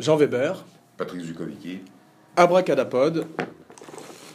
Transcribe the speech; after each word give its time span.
Jean 0.00 0.16
Weber, 0.16 0.56
Patrick 0.96 1.22
Zukovicki. 1.22 1.80
Abracadapod. 2.36 3.26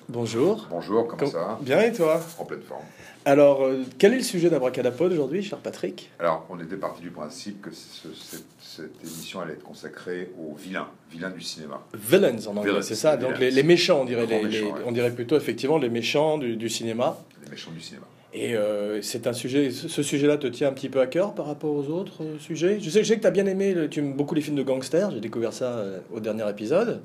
Bonjour. 0.07 0.67
Bonjour, 0.69 1.07
comment 1.07 1.17
Com- 1.17 1.29
ça 1.31 1.37
va? 1.39 1.59
Bien 1.61 1.81
et 1.81 1.91
toi? 1.91 2.21
En 2.37 2.45
pleine 2.45 2.61
forme. 2.61 2.83
Alors, 3.27 3.63
euh, 3.63 3.81
quel 3.97 4.13
est 4.13 4.17
le 4.17 4.23
sujet 4.23 4.51
d'Abracadapod 4.51 5.11
aujourd'hui, 5.11 5.41
cher 5.41 5.57
Patrick? 5.57 6.11
Alors, 6.19 6.45
on 6.49 6.59
était 6.59 6.75
parti 6.75 7.01
du 7.01 7.09
principe 7.09 7.59
que 7.63 7.71
ce- 7.71 8.09
cette, 8.13 8.43
cette 8.59 9.03
émission 9.03 9.39
allait 9.41 9.53
être 9.53 9.63
consacrée 9.63 10.29
aux 10.39 10.53
vilains, 10.53 10.87
vilains 11.11 11.31
du 11.31 11.41
cinéma. 11.41 11.81
Villains 11.95 12.37
en 12.47 12.57
anglais, 12.57 12.81
c'est 12.83 12.93
ça 12.93 13.15
villains. 13.15 13.29
Donc 13.31 13.39
les, 13.39 13.49
les 13.49 13.63
méchants, 13.63 14.01
on 14.01 14.05
dirait, 14.05 14.27
Les 14.27 14.43
les- 14.43 14.61
ouais. 14.61 14.71
on 14.85 14.91
dirait 14.91 15.09
plutôt 15.11 15.37
effectivement 15.37 15.79
les 15.79 15.89
méchants 15.89 16.37
du, 16.37 16.55
du 16.55 16.69
cinéma. 16.69 17.17
Les 17.43 17.49
méchants 17.49 17.71
du 17.71 17.81
cinéma. 17.81 18.05
Et 18.31 18.55
euh, 18.55 19.01
c'est 19.01 19.25
un 19.27 19.33
sujet, 19.33 19.71
ce 19.71 19.87
ce 19.87 20.03
sujet-là 20.03 20.37
te 20.37 20.45
tient 20.47 20.67
un 20.67 20.73
petit 20.73 20.89
peu 20.89 20.99
à 21.01 21.07
cœur 21.07 21.33
par 21.33 21.47
rapport 21.47 21.71
aux 21.73 21.87
autres 21.89 22.21
euh, 22.21 22.37
sujets? 22.37 22.79
Je 22.79 22.89
sais, 22.91 23.01
je 23.03 23.07
sais 23.07 23.15
que 23.15 23.21
tu 23.21 23.27
as 23.27 23.31
bien 23.31 23.45
aimé, 23.47 23.73
le- 23.73 23.89
tu 23.89 24.01
aimes 24.01 24.13
beaucoup 24.13 24.35
les 24.35 24.41
films 24.41 24.57
de 24.57 24.63
gangsters, 24.63 25.09
j'ai 25.09 25.21
découvert 25.21 25.53
ça 25.53 25.77
euh, 25.77 25.99
au 26.13 26.19
dernier 26.19 26.47
épisode. 26.47 27.01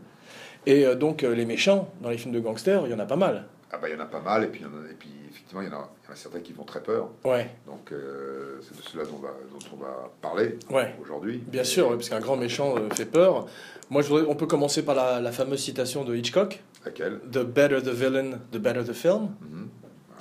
Et 0.66 0.84
euh, 0.87 0.95
donc 0.95 1.23
euh, 1.24 1.34
les 1.34 1.46
méchants 1.46 1.88
dans 2.00 2.10
les 2.10 2.19
films 2.19 2.34
de 2.34 2.41
gangsters, 2.41 2.82
il 2.87 2.91
y 2.91 2.95
en 2.95 2.98
a 2.98 3.06
pas 3.06 3.16
mal. 3.16 3.45
Ah 3.73 3.78
bah 3.80 3.88
il 3.88 3.95
y 3.95 3.96
en 3.96 4.01
a 4.02 4.06
pas 4.06 4.20
mal, 4.20 4.45
et 4.45 4.48
puis, 4.48 4.60
il 4.60 4.64
y 4.64 4.66
en 4.66 4.70
a- 4.84 4.91
et 4.91 4.95
puis 4.95 5.10
effectivement, 5.30 5.62
il 5.62 5.68
y, 5.68 5.73
en 5.73 5.77
a, 5.78 5.88
certains 6.14 6.41
qui 6.41 6.52
font 6.52 6.64
très 6.64 6.82
peur. 6.82 7.09
Ouais, 7.24 7.51
Donc 7.66 7.92
euh, 7.92 8.59
c'est 8.62 8.77
de 8.77 8.82
cela 8.82 9.04
dont 9.04 9.16
on 9.18 9.23
va, 9.23 9.28
dont 9.28 9.66
on 9.73 9.77
va 9.77 10.10
parler 10.20 10.59
ouais. 10.70 10.95
aujourd'hui. 11.01 11.38
Bien 11.46 11.62
sûr, 11.65 11.88
ouais, 11.88 11.95
parce 11.96 12.09
qu'un 12.09 12.18
grand 12.20 12.37
méchant 12.37 12.74
euh, 12.77 12.88
fait 12.95 13.04
peur. 13.06 13.46
Moi, 13.88 14.02
je 14.02 14.09
voudrais, 14.09 14.24
on 14.28 14.34
peut 14.34 14.46
commencer 14.46 14.84
par 14.84 14.95
la, 14.96 15.20
la 15.20 15.30
fameuse 15.32 15.60
citation 15.62 16.04
de 16.04 16.15
Hitchcock 16.16 16.62
Laquelle? 16.84 17.20
The 17.30 17.45
better 17.45 17.80
the 17.82 17.88
villain, 17.95 18.38
the 18.52 18.56
better 18.59 18.82
the 18.84 18.92
film. 18.92 19.30
Mhm. 19.40 19.68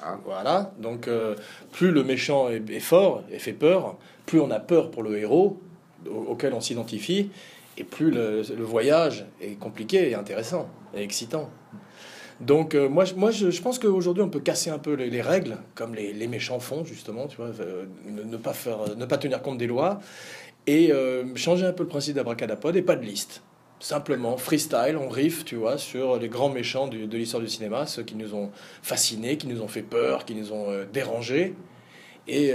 Voilà. 0.02 0.20
Voilà. 0.26 0.72
Donc, 0.78 1.08
euh, 1.08 1.36
plus 1.72 1.92
le 1.92 2.04
méchant 2.04 2.50
est, 2.50 2.70
est 2.70 2.80
fort 2.80 3.24
et 3.32 3.40
fait 3.40 3.54
peur, 3.54 3.98
plus 4.28 4.40
on 4.40 4.52
a 4.52 4.60
peur 4.60 4.92
pour 4.92 5.02
le 5.04 5.18
héros 5.18 5.60
au- 6.10 6.32
auquel 6.32 6.54
on 6.54 6.62
s'identifie, 6.62 7.32
et 7.80 7.84
plus 7.84 8.12
le, 8.12 8.44
voyage 8.60 9.26
est 9.42 9.58
compliqué 9.58 10.10
et 10.10 10.16
intéressant 10.16 10.70
et 10.94 11.02
excitant. 11.02 11.50
Donc, 12.42 12.76
euh, 12.76 12.88
moi, 12.88 13.06
je- 13.06 13.16
moi 13.16 13.32
je, 13.32 13.62
pense 13.62 13.80
qu'aujourd'hui, 13.80 14.24
on 14.24 14.30
peut 14.30 14.40
casser 14.40 14.70
un 14.70 14.80
peu 14.80 14.94
les, 14.94 15.10
les 15.10 15.22
règles, 15.22 15.58
comme 15.76 15.96
les, 15.96 16.14
les 16.14 16.28
méchants 16.28 16.60
font, 16.60 16.86
justement, 16.86 17.28
tu 17.28 17.38
vois, 17.38 17.52
euh, 17.60 17.86
ne, 18.06 18.38
pas 18.38 18.54
faire, 18.54 18.96
ne 18.96 19.06
pas 19.06 19.18
tenir 19.18 19.42
compte 19.42 19.58
des 19.58 19.68
lois, 19.68 20.00
et 20.68 20.92
euh, 20.92 21.36
changer 21.36 21.66
un 21.66 21.74
peu 21.74 21.84
le 21.84 21.90
principe 21.90 22.16
d'abracadapod 22.16 22.76
et 22.76 22.82
pas 22.82 22.96
de 22.96 23.06
liste. 23.06 23.44
Simplement, 23.82 24.36
freestyle, 24.38 24.98
on 25.00 25.08
riff, 25.08 25.46
tu 25.46 25.56
vois, 25.56 25.78
sur 25.78 26.18
les 26.18 26.28
grands 26.28 26.50
méchants 26.50 26.88
de 26.88 27.18
l'histoire 27.18 27.42
du 27.42 27.48
cinéma, 27.48 27.86
ceux 27.86 28.04
qui 28.04 28.16
nous 28.16 28.36
ont 28.36 28.52
fascinés, 28.82 29.38
qui 29.38 29.48
nous 29.48 29.62
ont 29.62 29.70
fait 29.70 29.84
peur, 29.84 30.26
qui 30.26 30.36
nous 30.36 30.52
ont 30.52 30.68
dérangés, 30.92 31.56
et 32.28 32.54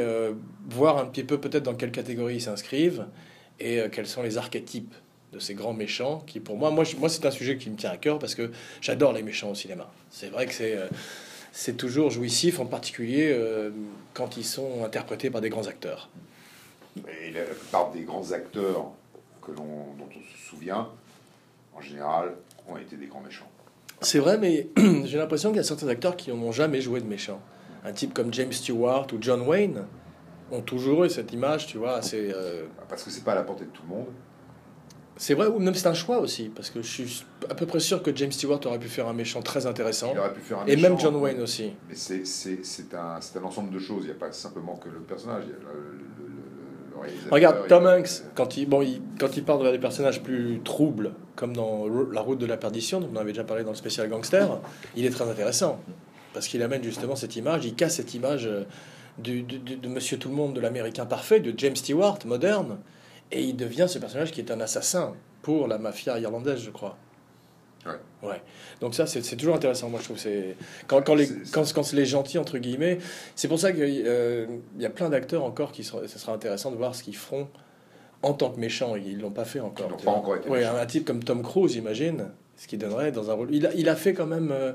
voir 0.68 0.98
un 0.98 1.06
petit 1.06 1.24
peu 1.24 1.40
peut-être 1.40 1.62
dans 1.62 1.72
quelle 1.72 1.92
catégorie 1.92 2.36
ils 2.36 2.42
s'inscrivent, 2.42 3.06
et 3.58 3.80
quels 3.90 4.06
sont 4.06 4.22
les 4.22 4.36
archétypes 4.36 4.94
de 5.34 5.38
ces 5.40 5.54
grands 5.54 5.74
méchants, 5.74 6.22
qui 6.26 6.40
pour 6.40 6.56
moi, 6.56 6.70
moi, 6.70 6.84
moi 6.98 7.08
c'est 7.08 7.26
un 7.26 7.30
sujet 7.30 7.58
qui 7.58 7.68
me 7.70 7.76
tient 7.76 7.90
à 7.90 7.96
cœur, 7.96 8.18
parce 8.18 8.34
que 8.34 8.50
j'adore 8.80 9.12
les 9.12 9.22
méchants 9.22 9.50
au 9.50 9.54
cinéma. 9.54 9.90
C'est 10.10 10.28
vrai 10.28 10.46
que 10.46 10.54
c'est... 10.54 10.76
euh, 10.76 10.86
c'est 11.56 11.76
toujours 11.76 12.10
jouissif, 12.10 12.58
en 12.58 12.66
particulier 12.66 13.30
euh, 13.32 13.70
quand 14.12 14.36
ils 14.36 14.44
sont 14.44 14.84
interprétés 14.84 15.30
par 15.30 15.40
des 15.40 15.50
grands 15.50 15.68
acteurs. 15.68 16.10
Et 16.96 17.30
la, 17.30 17.42
plupart 17.44 17.92
des 17.92 18.00
grands 18.02 18.32
acteurs 18.32 18.90
que 19.40 19.52
l'on, 19.52 19.94
dont 19.96 20.08
on 20.10 20.36
se 20.36 20.48
souvient, 20.50 20.88
en 21.72 21.80
général, 21.80 22.34
ont 22.68 22.76
été 22.76 22.96
des 22.96 23.06
grands 23.06 23.20
méchants. 23.20 23.48
C'est 24.00 24.18
vrai, 24.18 24.36
mais 24.36 24.66
j'ai 25.04 25.16
l'impression 25.16 25.50
qu'il 25.50 25.58
y 25.58 25.60
a 25.60 25.64
certains 25.64 25.86
acteurs 25.86 26.16
qui 26.16 26.32
n'ont 26.32 26.50
jamais 26.50 26.80
joué 26.80 27.00
de 27.00 27.06
méchants. 27.06 27.40
Un 27.84 27.92
type 27.92 28.14
comme 28.14 28.34
James 28.34 28.52
Stewart 28.52 29.06
ou 29.12 29.18
John 29.20 29.42
Wayne 29.42 29.84
ont 30.50 30.60
toujours 30.60 31.04
eu 31.04 31.10
cette 31.10 31.32
image, 31.32 31.68
tu 31.68 31.78
vois, 31.78 31.98
assez... 31.98 32.32
euh, 32.34 32.64
Parce 32.88 33.04
que 33.04 33.10
c'est 33.10 33.22
pas 33.22 33.32
à 33.32 33.36
la 33.36 33.44
portée 33.44 33.64
de 33.64 33.70
tout 33.70 33.82
le 33.88 33.94
monde. 33.94 34.06
C'est 35.16 35.34
vrai, 35.34 35.46
ou 35.46 35.58
même 35.60 35.74
c'est 35.74 35.86
un 35.86 35.94
choix 35.94 36.18
aussi, 36.18 36.50
parce 36.54 36.70
que 36.70 36.82
je 36.82 36.88
suis 36.88 37.24
à 37.48 37.54
peu 37.54 37.66
près 37.66 37.78
sûr 37.78 38.02
que 38.02 38.14
James 38.16 38.32
Stewart 38.32 38.58
aurait 38.66 38.78
pu 38.80 38.88
faire 38.88 39.06
un 39.06 39.12
méchant 39.12 39.42
très 39.42 39.64
intéressant, 39.66 40.10
Il 40.12 40.18
aurait 40.18 40.32
pu 40.32 40.40
faire 40.40 40.58
un 40.58 40.66
et 40.66 40.74
méchant, 40.76 40.88
même 40.88 40.98
John 41.00 41.16
Wayne 41.16 41.40
aussi. 41.40 41.72
Mais 41.88 41.94
c'est, 41.94 42.26
c'est, 42.26 42.64
c'est, 42.64 42.92
un, 42.94 43.20
c'est 43.20 43.38
un 43.38 43.42
ensemble 43.44 43.70
de 43.72 43.78
choses. 43.78 44.02
Il 44.02 44.06
n'y 44.06 44.10
a 44.12 44.18
pas 44.18 44.32
simplement 44.32 44.74
que 44.76 44.88
le 44.88 44.98
personnage. 45.00 45.44
Il 45.46 45.50
y 45.50 45.52
a 45.52 45.56
le, 45.58 45.64
le- 45.64 45.98
le- 46.24 46.94
le 46.96 47.00
réalisateur, 47.00 47.32
Regarde, 47.32 47.66
Tom 47.68 47.86
Hanks, 47.86 48.22
quand 48.34 48.56
il, 48.56 48.68
bon, 48.68 48.82
il, 48.82 49.00
quand 49.20 49.36
il 49.36 49.44
part 49.44 49.58
vers 49.58 49.70
des 49.72 49.78
personnages 49.78 50.20
plus 50.22 50.60
troubles, 50.64 51.12
comme 51.36 51.54
dans 51.54 51.86
La 52.12 52.20
route 52.20 52.38
de 52.38 52.46
la 52.46 52.56
perdition, 52.56 53.00
dont 53.00 53.08
on 53.12 53.16
avait 53.16 53.32
déjà 53.32 53.44
parlé 53.44 53.62
dans 53.62 53.70
le 53.70 53.76
spécial 53.76 54.08
gangster, 54.08 54.60
il 54.96 55.04
est 55.06 55.10
très 55.10 55.28
intéressant. 55.28 55.80
Parce 56.32 56.48
qu'il 56.48 56.60
amène 56.62 56.82
justement 56.82 57.14
cette 57.14 57.36
image, 57.36 57.64
il 57.64 57.74
casse 57.76 57.94
cette 57.96 58.14
image 58.14 58.46
euh, 58.46 58.64
du- 59.18 59.42
de 59.44 59.88
Monsieur 59.88 60.18
Tout 60.18 60.28
le 60.28 60.34
Monde, 60.34 60.54
de 60.54 60.60
l'Américain 60.60 61.06
parfait, 61.06 61.38
de 61.38 61.54
James 61.56 61.76
Stewart, 61.76 62.18
moderne, 62.26 62.78
et 63.34 63.42
il 63.42 63.56
devient 63.56 63.86
ce 63.88 63.98
personnage 63.98 64.30
qui 64.32 64.40
est 64.40 64.50
un 64.50 64.60
assassin 64.60 65.14
pour 65.42 65.68
la 65.68 65.76
mafia 65.78 66.18
irlandaise, 66.18 66.60
je 66.64 66.70
crois. 66.70 66.96
Ouais. 67.84 68.28
Ouais. 68.30 68.42
Donc 68.80 68.94
ça, 68.94 69.06
c'est 69.06 69.22
c'est 69.22 69.36
toujours 69.36 69.54
intéressant. 69.54 69.90
Moi, 69.90 70.00
je 70.00 70.04
trouve 70.06 70.18
c'est 70.18 70.56
quand, 70.86 71.02
quand 71.02 71.14
les 71.14 71.28
quand, 71.52 71.70
quand 71.74 71.82
c'est 71.82 71.96
les 71.96 72.06
gentils 72.06 72.38
entre 72.38 72.56
guillemets, 72.58 72.98
c'est 73.36 73.48
pour 73.48 73.58
ça 73.58 73.72
qu'il 73.72 74.06
y 74.78 74.86
a 74.86 74.90
plein 74.90 75.10
d'acteurs 75.10 75.44
encore 75.44 75.70
qui 75.72 75.84
sera, 75.84 76.08
ce 76.08 76.18
sera 76.18 76.32
intéressant 76.32 76.70
de 76.70 76.76
voir 76.76 76.94
ce 76.94 77.02
qu'ils 77.02 77.16
feront 77.16 77.48
en 78.22 78.32
tant 78.32 78.50
que 78.50 78.58
méchants. 78.58 78.96
Ils 78.96 79.20
l'ont 79.20 79.30
pas 79.30 79.44
fait 79.44 79.60
encore. 79.60 79.90
Ils 79.98 80.04
pas 80.04 80.12
encore 80.12 80.36
été 80.36 80.48
Ouais, 80.48 80.64
un 80.64 80.86
type 80.86 81.04
comme 81.04 81.22
Tom 81.22 81.42
Cruise, 81.42 81.76
imagine 81.76 82.30
ce 82.56 82.66
qu'il 82.68 82.78
donnerait 82.78 83.12
dans 83.12 83.30
un 83.30 83.34
rôle. 83.34 83.48
Il 83.54 83.66
a, 83.66 83.74
il 83.74 83.88
a 83.88 83.96
fait 83.96 84.14
quand 84.14 84.26
même. 84.26 84.50
euh, 84.50 84.72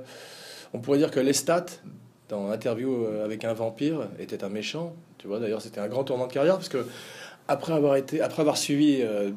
on 0.74 0.80
pourrait 0.80 1.00
dire 1.00 1.09
que 1.09 1.19
Lestat, 1.19 1.66
dans 2.28 2.52
Interview 2.52 3.06
euh, 3.06 3.25
avec 3.25 3.44
un 3.44 3.53
vampire, 3.53 4.08
était 4.19 4.44
un 4.44 4.50
méchant. 4.50 4.94
Tu 5.18 5.28
vois, 5.28 5.40
d'ailleurs, 5.40 5.62
c'était 5.64 5.80
un 5.81 5.88
grand 5.88 6.03
tournant 6.03 6.28
de 6.28 6.34
carrière 6.34 6.56
parce 6.58 6.69
que 6.69 6.86
après 7.50 7.74
avoir 7.74 7.96
été, 7.98 8.22
après 8.22 8.42
avoir 8.42 8.58
suivi 8.58 9.00
euh, 9.02 9.32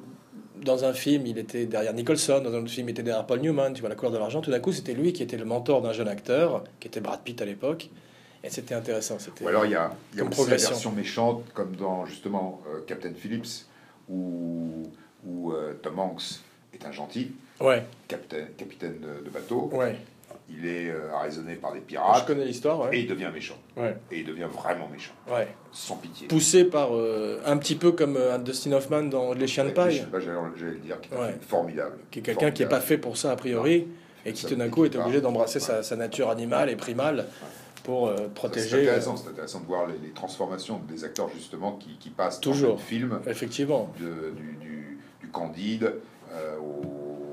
dans 0.63 0.85
un 0.85 0.93
film, 0.93 1.27
il 1.27 1.39
était 1.39 1.67
derrière 1.67 1.93
Nicholson, 1.95 2.41
dans 2.45 2.55
un 2.55 2.59
autre 2.61 2.71
film, 2.71 2.89
il 2.89 2.93
était 2.93 3.03
derrière 3.03 3.27
Paul 3.27 3.41
Newman, 3.41 3.73
tu 3.75 3.81
vois, 3.81 3.89
La 3.89 3.97
couleur 3.97 4.13
de 4.13 4.19
l'argent. 4.19 4.41
Tout 4.41 4.51
d'un 4.53 4.61
coup, 4.61 4.71
c'était 4.73 4.95
lui 4.95 5.13
qui 5.13 5.23
était 5.25 5.37
le 5.37 5.45
mentor 5.45 5.83
d'un 5.83 5.93
jeune 5.93 6.07
acteur, 6.09 6.63
qui 6.79 6.87
était 6.89 7.01
Brad 7.01 7.21
Pitt 7.25 7.41
à 7.43 7.45
l'époque. 7.45 7.91
Et 8.45 8.51
c'était 8.51 8.75
intéressant. 8.75 9.19
Ou 9.41 9.49
alors 9.49 9.65
il 9.67 9.71
y 9.73 9.75
a, 9.77 9.93
y 10.17 10.21
a 10.21 10.25
aussi 10.25 10.41
la 10.51 10.57
version 10.57 10.91
méchante, 10.93 11.45
comme 11.55 11.75
dans 11.77 12.07
justement 12.07 12.61
euh, 12.69 12.81
Captain 12.87 13.13
Phillips, 13.15 13.67
où, 14.09 14.83
où 15.27 15.53
euh, 15.53 15.75
Tom 15.83 15.99
Hanks 15.99 16.41
est 16.75 16.85
un 16.87 16.93
gentil, 16.93 17.33
Ouais, 17.61 17.85
capitaine, 18.09 18.49
capitaine 18.57 18.97
de, 19.01 19.25
de 19.25 19.31
bateau. 19.31 19.71
ouais. 19.73 19.97
Il 20.49 20.67
est 20.67 20.91
euh, 20.91 21.13
arraisonné 21.15 21.55
par 21.55 21.73
des 21.73 21.79
Je 21.79 21.85
pirates 21.85 22.27
connais 22.27 22.45
l'histoire, 22.45 22.81
ouais. 22.81 22.97
et 22.97 23.01
il 23.01 23.07
devient 23.07 23.31
méchant. 23.33 23.57
Ouais, 23.77 23.97
Et 24.11 24.19
il 24.19 24.27
devient 24.27 24.49
vraiment 24.53 24.89
méchant, 24.89 25.13
ouais. 25.31 25.49
sans 25.71 25.97
pitié. 25.97 26.27
Poussé 26.29 26.65
par 26.65 26.95
euh, 26.95 27.41
un 27.47 27.57
petit 27.57 27.75
peu 27.77 27.93
comme 27.93 28.17
euh, 28.17 28.37
Dustin 28.39 28.73
Hoffman 28.73 29.05
dans 29.05 29.33
Les 29.33 29.47
Chiens 29.47 29.65
de 29.65 29.71
Paille, 29.71 30.05
je 30.13 30.21
J'allais 30.21 30.73
le 30.73 30.79
dire, 30.79 31.01
qui 31.01 31.15
est 31.15 31.17
Ouais. 31.17 31.35
formidable. 31.49 31.97
qui 32.11 32.19
est 32.19 32.23
quelqu'un 32.23 32.51
qui 32.51 32.63
n'est 32.63 32.69
pas 32.69 32.81
fait 32.81 32.99
pour 32.99 33.17
ça 33.17 33.31
a 33.33 33.37
priori, 33.37 33.87
et 34.27 34.33
qui 34.33 34.45
tout 34.47 34.55
d'un 34.57 34.69
coup 34.69 34.85
est 34.85 34.95
obligé 34.97 35.21
d'embrasser 35.21 35.59
sa, 35.61 35.97
nature 35.97 36.29
animale 36.29 36.69
et 36.71 36.77
primale 36.77 37.27
pour 37.85 38.09
euh, 38.09 38.17
Ça, 38.17 38.23
C'est 38.25 38.35
protéger. 38.35 38.81
intéressant, 38.83 39.17
c'est 39.17 39.29
intéressant 39.31 39.61
de 39.61 39.67
voir 39.67 39.87
les, 39.87 39.95
les 40.07 40.13
transformations 40.13 40.81
des 40.89 41.03
acteurs 41.05 41.29
justement 41.35 41.73
qui, 41.73 41.97
qui 41.99 42.11
passent 42.11 42.41
Toujours. 42.41 42.71
dans 42.71 42.77
le 42.77 42.81
film 42.81 43.13
euh, 43.27 43.31
effectivement. 43.31 43.93
de- 43.99 44.31
du, 44.37 44.53
du, 44.61 44.99
du 45.21 45.29
Candide 45.29 45.85
euh, 45.85 45.99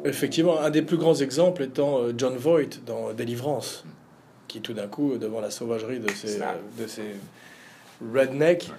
Effectivement, 0.06 0.60
un 0.62 0.70
des 0.70 0.82
plus 0.82 0.98
grands 0.98 1.16
exemples 1.16 1.64
étant 1.64 2.00
euh, 2.00 2.14
John 2.18 2.36
Voight 2.38 2.80
dans 2.86 3.12
Délivrance, 3.14 3.84
qui 4.48 4.62
tout 4.62 4.74
d'un 4.74 4.88
coup, 4.88 5.18
devant 5.18 5.42
la 5.42 5.52
sauvagerie 5.52 6.00
de 6.00 6.08
euh, 6.10 6.54
de 6.78 6.88
ces 6.88 7.16
rednecks, 8.14 8.72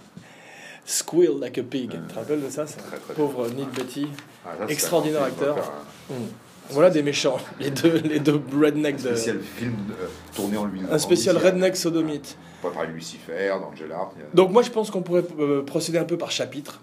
squeal 0.85 1.39
like 1.41 1.59
a 1.59 1.63
pig. 1.63 1.91
Tu 1.91 1.99
te 1.99 2.15
rappelles 2.15 2.43
de 2.43 2.49
ça, 2.51 2.67
ça 2.67 2.81
Très, 2.81 2.97
très 2.99 3.15
Pauvre 3.15 3.49
Neil 3.51 3.67
Betty. 3.77 4.07
Ah, 4.47 4.51
Extraordinaire 4.69 5.21
un 5.23 5.25
on 5.25 5.29
acteur. 5.29 5.59
un- 5.59 6.15
Hmm. 6.15 6.27
Voilà 6.71 6.91
des 6.91 7.03
méchants, 7.03 7.37
les 7.61 7.71
deux, 7.71 7.99
les 7.99 8.19
deux 8.21 8.41
rednecks 8.61 8.97
de. 9.03 9.09
spécial 9.15 9.41
film 9.41 9.75
euh, 10.01 10.07
tourné 10.35 10.57
en 10.57 10.65
lui. 10.67 10.81
Un 10.91 10.99
spécial 10.99 11.37
redneck 11.37 11.77
sodomite. 11.77 12.37
Pas 12.63 12.71
par 12.71 12.85
Lucifer, 12.87 13.49
dans 13.61 13.75
Gelart. 13.75 14.13
il 14.17 14.23
y 14.23 14.25
a- 14.25 14.29
Donc 14.35 14.51
moi 14.51 14.63
je 14.63 14.71
pense 14.71 14.91
qu'on 14.91 15.03
pourrait 15.03 15.25
euh, 15.39 15.63
procéder 15.65 15.99
un 15.99 16.05
peu 16.05 16.17
par 16.17 16.31
chapitre. 16.31 16.81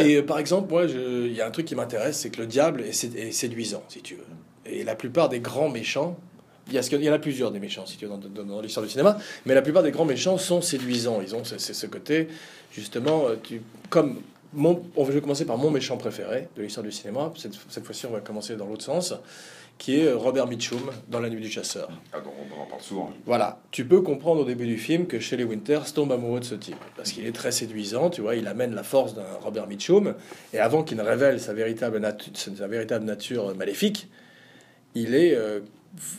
Et 0.00 0.16
euh, 0.16 0.22
par 0.22 0.38
exemple, 0.38 0.70
moi, 0.70 0.86
je- 0.86 1.26
il 1.26 1.34
y 1.34 1.40
a 1.40 1.46
un 1.46 1.50
truc 1.50 1.66
qui 1.66 1.74
m'intéresse, 1.74 2.18
c'est 2.18 2.30
que 2.30 2.40
le 2.40 2.46
diable 2.46 2.82
est, 2.82 2.92
sé- 2.92 3.12
est 3.16 3.32
séduisant, 3.32 3.82
si 3.88 4.00
tu 4.00 4.14
veux. 4.14 4.24
Et 4.66 4.84
la 4.84 4.94
plupart 4.94 5.28
des 5.28 5.40
grands 5.40 5.68
méchants, 5.68 6.16
il 6.68 6.74
y, 6.74 7.10
en 7.10 7.12
a 7.12 7.18
plusieurs 7.18 7.50
des 7.50 7.60
méchants, 7.60 7.84
si 7.84 7.98
tu 7.98 8.06
veux, 8.06 8.12
dans, 8.44 8.60
l'histoire 8.62 8.84
du 8.84 8.90
cinéma, 8.90 9.18
mais 9.44 9.54
la 9.54 9.60
plupart 9.60 9.82
des 9.82 9.90
grands 9.90 10.06
méchants 10.06 10.38
sont 10.38 10.62
séduisants. 10.62 11.20
Ils 11.20 11.34
ont 11.34 11.44
ce, 11.44 11.86
côté, 11.86 12.28
justement, 12.72 13.26
euh, 13.28 13.36
comme 13.90 14.20
mon, 14.54 14.82
on 14.96 15.04
va 15.04 15.20
commencer 15.20 15.44
par 15.44 15.58
mon 15.58 15.70
méchant 15.70 15.98
préféré 15.98 16.48
de 16.56 16.62
l'histoire 16.62 16.84
du 16.84 16.92
cinéma. 16.92 17.32
Cette 17.36 17.84
fois-ci, 17.84 18.06
on 18.06 18.12
va 18.12 18.20
commencer 18.20 18.56
dans 18.56 18.66
l'autre 18.66 18.84
sens, 18.84 19.14
qui 19.78 19.98
est 20.00 20.06
euh, 20.06 20.16
Robert 20.16 20.46
Mitchum 20.46 20.80
dans 21.08 21.20
La 21.20 21.28
Nuit 21.28 21.40
du 21.40 21.50
Chasseur. 21.50 21.88
Ah, 22.12 22.20
dont 22.20 22.30
on 22.38 22.62
en 22.62 22.66
parle 22.66 22.80
souvent. 22.80 23.12
Voilà, 23.26 23.60
tu 23.70 23.84
peux 23.84 24.00
comprendre 24.02 24.40
au 24.42 24.44
début 24.44 24.66
du 24.66 24.78
film 24.78 25.06
que 25.06 25.18
Shelley 25.18 25.44
Winters 25.44 25.92
tombe 25.92 26.12
amoureux 26.12 26.40
de 26.40 26.44
ce 26.44 26.54
type 26.54 26.76
parce 26.96 27.12
qu'il 27.12 27.26
est 27.26 27.32
très 27.32 27.50
séduisant, 27.52 28.08
tu 28.10 28.20
vois, 28.20 28.36
il 28.36 28.46
amène 28.46 28.74
la 28.74 28.82
force 28.84 29.14
d'un 29.14 29.24
Robert 29.42 29.66
Mitchum 29.66 30.14
et 30.52 30.58
avant 30.58 30.82
qu'il 30.84 30.96
ne 30.96 31.02
révèle 31.02 31.40
sa 31.40 31.52
véritable, 31.52 31.98
natu- 31.98 32.34
sa 32.34 32.66
véritable 32.66 33.04
nature 33.04 33.54
maléfique, 33.56 34.08
il 34.94 35.14
est, 35.14 35.34
euh, 35.34 35.60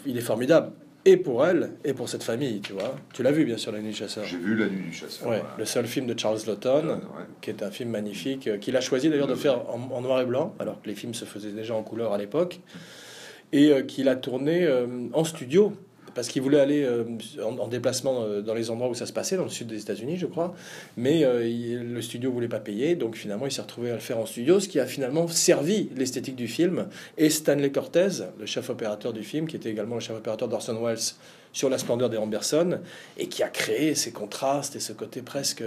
il 0.05 0.17
est 0.17 0.21
formidable. 0.21 0.71
et 1.07 1.17
pour 1.17 1.45
elle, 1.45 1.73
et 1.83 1.93
pour 1.93 2.09
cette 2.09 2.23
famille, 2.23 2.61
tu 2.61 2.73
vois. 2.73 2.95
Tu 3.13 3.21
l'as 3.21 3.31
vu, 3.31 3.45
bien 3.45 3.57
sûr, 3.57 3.71
La 3.71 3.79
Nuit 3.79 3.91
du 3.91 3.95
Chasseur. 3.95 4.25
J'ai 4.25 4.37
vu 4.37 4.55
La 4.55 4.65
Nuit 4.65 4.85
du 4.87 4.91
Chasseur. 4.93 5.27
Ouais, 5.29 5.37
voilà. 5.37 5.55
le 5.55 5.63
seul 5.65 5.85
film 5.85 6.07
de 6.07 6.17
Charles 6.19 6.39
Lawton, 6.47 6.87
Ouais. 6.87 7.23
qui 7.41 7.51
est 7.51 7.61
un 7.61 7.69
film 7.69 7.91
magnifique, 7.91 8.47
euh, 8.47 8.57
qu'il 8.57 8.75
a 8.75 8.81
choisi 8.81 9.07
d'ailleurs 9.11 9.27
de 9.27 9.35
faire 9.35 9.69
en, 9.69 9.79
en 9.91 10.01
noir 10.01 10.19
et 10.21 10.25
blanc, 10.25 10.55
alors 10.57 10.81
que 10.81 10.87
les 10.87 10.95
films 10.95 11.13
se 11.13 11.25
faisaient 11.25 11.51
déjà 11.51 11.75
en 11.75 11.83
couleur 11.83 12.11
à 12.11 12.17
l'époque, 12.17 12.59
et 13.51 13.69
euh, 13.71 13.81
qu'il 13.83 14.09
a 14.09 14.15
tourné 14.15 14.63
euh, 14.63 14.87
en 15.13 15.23
studio, 15.23 15.73
parce 16.13 16.29
qu'il 16.29 16.41
voulait 16.41 16.59
aller 16.61 16.83
euh, 16.83 17.03
en, 17.43 17.57
en 17.57 17.67
déplacement 17.67 18.25
dans 18.41 18.53
les 18.53 18.69
endroits 18.69 18.87
où 18.89 18.93
ça 18.93 19.05
se 19.05 19.11
passait, 19.11 19.35
dans 19.35 19.43
le 19.43 19.49
sud 19.49 19.67
des 19.67 19.81
États-Unis, 19.81 20.15
je 20.17 20.27
crois, 20.27 20.55
mais 20.95 21.25
le 21.25 22.01
studio 22.01 22.31
voulait 22.31 22.47
pas 22.47 22.61
payer, 22.61 22.95
donc 22.95 23.15
finalement 23.17 23.45
il 23.47 23.51
s'est 23.51 23.61
retrouvé 23.61 23.89
à 23.91 23.95
le 23.95 23.99
faire 23.99 24.17
en 24.17 24.25
studio, 24.25 24.61
ce 24.61 24.69
qui 24.69 24.79
a 24.79 24.85
finalement 24.85 25.27
servi 25.27 25.89
l'esthétique 25.95 26.37
du 26.37 26.47
film. 26.47 26.87
Et 27.17 27.29
Stanley 27.29 27.69
Cortez, 27.71 28.07
le 28.39 28.45
chef 28.45 28.69
opérateur 28.69 29.11
du 29.11 29.23
film, 29.23 29.45
qui 29.45 29.57
était 29.57 29.69
également 29.69 29.95
le 29.95 30.01
chef 30.01 30.15
opérateur 30.15 30.47
d'Orson 30.47 30.81
Welles 30.81 30.99
sur 31.51 31.69
La 31.69 31.77
splendeur 31.77 32.09
des 32.09 32.17
Amberson, 32.17 32.79
et 33.17 33.27
qui 33.27 33.43
a 33.43 33.49
créé 33.49 33.93
ces 33.95 34.11
contrastes 34.11 34.75
et 34.77 34.79
ce 34.81 34.93
côté 34.93 35.21
presque 35.21 35.63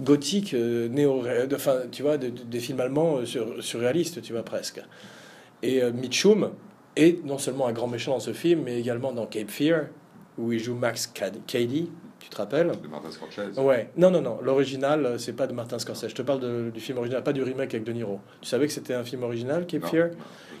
gothique, 0.00 0.54
néo, 0.54 1.22
enfin, 1.54 1.80
tu 1.92 2.02
vois, 2.02 2.16
de- 2.18 2.28
de- 2.30 2.42
des 2.42 2.60
films 2.60 2.80
allemands 2.80 3.24
sur- 3.26 3.62
surréalistes, 3.62 4.22
tu 4.22 4.32
vois, 4.32 4.42
presque. 4.42 4.80
Et 5.62 5.82
Mitchum 5.92 6.50
est 6.96 7.24
non 7.24 7.38
seulement 7.38 7.66
un 7.66 7.72
grand 7.72 7.86
méchant 7.88 8.12
dans 8.12 8.20
ce 8.20 8.32
film, 8.32 8.62
mais 8.64 8.78
également 8.80 9.12
dans 9.12 9.26
Cape 9.26 9.50
Fear, 9.50 9.86
où 10.38 10.52
il 10.52 10.58
joue 10.58 10.74
Max 10.74 11.06
Cad- 11.06 11.38
Cady, 11.46 11.90
tu 12.20 12.28
te 12.28 12.36
rappelles? 12.36 12.72
De 12.82 12.88
Martin 12.88 13.10
Scorsese. 13.10 13.58
Ouais, 13.58 13.90
non, 13.96 14.10
non, 14.10 14.20
non, 14.20 14.38
l'original, 14.42 15.04
euh, 15.06 15.18
c'est 15.18 15.32
pas 15.34 15.46
de 15.46 15.52
Martin 15.52 15.78
Scorsese. 15.78 16.08
Je 16.08 16.14
te 16.14 16.22
parle 16.22 16.40
de- 16.40 16.70
du 16.72 16.80
film 16.80 16.98
original, 16.98 17.22
pas 17.22 17.32
du 17.32 17.42
remake 17.42 17.74
avec 17.74 17.84
De 17.84 17.92
Niro. 17.92 18.20
Tu 18.40 18.48
savais 18.48 18.66
que 18.66 18.72
c'était 18.72 18.94
un 18.94 19.04
film 19.04 19.22
original, 19.22 19.66
Cape 19.66 19.82
Non, 19.82 19.88
Fear? 19.88 20.08
non, 20.08 20.14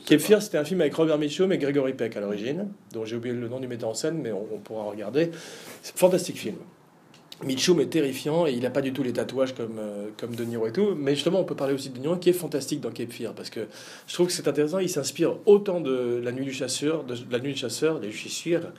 Cape. 0.06 0.20
Fear, 0.20 0.40
c'était 0.42 0.58
un 0.58 0.64
film 0.64 0.80
avec 0.80 0.94
Robert 0.94 1.18
Mitchum 1.18 1.50
et 1.52 1.58
Gregory 1.58 1.94
Peck 1.94 2.16
à 2.16 2.20
l'origine, 2.20 2.68
dont 2.92 3.04
j'ai 3.04 3.16
oublié 3.16 3.34
le 3.34 3.48
nom 3.48 3.58
du 3.58 3.66
metteur 3.66 3.88
en 3.88 3.94
scène, 3.94 4.18
mais 4.22 4.30
on, 4.32 4.46
on 4.54 4.58
pourra 4.58 4.84
regarder. 4.84 5.30
C'est 5.82 5.94
un 5.94 5.98
fantastique 5.98 6.36
film. 6.38 6.56
Mitchum 7.44 7.80
est 7.80 7.86
terrifiant 7.86 8.46
et 8.46 8.52
il 8.52 8.60
n'a 8.60 8.70
pas 8.70 8.80
du 8.80 8.92
tout 8.92 9.02
les 9.02 9.12
tatouages 9.12 9.54
comme, 9.54 9.78
euh, 9.78 10.08
comme 10.16 10.34
De 10.34 10.44
Niro 10.44 10.66
et 10.66 10.72
tout. 10.72 10.94
Mais 10.96 11.14
justement, 11.14 11.40
on 11.40 11.44
peut 11.44 11.54
parler 11.54 11.74
aussi 11.74 11.90
de 11.90 11.96
De 11.96 12.00
Niro 12.00 12.16
qui 12.16 12.30
est 12.30 12.34
fantastique 12.34 12.80
dans 12.80 12.90
Cape 12.90 13.12
Fear 13.12 13.34
parce 13.34 13.50
que 13.50 13.66
je 14.06 14.14
trouve 14.14 14.28
que 14.28 14.32
c'est 14.32 14.48
intéressant. 14.48 14.78
Il 14.78 14.88
s'inspire 14.88 15.36
autant 15.44 15.80
de 15.80 16.20
La 16.22 16.32
Nuit 16.32 16.44
du 16.46 16.52
Chasseur, 16.52 17.04
de 17.04 17.14
La 17.30 17.38
Nuit 17.38 17.52
du 17.52 17.58
Chasseur, 17.58 18.00
des 18.00 18.10
Chasseurs, 18.10 18.72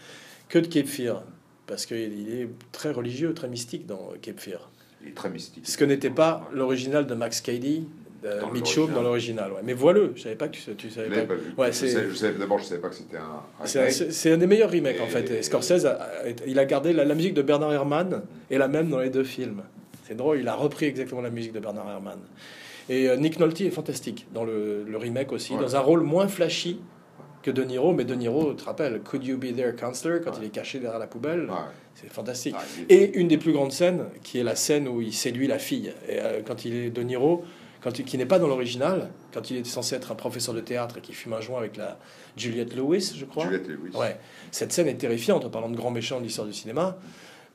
que 0.50 0.60
de 0.60 0.68
Cape 0.68 0.88
Fear 0.88 1.24
parce 1.68 1.86
qu'il 1.86 2.30
est 2.30 2.50
très 2.72 2.92
religieux, 2.92 3.34
très 3.34 3.50
mystique 3.50 3.86
dans 3.86 4.14
Cape 4.22 4.40
Fear. 4.40 4.72
Il 5.04 5.10
est 5.10 5.14
très 5.14 5.30
mystique. 5.30 5.68
Ce 5.68 5.78
que 5.78 5.86
n'était 5.86 6.10
pas 6.10 6.50
l'original 6.54 7.06
de 7.06 7.14
Max 7.14 7.42
Cady, 7.42 7.86
Dans 8.24 8.52
Mitchum 8.52 8.92
dans 8.94 9.02
l'original. 9.04 9.52
Ouais. 9.52 9.60
Mais 9.64 9.74
voilà, 9.74 10.02
je 10.16 10.22
savais 10.22 10.36
pas 10.36 10.48
que 10.48 10.56
tu, 10.58 10.76
tu 10.76 10.90
savais 10.90 11.10
pas. 11.10 11.22
pas 11.28 11.36
vu. 11.36 11.54
Ouais, 11.58 11.68
Je 11.68 11.72
c'est- 11.74 11.88
sais- 11.90 12.10
je 12.10 12.16
savais- 12.16 12.38
D'abord, 12.38 12.58
je 12.60 12.66
savais 12.66 12.82
pas 12.82 12.90
que 12.90 12.96
c'était 12.96 13.18
un. 13.18 13.66
C'est 13.66 14.32
un, 14.32 14.38
des 14.38 14.48
meilleurs 14.48 14.72
remakes 14.72 15.00
en 15.02 15.08
fait. 15.08 15.30
Et 15.32 15.44
Scorsese, 15.44 15.86
a- 15.86 15.92
a- 16.02 16.30
il 16.46 16.58
a 16.60 16.66
gardé 16.66 16.94
la, 16.94 17.06
la 17.06 17.16
musique 17.16 17.34
de 17.34 17.42
Bernard 17.42 17.74
Herrmann 17.74 18.24
et 18.50 18.58
la 18.58 18.68
même 18.68 18.90
dans 18.90 19.00
les 19.00 19.10
deux 19.10 19.24
films. 19.24 19.62
C'est 20.08 20.16
drôle, 20.16 20.40
il 20.40 20.48
a 20.48 20.56
repris 20.56 20.86
exactement 20.86 21.22
la 21.22 21.30
musique 21.30 21.54
de 21.54 21.60
Bernard 21.60 21.90
Herrmann. 21.90 22.20
Et 22.90 23.10
euh, 23.10 23.18
Nick 23.18 23.40
Nolte 23.40 23.60
est 23.62 23.70
fantastique 23.70 24.26
dans 24.34 24.46
le, 24.46 24.84
le 24.88 24.98
remake 24.98 25.32
aussi, 25.34 25.54
Ouais. 25.54 25.60
dans 25.62 25.76
un 25.76 25.80
rôle 25.80 26.02
moins 26.02 26.28
flashy 26.30 26.80
que 27.44 27.52
De 27.52 27.64
Niro. 27.64 27.94
Mais 27.94 28.06
De 28.06 28.16
Niro, 28.16 28.52
tu 28.52 28.56
te 28.58 28.64
rappelles, 28.64 29.02
Could 29.02 29.26
You 29.26 29.38
Be 29.38 29.54
There, 29.56 29.76
Counselor, 29.76 30.22
quand 30.24 30.32
Ouais. 30.32 30.38
il 30.44 30.46
est 30.48 30.52
caché 30.52 30.80
derrière 30.80 31.00
la 31.00 31.08
poubelle, 31.08 31.42
Ouais. 31.50 31.56
c'est 31.96 32.10
fantastique. 32.12 32.56
Et 32.90 33.18
une 33.20 33.28
des 33.28 33.38
plus 33.38 33.52
grandes 33.52 33.74
scènes, 33.74 34.06
qui 34.24 34.40
est 34.40 34.44
la 34.44 34.56
scène 34.56 34.88
où 34.88 35.02
il 35.02 35.14
séduit 35.14 35.48
la 35.48 35.60
fille. 35.60 35.92
Et 36.08 36.20
euh, 36.22 36.40
quand 36.46 36.64
il 36.64 36.74
est 36.76 36.90
De 36.90 37.02
Niro, 37.04 37.44
quand 37.82 38.00
il, 38.00 38.06
qui 38.06 38.18
n'est 38.18 38.26
pas 38.26 38.40
dans 38.40 38.48
l'original, 38.48 39.10
quand 39.34 39.50
il 39.52 39.58
est 39.58 39.66
censé 39.66 39.96
être 39.96 40.12
un 40.12 40.16
professeur 40.16 40.54
de 40.56 40.62
théâtre 40.62 40.98
et 40.98 41.02
qui 41.02 41.14
fume 41.14 41.34
un 41.34 41.42
joint 41.42 41.60
avec 41.60 41.78
la 41.78 41.98
Juliette 42.36 42.76
Lewis, 42.76 43.14
je 43.16 43.26
crois. 43.26 43.46
Juliette 43.46 43.68
Lewis. 43.68 43.96
Ouais, 43.96 44.18
cette 44.52 44.72
scène 44.74 44.88
est 44.88 44.96
terrifiante 44.98 45.46
en 45.46 45.50
parlant 45.50 45.70
de 45.70 45.76
grand 45.78 45.92
méchant 45.92 46.20
de 46.20 46.24
l'histoire 46.26 46.48
du 46.48 46.54
cinéma, 46.54 46.98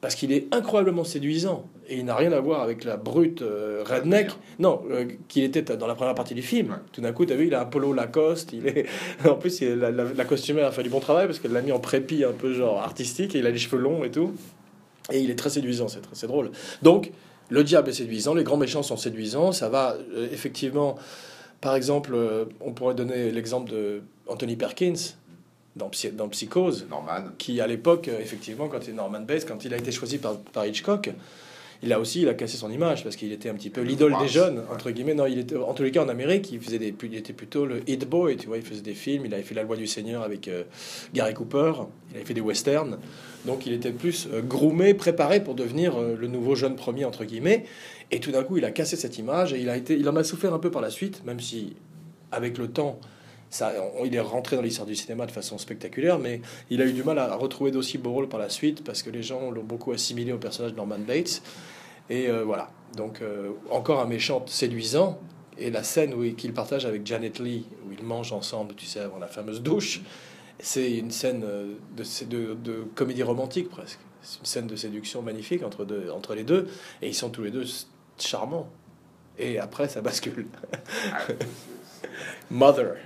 parce 0.00 0.16
qu'il 0.16 0.32
est 0.32 0.52
incroyablement 0.52 1.04
séduisant 1.04 1.68
et 1.88 1.96
il 1.98 2.04
n'a 2.04 2.16
rien 2.16 2.32
à 2.32 2.40
voir 2.40 2.60
avec 2.62 2.82
la 2.84 2.96
brute 2.96 3.42
euh, 3.42 3.84
redneck, 3.86 4.30
non, 4.58 4.82
euh, 4.90 5.06
qu'il 5.28 5.44
était 5.44 5.62
dans 5.76 5.86
la 5.86 5.94
première 5.94 6.14
partie 6.16 6.34
du 6.34 6.42
film. 6.42 6.70
Ouais. 6.70 6.76
Tout 6.92 7.00
d'un 7.00 7.12
coup, 7.12 7.24
tu 7.24 7.32
as 7.32 7.36
vu, 7.36 7.46
il 7.46 7.54
a 7.54 7.60
un 7.62 7.66
polo 7.66 7.92
Lacoste, 7.92 8.52
il 8.52 8.66
est, 8.66 8.86
en 9.28 9.34
plus, 9.34 9.60
il 9.60 9.68
est- 9.68 9.76
la, 9.76 9.90
la, 9.92 10.04
la 10.04 10.24
costumière 10.24 10.66
a 10.66 10.72
fait 10.72 10.82
du 10.82 10.88
bon 10.90 10.98
travail 11.00 11.26
parce 11.26 11.38
qu'elle 11.38 11.52
l'a 11.52 11.62
mis 11.62 11.70
en 11.72 11.78
prépi 11.78 12.24
un 12.24 12.32
peu 12.32 12.52
genre 12.52 12.80
artistique 12.80 13.34
et 13.36 13.38
il 13.38 13.46
a 13.46 13.50
les 13.50 13.58
cheveux 13.58 13.78
longs 13.80 14.02
et 14.02 14.10
tout, 14.10 14.32
et 15.12 15.20
il 15.20 15.30
est 15.30 15.36
très 15.36 15.50
séduisant, 15.50 15.86
c'est 15.88 16.00
très 16.00 16.14
c'est 16.14 16.26
drôle. 16.26 16.50
Donc, 16.82 17.12
le 17.50 17.64
diable 17.64 17.90
est 17.90 17.94
séduisant, 17.94 18.34
les 18.34 18.44
grands 18.44 18.56
méchants 18.56 18.82
sont 18.82 18.96
séduisants, 18.96 19.52
ça 19.52 19.68
va 19.68 19.96
euh, 20.14 20.28
effectivement. 20.32 20.96
Par 21.60 21.74
exemple, 21.76 22.12
euh, 22.14 22.46
on 22.60 22.72
pourrait 22.72 22.94
donner 22.94 23.30
l'exemple 23.30 23.70
de 23.70 24.02
Anthony 24.26 24.56
Perkins 24.56 24.94
dans, 25.76 25.88
Psy- 25.90 26.12
dans 26.12 26.28
Psychose, 26.28 26.86
Norman. 26.90 27.24
qui 27.38 27.60
à 27.60 27.66
l'époque, 27.66 28.08
euh, 28.08 28.18
effectivement, 28.20 28.68
quand 28.68 28.86
il 28.88 28.94
Norman 28.94 29.20
Bates, 29.20 29.46
quand 29.46 29.64
il 29.64 29.72
a 29.72 29.76
été 29.76 29.92
choisi 29.92 30.18
par, 30.18 30.38
par 30.38 30.66
Hitchcock, 30.66 31.10
il 31.82 31.92
a 31.92 31.98
aussi 31.98 32.22
il 32.22 32.28
a 32.28 32.34
cassé 32.34 32.56
son 32.56 32.70
image 32.70 33.02
parce 33.02 33.16
qu'il 33.16 33.32
était 33.32 33.48
un 33.48 33.54
petit 33.54 33.70
peu 33.70 33.80
Le 33.82 33.88
l'idole 33.88 34.12
des 34.20 34.28
jeunes 34.28 34.62
entre 34.72 34.90
guillemets. 34.90 35.14
Non, 35.14 35.26
il 35.26 35.38
était 35.38 35.56
en 35.56 35.74
tous 35.74 35.82
les 35.82 35.90
cas 35.90 36.04
en 36.04 36.08
Amérique, 36.08 36.50
il 36.52 36.60
faisait 36.60 36.78
des, 36.78 36.94
il 37.02 37.14
était 37.16 37.32
plutôt 37.32 37.66
le 37.66 37.80
hit 37.88 38.08
boy, 38.08 38.36
tu 38.36 38.46
vois, 38.46 38.56
il 38.58 38.62
faisait 38.62 38.82
des 38.82 38.94
films, 38.94 39.26
il 39.26 39.34
avait 39.34 39.42
fait 39.42 39.54
La 39.54 39.62
Loi 39.64 39.76
du 39.76 39.86
Seigneur 39.86 40.22
avec 40.22 40.46
euh, 40.48 40.62
Gary 41.12 41.34
Cooper, 41.34 41.72
il 42.10 42.16
avait 42.16 42.24
fait 42.24 42.34
des 42.34 42.40
westerns, 42.40 42.98
donc 43.46 43.66
il 43.66 43.72
était 43.72 43.90
plus 43.92 44.28
euh, 44.32 44.42
groomé, 44.42 44.94
préparé 44.94 45.42
pour 45.42 45.54
devenir 45.54 45.96
euh, 46.00 46.16
le 46.18 46.28
nouveau 46.28 46.54
jeune 46.54 46.76
premier 46.76 47.04
entre 47.04 47.24
guillemets. 47.24 47.64
Et 48.10 48.20
tout 48.20 48.30
d'un 48.30 48.44
coup, 48.44 48.58
il 48.58 48.64
a 48.64 48.70
cassé 48.70 48.96
cette 48.96 49.18
image 49.18 49.52
et 49.54 49.58
il 49.60 49.68
a 49.68 49.76
été, 49.76 49.94
il 49.96 50.08
en 50.08 50.16
a 50.16 50.22
souffert 50.24 50.52
un 50.54 50.58
peu 50.58 50.70
par 50.70 50.82
la 50.82 50.90
suite, 50.90 51.24
même 51.24 51.40
si 51.40 51.74
avec 52.30 52.58
le 52.58 52.68
temps. 52.68 52.98
Ça, 53.50 53.70
on- 54.00 54.06
il 54.06 54.14
est 54.14 54.20
rentré 54.20 54.56
dans 54.56 54.62
l'histoire 54.62 54.86
du 54.86 54.94
cinéma 54.96 55.26
de 55.26 55.30
façon 55.30 55.58
spectaculaire, 55.58 56.18
mais 56.18 56.40
il 56.70 56.80
a 56.80 56.86
eu 56.86 56.92
du 56.94 57.02
mal 57.02 57.18
à 57.18 57.34
retrouver 57.36 57.70
d'aussi 57.70 57.98
beaux 57.98 58.12
rôles 58.12 58.28
par 58.30 58.40
la 58.40 58.48
suite 58.48 58.82
parce 58.82 59.02
que 59.02 59.10
les 59.10 59.22
gens 59.22 59.50
l'ont 59.50 59.62
beaucoup 59.62 59.92
assimilé 59.92 60.32
au 60.32 60.38
personnage 60.38 60.72
de 60.72 60.76
Norman 60.78 60.96
Bates. 61.06 61.42
Et 62.10 62.28
euh, 62.28 62.44
voilà. 62.44 62.70
Donc, 62.96 63.22
euh, 63.22 63.50
encore 63.70 64.00
un 64.00 64.06
méchant 64.06 64.44
séduisant. 64.46 65.18
Et 65.58 65.70
la 65.70 65.82
scène 65.82 66.14
où 66.14 66.24
il- 66.24 66.34
qu'il 66.34 66.52
partage 66.52 66.86
avec 66.86 67.06
Janet 67.06 67.38
Lee, 67.38 67.66
où 67.86 67.92
ils 67.92 68.02
mangent 68.04 68.32
ensemble, 68.32 68.74
tu 68.74 68.86
sais, 68.86 69.00
avant 69.00 69.18
la 69.18 69.26
fameuse 69.26 69.62
douche, 69.62 70.00
c'est 70.58 70.92
une 70.92 71.10
scène 71.10 71.42
euh, 71.44 71.74
de, 71.96 72.84
comédie 72.94 73.22
romantique 73.22 73.68
presque. 73.68 74.00
C'est 74.22 74.38
une 74.40 74.46
scène 74.46 74.66
de 74.66 74.76
séduction 74.76 75.20
magnifique 75.22 75.62
entre, 75.62 76.34
les 76.34 76.44
deux. 76.44 76.68
Et 77.00 77.08
ils 77.08 77.14
sont 77.14 77.30
tous 77.30 77.42
les 77.42 77.50
deux 77.50 77.64
charmants. 78.18 78.68
Et 79.38 79.58
après, 79.58 79.88
ça 79.88 80.00
bascule. 80.00 80.46
Mother. 82.50 82.96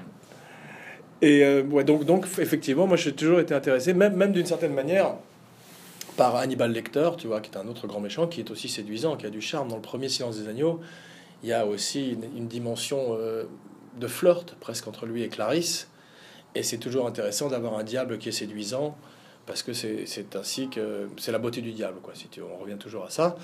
Et 1.22 1.62
donc, 1.62 2.04
donc, 2.04 2.26
effectivement, 2.38 2.86
moi, 2.86 2.98
j'ai 2.98 3.14
toujours 3.14 3.40
été 3.40 3.54
intéressé, 3.54 3.94
même, 3.94 4.14
même 4.16 4.32
d'une 4.32 4.44
certaine 4.44 4.74
manière, 4.74 5.14
par 6.16 6.36
Hannibal 6.36 6.72
Lecter, 6.72 7.10
tu 7.18 7.26
vois, 7.26 7.40
qui 7.40 7.50
est 7.50 7.56
un 7.56 7.68
autre 7.68 7.86
grand 7.86 8.00
méchant, 8.00 8.26
qui 8.26 8.40
est 8.40 8.50
aussi 8.50 8.68
séduisant, 8.68 9.16
qui 9.16 9.26
a 9.26 9.30
du 9.30 9.40
charme. 9.40 9.68
Dans 9.68 9.76
le 9.76 9.82
premier 9.82 10.08
Silence 10.08 10.38
des 10.38 10.48
Agneaux, 10.48 10.80
il 11.42 11.48
y 11.48 11.52
a 11.52 11.66
aussi 11.66 12.16
une, 12.34 12.48
dimension 12.48 13.16
euh, 13.18 13.44
de 13.98 14.06
flirt, 14.06 14.54
presque, 14.60 14.88
entre 14.88 15.06
lui 15.06 15.22
et 15.22 15.28
Clarisse. 15.28 15.88
Et 16.54 16.62
c'est 16.62 16.78
toujours 16.78 17.06
intéressant 17.06 17.48
d'avoir 17.48 17.78
un 17.78 17.84
diable 17.84 18.18
qui 18.18 18.30
est 18.30 18.32
séduisant, 18.32 18.96
parce 19.46 19.62
que 19.62 19.72
c'est 19.72 20.36
ainsi 20.36 20.68
que... 20.68 21.08
C'est 21.18 21.32
la 21.32 21.38
beauté 21.38 21.60
du 21.60 21.72
diable, 21.72 21.98
quoi, 22.02 22.14
si 22.14 22.28
tu. 22.28 22.40
On 22.42 22.56
revient 22.56 22.78
toujours 22.78 23.04
à 23.04 23.10
ça. 23.10 23.36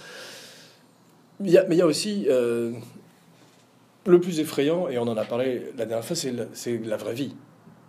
Il 1.40 1.50
y 1.50 1.58
a- 1.58 1.64
mais 1.64 1.76
il 1.76 1.78
y 1.78 1.82
a 1.82 1.86
aussi... 1.86 2.26
euh, 2.28 2.72
le 4.06 4.20
plus 4.20 4.40
effrayant, 4.40 4.88
et 4.88 4.98
on 4.98 5.02
en 5.02 5.16
a 5.16 5.24
parlé 5.24 5.72
la 5.76 5.86
dernière 5.86 6.04
fois, 6.04 6.16
c'est 6.16 6.78
la 6.78 6.96
vraie 6.96 7.14
vie. 7.14 7.34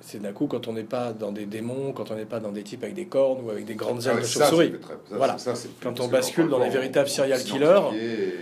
C'est 0.05 0.21
d'un 0.21 0.33
coup 0.33 0.47
quand 0.47 0.67
on 0.67 0.73
n'est 0.73 0.83
pas 0.83 1.13
dans 1.13 1.31
des 1.31 1.45
démons, 1.45 1.93
quand 1.93 2.11
on 2.11 2.15
n'est 2.15 2.25
pas 2.25 2.41
dans 2.41 2.51
des 2.51 2.63
types 2.63 2.83
avec 2.83 2.93
des 2.93 3.05
cornes 3.05 3.39
ou 3.45 3.49
avec 3.49 3.63
des 3.65 3.75
grandes 3.75 4.01
Ah 4.05 4.11
ailes 4.11 4.19
de 4.19 4.25
chauve-souris. 4.25 4.73
Voilà. 5.11 5.37
ça, 5.37 5.53
Quand 5.81 5.97
on 6.01 6.07
bascule 6.09 6.49
dans 6.49 6.59
les 6.59 6.69
véritables 6.69 7.07
serial 7.07 7.41
killers, 7.41 7.81
et- 7.95 8.33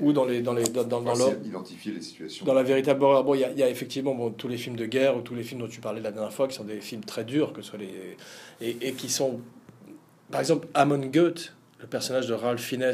Ou 0.00 0.12
dans, 0.12 0.26
les, 0.26 0.42
dans, 0.42 0.52
les, 0.52 0.64
dans, 0.64 0.84
dans, 0.84 1.00
dans 1.00 1.12
enfin, 1.12 1.32
identifier 1.42 1.90
les 1.92 2.02
situations. 2.02 2.44
dans 2.44 2.52
la 2.52 2.62
véritable 2.62 3.02
horreur. 3.02 3.24
Bon, 3.24 3.34
il 3.34 3.40
y 3.40 3.44
a, 3.44 3.50
il 3.50 3.58
y 3.58 3.62
a 3.62 3.70
effectivement 3.70 4.14
bon, 4.14 4.30
tous 4.30 4.46
les 4.46 4.58
films 4.58 4.76
de 4.76 4.84
guerre 4.84 5.16
ou 5.16 5.22
tous 5.22 5.34
les 5.34 5.42
films 5.42 5.60
dont 5.62 5.68
tu 5.68 5.80
parlais 5.80 6.02
la 6.02 6.12
dernière 6.12 6.34
fois 6.34 6.48
qui 6.48 6.54
sont 6.54 6.64
des 6.64 6.82
films 6.82 7.02
très 7.02 7.24
durs, 7.24 7.54
que 7.54 7.62
ce 7.62 7.70
soit 7.70 7.78
les. 7.78 7.94
Et, 8.60 8.76
et 8.88 8.92
qui 8.92 9.08
sont. 9.08 9.40
Par 10.30 10.40
exemple, 10.40 10.68
Amon 10.74 10.98
Goeth, 10.98 11.54
le 11.80 11.86
personnage 11.86 12.26
de 12.26 12.34
Ralph 12.34 12.60
Fiennes 12.60 12.92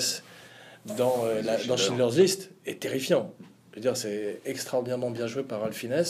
dans, 0.96 1.24
euh, 1.24 1.42
la- 1.42 1.56
dans 1.64 1.76
Schindler's 1.76 2.16
List, 2.16 2.50
est 2.66 2.78
terrifiant. 2.80 3.34
Je 3.72 3.76
veux 3.76 3.82
dire, 3.82 3.96
c'est 3.96 4.40
extraordinairement 4.44 5.10
bien 5.10 5.26
joué 5.26 5.42
par 5.42 5.62
Ralph 5.62 5.74
Fiennes. 5.74 6.04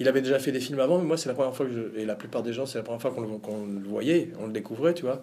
Il 0.00 0.08
avait 0.08 0.22
déjà 0.22 0.38
fait 0.38 0.52
des 0.52 0.60
films 0.60 0.80
avant, 0.80 0.98
mais 0.98 1.04
moi, 1.04 1.18
c'est 1.18 1.28
la 1.28 1.34
première 1.34 1.54
fois 1.54 1.66
que 1.66 1.72
je. 1.72 2.00
Et 2.00 2.06
la 2.06 2.14
plupart 2.14 2.42
des 2.42 2.54
gens, 2.54 2.64
c'est 2.64 2.78
la 2.78 2.84
première 2.84 3.02
fois 3.02 3.10
qu'on 3.10 3.20
le, 3.66 3.86
voyait, 3.86 4.30
on 4.40 4.46
le 4.46 4.52
découvrait, 4.52 4.94
tu 4.94 5.02
vois. 5.02 5.20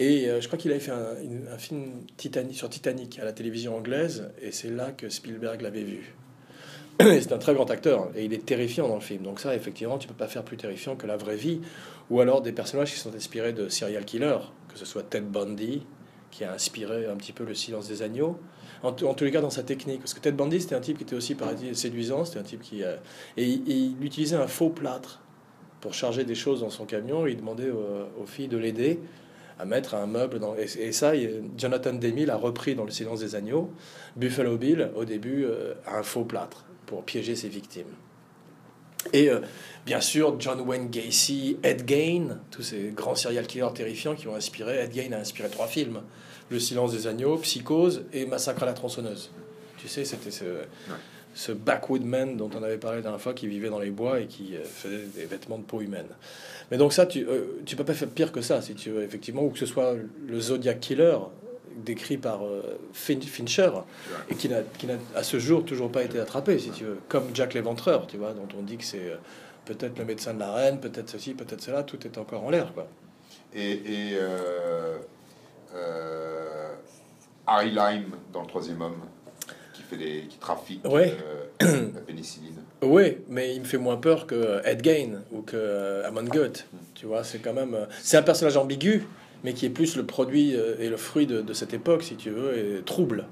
Et 0.00 0.28
euh, 0.28 0.40
je 0.40 0.48
crois 0.48 0.58
qu'il 0.58 0.72
avait 0.72 0.80
fait 0.80 0.90
un, 0.90 1.56
film 1.56 1.92
Titanic, 2.16 2.56
sur 2.56 2.68
Titanic 2.68 3.20
à 3.20 3.24
la 3.24 3.32
télévision 3.32 3.76
anglaise, 3.76 4.28
et 4.42 4.50
c'est 4.50 4.70
là 4.70 4.90
que 4.90 5.08
Spielberg 5.08 5.60
l'avait 5.60 5.84
vu. 5.84 6.14
C'est 7.00 7.32
un 7.32 7.38
très 7.38 7.54
grand 7.54 7.70
acteur, 7.70 8.10
et 8.16 8.24
il 8.24 8.32
est 8.32 8.44
terrifiant 8.44 8.88
dans 8.88 8.96
le 8.96 9.00
film. 9.00 9.22
Donc 9.22 9.38
ça, 9.38 9.54
effectivement, 9.54 9.98
tu 9.98 10.08
peux 10.08 10.14
pas 10.14 10.26
faire 10.26 10.42
plus 10.42 10.56
terrifiant 10.56 10.96
que 10.96 11.06
la 11.06 11.16
vraie 11.16 11.36
vie, 11.36 11.60
ou 12.10 12.20
alors 12.20 12.42
des 12.42 12.52
personnages 12.52 12.92
qui 12.92 12.98
sont 12.98 13.14
inspirés 13.14 13.52
de 13.52 13.68
serial 13.68 14.04
killers, 14.04 14.40
que 14.68 14.76
ce 14.76 14.84
soit 14.84 15.04
Ted 15.04 15.26
Bundy, 15.26 15.86
qui 16.32 16.42
a 16.42 16.52
inspiré 16.52 17.06
un 17.06 17.16
petit 17.16 17.32
peu 17.32 17.44
le 17.44 17.54
silence 17.54 17.86
des 17.86 18.02
agneaux. 18.02 18.40
En, 18.84 18.92
tous 18.92 19.24
les 19.24 19.30
cas, 19.30 19.40
dans 19.40 19.50
sa 19.50 19.62
technique. 19.62 20.00
Parce 20.00 20.14
que 20.14 20.20
Ted 20.20 20.36
Bundy, 20.36 20.60
c'était 20.60 20.74
un 20.74 20.80
type 20.80 20.98
qui 20.98 21.04
était 21.04 21.16
aussi, 21.16 21.34
paraît-il, 21.34 21.74
séduisant. 21.74 22.24
C'était 22.24 22.38
un 22.38 22.44
type 22.44 22.60
qui... 22.60 22.84
euh, 22.84 22.96
et 23.36 23.44
il, 23.44 23.68
il 23.68 24.04
utilisait 24.04 24.36
un 24.36 24.46
faux 24.46 24.68
plâtre 24.68 25.20
pour 25.80 25.94
charger 25.94 26.24
des 26.24 26.34
choses 26.34 26.60
dans 26.60 26.70
son 26.70 26.84
camion. 26.84 27.26
Il 27.26 27.38
demandait 27.38 27.70
aux, 27.70 28.22
aux 28.22 28.26
filles 28.26 28.48
de 28.48 28.58
l'aider 28.58 29.00
à 29.58 29.64
mettre 29.64 29.94
un 29.94 30.06
meuble 30.06 30.38
dans. 30.38 30.54
Et, 30.56 30.66
et 30.78 30.92
ça, 30.92 31.12
Jonathan 31.56 31.92
Demme 31.92 32.24
l'a 32.26 32.36
repris 32.36 32.74
dans 32.74 32.84
Le 32.84 32.90
Silence 32.90 33.20
des 33.20 33.34
Agneaux. 33.34 33.70
Buffalo 34.16 34.56
Bill, 34.56 34.90
au 34.94 35.04
début, 35.04 35.44
euh, 35.44 35.74
a 35.86 35.98
un 35.98 36.02
faux 36.02 36.24
plâtre 36.24 36.64
pour 36.86 37.04
piéger 37.04 37.36
ses 37.36 37.48
victimes. 37.48 37.94
Et 39.12 39.30
euh, 39.30 39.40
bien 39.84 40.00
sûr, 40.00 40.36
John 40.38 40.60
Wayne 40.60 40.88
Gacy, 40.90 41.58
Ed 41.62 41.88
Gein, 41.88 42.40
tous 42.50 42.62
ces 42.62 42.92
grands 42.94 43.14
serial 43.14 43.46
killers 43.46 43.72
terrifiants 43.74 44.14
qui 44.14 44.28
ont 44.28 44.34
inspiré. 44.34 44.78
Ed 44.78 44.94
Gein 44.94 45.12
a 45.12 45.18
inspiré 45.18 45.48
trois 45.48 45.66
films 45.66 46.00
Le 46.50 46.58
Silence 46.58 46.92
des 46.92 47.06
Agneaux, 47.06 47.36
Psychose 47.38 48.02
et 48.12 48.26
Massacre 48.26 48.62
à 48.62 48.66
la 48.66 48.74
tronçonneuse. 48.74 49.30
Tu 49.78 49.88
sais, 49.88 50.04
c'était 50.04 50.30
ce, 50.30 50.44
ce 51.34 51.52
backwoodman 51.52 52.36
dont 52.36 52.50
on 52.58 52.62
avait 52.62 52.78
parlé 52.78 52.98
la 52.98 53.02
dernière 53.02 53.20
fois 53.20 53.34
qui 53.34 53.46
vivait 53.48 53.70
dans 53.70 53.78
les 53.80 53.90
bois 53.90 54.20
et 54.20 54.26
qui 54.26 54.56
euh, 54.56 54.64
faisait 54.64 55.06
des 55.14 55.24
vêtements 55.24 55.58
de 55.58 55.64
peau 55.64 55.80
humaine. 55.80 56.06
Mais 56.70 56.76
donc, 56.76 56.92
ça, 56.92 57.06
tu, 57.06 57.26
euh, 57.26 57.60
tu 57.66 57.76
peux 57.76 57.84
pas 57.84 57.94
faire 57.94 58.08
pire 58.08 58.32
que 58.32 58.40
ça, 58.40 58.62
si 58.62 58.74
tu 58.74 58.90
veux, 58.90 59.02
effectivement, 59.02 59.42
ou 59.44 59.50
que 59.50 59.58
ce 59.58 59.66
soit 59.66 59.94
le 60.26 60.40
Zodiac 60.40 60.80
Killer 60.80 61.16
décrit 61.84 62.18
par 62.18 62.44
euh, 62.44 62.62
Fin- 62.92 63.20
Fincher 63.20 63.70
et 64.30 64.34
qui 64.36 64.48
n'a, 64.48 64.62
qui 64.78 64.86
n'a 64.86 64.94
à 65.16 65.22
ce 65.24 65.38
jour 65.38 65.64
toujours 65.64 65.90
pas 65.90 66.04
été 66.04 66.20
attrapé, 66.20 66.58
si 66.58 66.70
tu 66.70 66.84
veux, 66.84 66.98
comme 67.08 67.24
Jack 67.34 67.52
l'Éventreur, 67.54 68.06
tu 68.06 68.16
vois, 68.16 68.32
dont 68.32 68.46
on 68.58 68.62
dit 68.62 68.76
que 68.76 68.84
c'est 68.84 69.10
euh, 69.10 69.16
peut-être 69.64 69.98
le 69.98 70.04
médecin 70.04 70.34
de 70.34 70.38
la 70.40 70.52
reine, 70.52 70.78
peut-être 70.78 71.08
ceci, 71.10 71.34
peut-être 71.34 71.62
cela, 71.62 71.82
tout 71.82 71.98
est 72.06 72.16
encore 72.16 72.44
en 72.44 72.50
l'air, 72.50 72.72
quoi. 72.74 72.86
Et, 73.54 73.72
et 73.72 74.10
euh, 74.14 74.98
Harry 77.46 77.70
Lime 77.70 78.12
dans 78.32 78.40
le 78.42 78.46
troisième 78.46 78.80
homme, 78.80 79.00
qui 79.74 79.82
fait 79.82 79.96
des, 79.96 80.22
qui 80.28 80.38
trafique 80.38 80.86
Ouais. 80.88 81.14
euh, 81.62 81.90
la 81.94 82.00
pénicilline. 82.06 82.56
Oui, 82.82 83.18
mais 83.28 83.54
il 83.54 83.60
me 83.60 83.64
fait 83.66 83.78
moins 83.78 83.96
peur 83.96 84.26
que 84.26 84.60
Ed 84.64 84.82
Gein 84.84 85.22
ou 85.32 85.42
que 85.42 85.56
euh, 85.56 86.06
Amon 86.06 86.24
Goeth. 86.24 86.66
Tu 86.94 87.06
vois, 87.06 87.24
c'est 87.24 87.38
quand 87.38 87.52
même. 87.52 87.74
euh, 87.74 87.86
c'est 88.00 88.16
un 88.16 88.22
personnage 88.22 88.56
ambigu, 88.56 89.06
mais 89.42 89.52
qui 89.52 89.66
est 89.66 89.70
plus 89.70 89.96
le 89.96 90.04
produit 90.06 90.54
euh, 90.56 90.74
et 90.78 90.88
le 90.88 90.96
fruit 90.96 91.26
de, 91.26 91.40
de 91.42 91.52
cette 91.52 91.74
époque, 91.74 92.02
si 92.02 92.16
tu 92.16 92.30
veux, 92.30 92.56
et 92.78 92.82
trouble, 92.82 93.26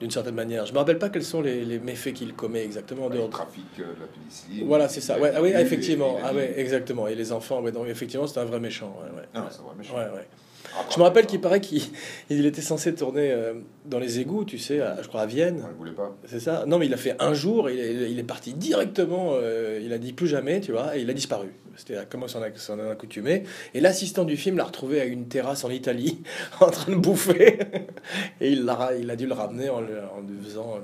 d'une 0.00 0.10
certaine 0.10 0.34
manière. 0.34 0.64
Je 0.66 0.72
me 0.72 0.78
rappelle 0.78 0.98
pas 0.98 1.08
quels 1.10 1.24
sont 1.24 1.42
les, 1.42 1.64
les 1.64 1.78
méfaits 1.78 2.14
qu'il 2.14 2.32
commet 2.34 2.64
exactement 2.64 3.08
dehors 3.10 3.26
de. 3.28 3.32
trafique 3.32 3.64
euh, 3.80 3.84
la 4.00 4.06
pénicilline. 4.06 4.66
Voilà, 4.66 4.88
c'est 4.88 5.00
ça. 5.02 5.18
Ouais, 5.18 5.30
a 5.30 5.34
ah 5.36 5.42
oui, 5.42 5.50
effectivement. 5.54 6.16
Ah 6.24 6.32
ouais, 6.34 6.54
exactement. 6.58 7.08
Et 7.08 7.14
les 7.14 7.32
enfants, 7.32 7.60
ouais, 7.62 7.72
donc 7.72 7.88
effectivement, 7.88 8.26
c'est 8.26 8.40
un 8.40 8.44
vrai 8.46 8.60
méchant. 8.60 8.96
Ouais, 9.02 9.18
ouais. 9.20 9.26
Non, 9.34 9.46
c'est 9.50 9.60
un 9.60 9.64
vrai 9.64 9.74
méchant. 9.76 9.94
Ouais, 9.96 10.04
ouais. 10.14 10.26
Je 10.90 10.98
me 10.98 11.02
rappelle 11.04 11.26
qu'il 11.26 11.40
paraît 11.40 11.60
qu'il 11.60 11.82
il 12.30 12.46
était 12.46 12.60
censé 12.62 12.94
tourner 12.94 13.30
euh, 13.32 13.54
dans 13.86 13.98
les 13.98 14.20
égouts, 14.20 14.44
tu 14.44 14.58
sais, 14.58 14.80
à- 14.80 15.02
je 15.02 15.08
crois 15.08 15.22
à 15.22 15.26
Vienne. 15.26 15.56
Ne 15.56 15.76
voulait 15.78 15.92
pas. 15.92 16.16
C'est 16.26 16.40
ça 16.40 16.64
Non, 16.66 16.78
mais 16.78 16.86
il 16.86 16.94
a 16.94 16.96
fait 16.96 17.16
un 17.20 17.34
jour, 17.34 17.68
et 17.68 17.74
il 17.74 17.80
est, 18.02 18.10
il 18.12 18.18
est 18.18 18.22
parti 18.24 18.54
directement, 18.54 19.30
euh, 19.34 19.80
il 19.82 19.92
a 19.92 19.98
dit 19.98 20.12
plus 20.12 20.26
jamais, 20.26 20.60
tu 20.60 20.72
vois, 20.72 20.96
et 20.96 21.00
il 21.02 21.10
a 21.10 21.12
disparu. 21.12 21.48
C'était 21.76 21.96
comme 22.10 22.26
s'en 22.28 22.42
a- 22.42 22.54
s'en 22.56 22.78
a 22.78 22.90
accoutumé. 22.90 23.44
Et 23.74 23.80
l'assistant 23.80 24.24
du 24.24 24.36
film 24.36 24.56
l'a 24.56 24.64
retrouvé 24.64 25.00
à 25.00 25.04
une 25.04 25.26
terrasse 25.28 25.64
en 25.64 25.70
Italie, 25.70 26.22
en 26.60 26.70
train 26.70 26.92
de 26.92 26.96
bouffer. 26.98 27.58
et 28.40 28.50
il, 28.50 28.64
l'a, 28.64 28.90
il 28.98 29.10
a 29.10 29.16
dû 29.16 29.26
le 29.26 29.34
ramener 29.34 29.68
en, 29.70 29.80
le- 29.80 30.00
en 30.16 30.20
lui 30.20 30.38
faisant. 30.44 30.74
euh, 30.76 30.80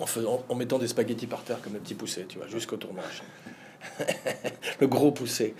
En, 0.00 0.06
faisant, 0.06 0.42
en 0.48 0.54
mettant 0.56 0.78
des 0.78 0.88
spaghettis 0.88 1.28
par 1.28 1.44
terre 1.44 1.60
comme 1.62 1.74
le 1.74 1.78
petit 1.78 1.94
poussé, 1.94 2.24
tu 2.28 2.38
vois, 2.38 2.48
jusqu'au 2.48 2.76
tournage. 2.76 3.22
le 4.80 4.86
gros 4.86 5.10
poussé. 5.12 5.54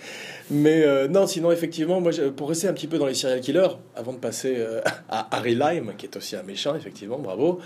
Mais 0.51 0.83
euh, 0.83 1.07
non, 1.07 1.27
sinon, 1.27 1.51
effectivement, 1.51 1.99
moi, 2.01 2.11
pour 2.35 2.49
rester 2.49 2.67
un 2.67 2.73
petit 2.73 2.87
peu 2.87 2.97
dans 2.97 3.07
les 3.07 3.13
serial 3.13 3.39
killers, 3.41 3.77
avant 3.95 4.13
de 4.13 4.17
passer 4.19 4.55
euh, 4.57 4.81
à 5.09 5.27
Harry 5.35 5.55
Lime, 5.55 5.93
qui 5.97 6.05
est 6.05 6.15
aussi 6.17 6.35
un 6.35 6.43
méchant, 6.43 6.75
effectivement, 6.75 7.17
bravo. 7.19 7.59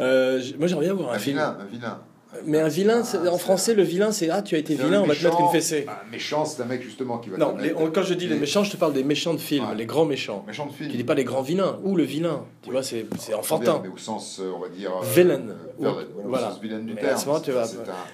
euh, 0.00 0.40
moi, 0.58 0.66
j'aimerais 0.68 0.86
bien 0.86 0.94
voir 0.94 1.12
un, 1.12 1.16
Un 1.16 1.18
film. 1.18 1.36
vilain, 1.36 1.56
un 1.60 1.64
vilain. 1.64 2.00
Mais 2.46 2.60
un 2.60 2.68
vilain, 2.68 3.02
Ah, 3.12 3.28
en 3.30 3.36
français, 3.36 3.74
le 3.74 3.82
vilain, 3.82 4.10
c'est 4.10 4.30
Ah, 4.30 4.40
tu 4.40 4.54
as 4.54 4.58
été 4.58 4.74
vilain, 4.74 5.02
on 5.02 5.06
va 5.06 5.14
te 5.14 5.22
mettre 5.22 5.38
une 5.38 5.50
fessée. 5.50 5.84
Un 5.86 6.10
méchant, 6.10 6.46
c'est 6.46 6.62
un 6.62 6.64
mec 6.64 6.80
justement 6.82 7.18
qui 7.18 7.28
va 7.28 7.36
Non, 7.36 7.52
te 7.52 7.60
les- 7.62 7.74
on- 7.74 7.90
quand 7.90 8.02
je 8.04 8.14
dis 8.14 8.26
les 8.26 8.36
méchants, 8.38 8.64
je 8.64 8.70
te 8.72 8.78
parle 8.78 8.94
des 8.94 9.04
méchants 9.04 9.34
de 9.34 9.38
film, 9.38 9.68
Ouais. 9.68 9.74
les 9.74 9.84
grands 9.84 10.06
méchants. 10.06 10.42
Méchant 10.46 10.64
de 10.64 10.72
film. 10.72 10.90
Tu 10.90 10.96
dis 10.96 11.04
pas 11.04 11.12
les 11.12 11.24
grands 11.24 11.42
vilains, 11.42 11.78
ou 11.84 11.94
le 11.94 12.04
vilain. 12.04 12.46
Tu 12.62 12.70
vois, 12.70 12.82
c'est 12.82 13.04
enfantin. 13.38 13.80
Mais 13.82 13.90
au 13.90 13.98
sens, 13.98 14.40
on 14.56 14.60
va 14.60 14.70
dire. 14.70 14.92
Villain. 15.14 15.42
euh, 15.50 15.90
Ou- 15.90 15.94
voilà. 16.24 16.48
Au 16.48 16.50
sens 16.52 16.60
vilain 16.62 16.78
du 16.78 16.94
Mais 16.94 17.02
terme. 17.02 17.14
à 17.14 17.18
ce 17.18 17.26
moment, 17.26 17.40
tu 17.40 17.50
vas- 17.50 17.64
un- 17.64 17.66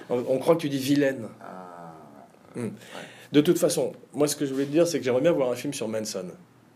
On, 0.09 0.25
on 0.27 0.37
croit 0.37 0.55
que 0.55 0.61
tu 0.61 0.69
dis 0.69 0.79
vilaine. 0.79 1.29
Un- 2.57 2.69
De 3.31 3.41
toute 3.41 3.59
façon, 3.59 3.93
moi, 4.13 4.27
ce 4.27 4.35
que 4.35 4.45
je 4.45 4.53
voulais 4.53 4.65
te 4.65 4.71
dire, 4.71 4.87
c'est 4.87 4.97
que 4.99 5.05
j'aimerais 5.05 5.21
bien 5.21 5.31
voir 5.31 5.51
un 5.51 5.55
film 5.55 5.73
sur 5.73 5.87
Manson. 5.87 6.25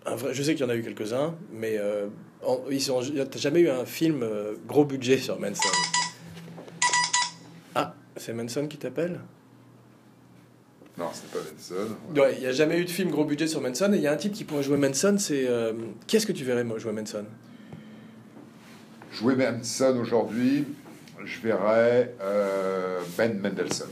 Un 0.05 0.15
vrai, 0.15 0.33
je 0.33 0.43
sais 0.43 0.53
qu'il 0.53 0.63
y 0.65 0.67
en 0.67 0.71
a 0.71 0.75
eu 0.75 0.83
quelques-uns, 0.83 1.33
mais 1.51 1.77
euh, 1.77 2.07
en- 2.45 2.59
ils 2.69 2.81
sont, 2.81 3.01
t'as 3.01 3.39
jamais 3.39 3.61
eu 3.61 3.69
un 3.69 3.85
film 3.85 4.21
euh, 4.21 4.53
gros 4.67 4.85
budget 4.85 5.17
sur 5.17 5.39
Manson? 5.39 5.69
Ah, 7.73 7.95
c'est 8.17 8.33
Manson 8.33 8.67
qui 8.67 8.77
t'appelle? 8.77 9.19
Non, 10.95 11.07
c'est 11.11 11.31
pas. 11.31 12.21
Ouais, 12.21 12.35
il 12.35 12.41
n'y 12.41 12.45
a 12.45 12.51
jamais 12.51 12.77
eu 12.79 12.85
de 12.85 12.89
film 12.89 13.09
gros 13.09 13.25
budget 13.25 13.47
sur 13.47 13.61
Manson, 13.61 13.91
et 13.93 13.95
il 13.97 14.03
y 14.03 14.07
a 14.07 14.11
un 14.11 14.17
type 14.17 14.33
qui 14.33 14.43
pourrait 14.43 14.61
jouer 14.61 14.77
Manson, 14.77 15.15
c'est... 15.17 15.47
euh, 15.47 15.73
Qu'est-ce 16.05 16.27
que 16.27 16.33
tu 16.33 16.43
verrais, 16.43 16.63
moi, 16.63 16.77
jouer 16.77 16.91
Manson? 16.91 17.25
Jouer 19.11 19.35
Benson 19.35 19.97
aujourd'hui, 19.99 20.65
je 21.25 21.39
verrais 21.41 22.13
euh, 22.21 22.99
Ben 23.17 23.39
Mendelssohn. 23.39 23.87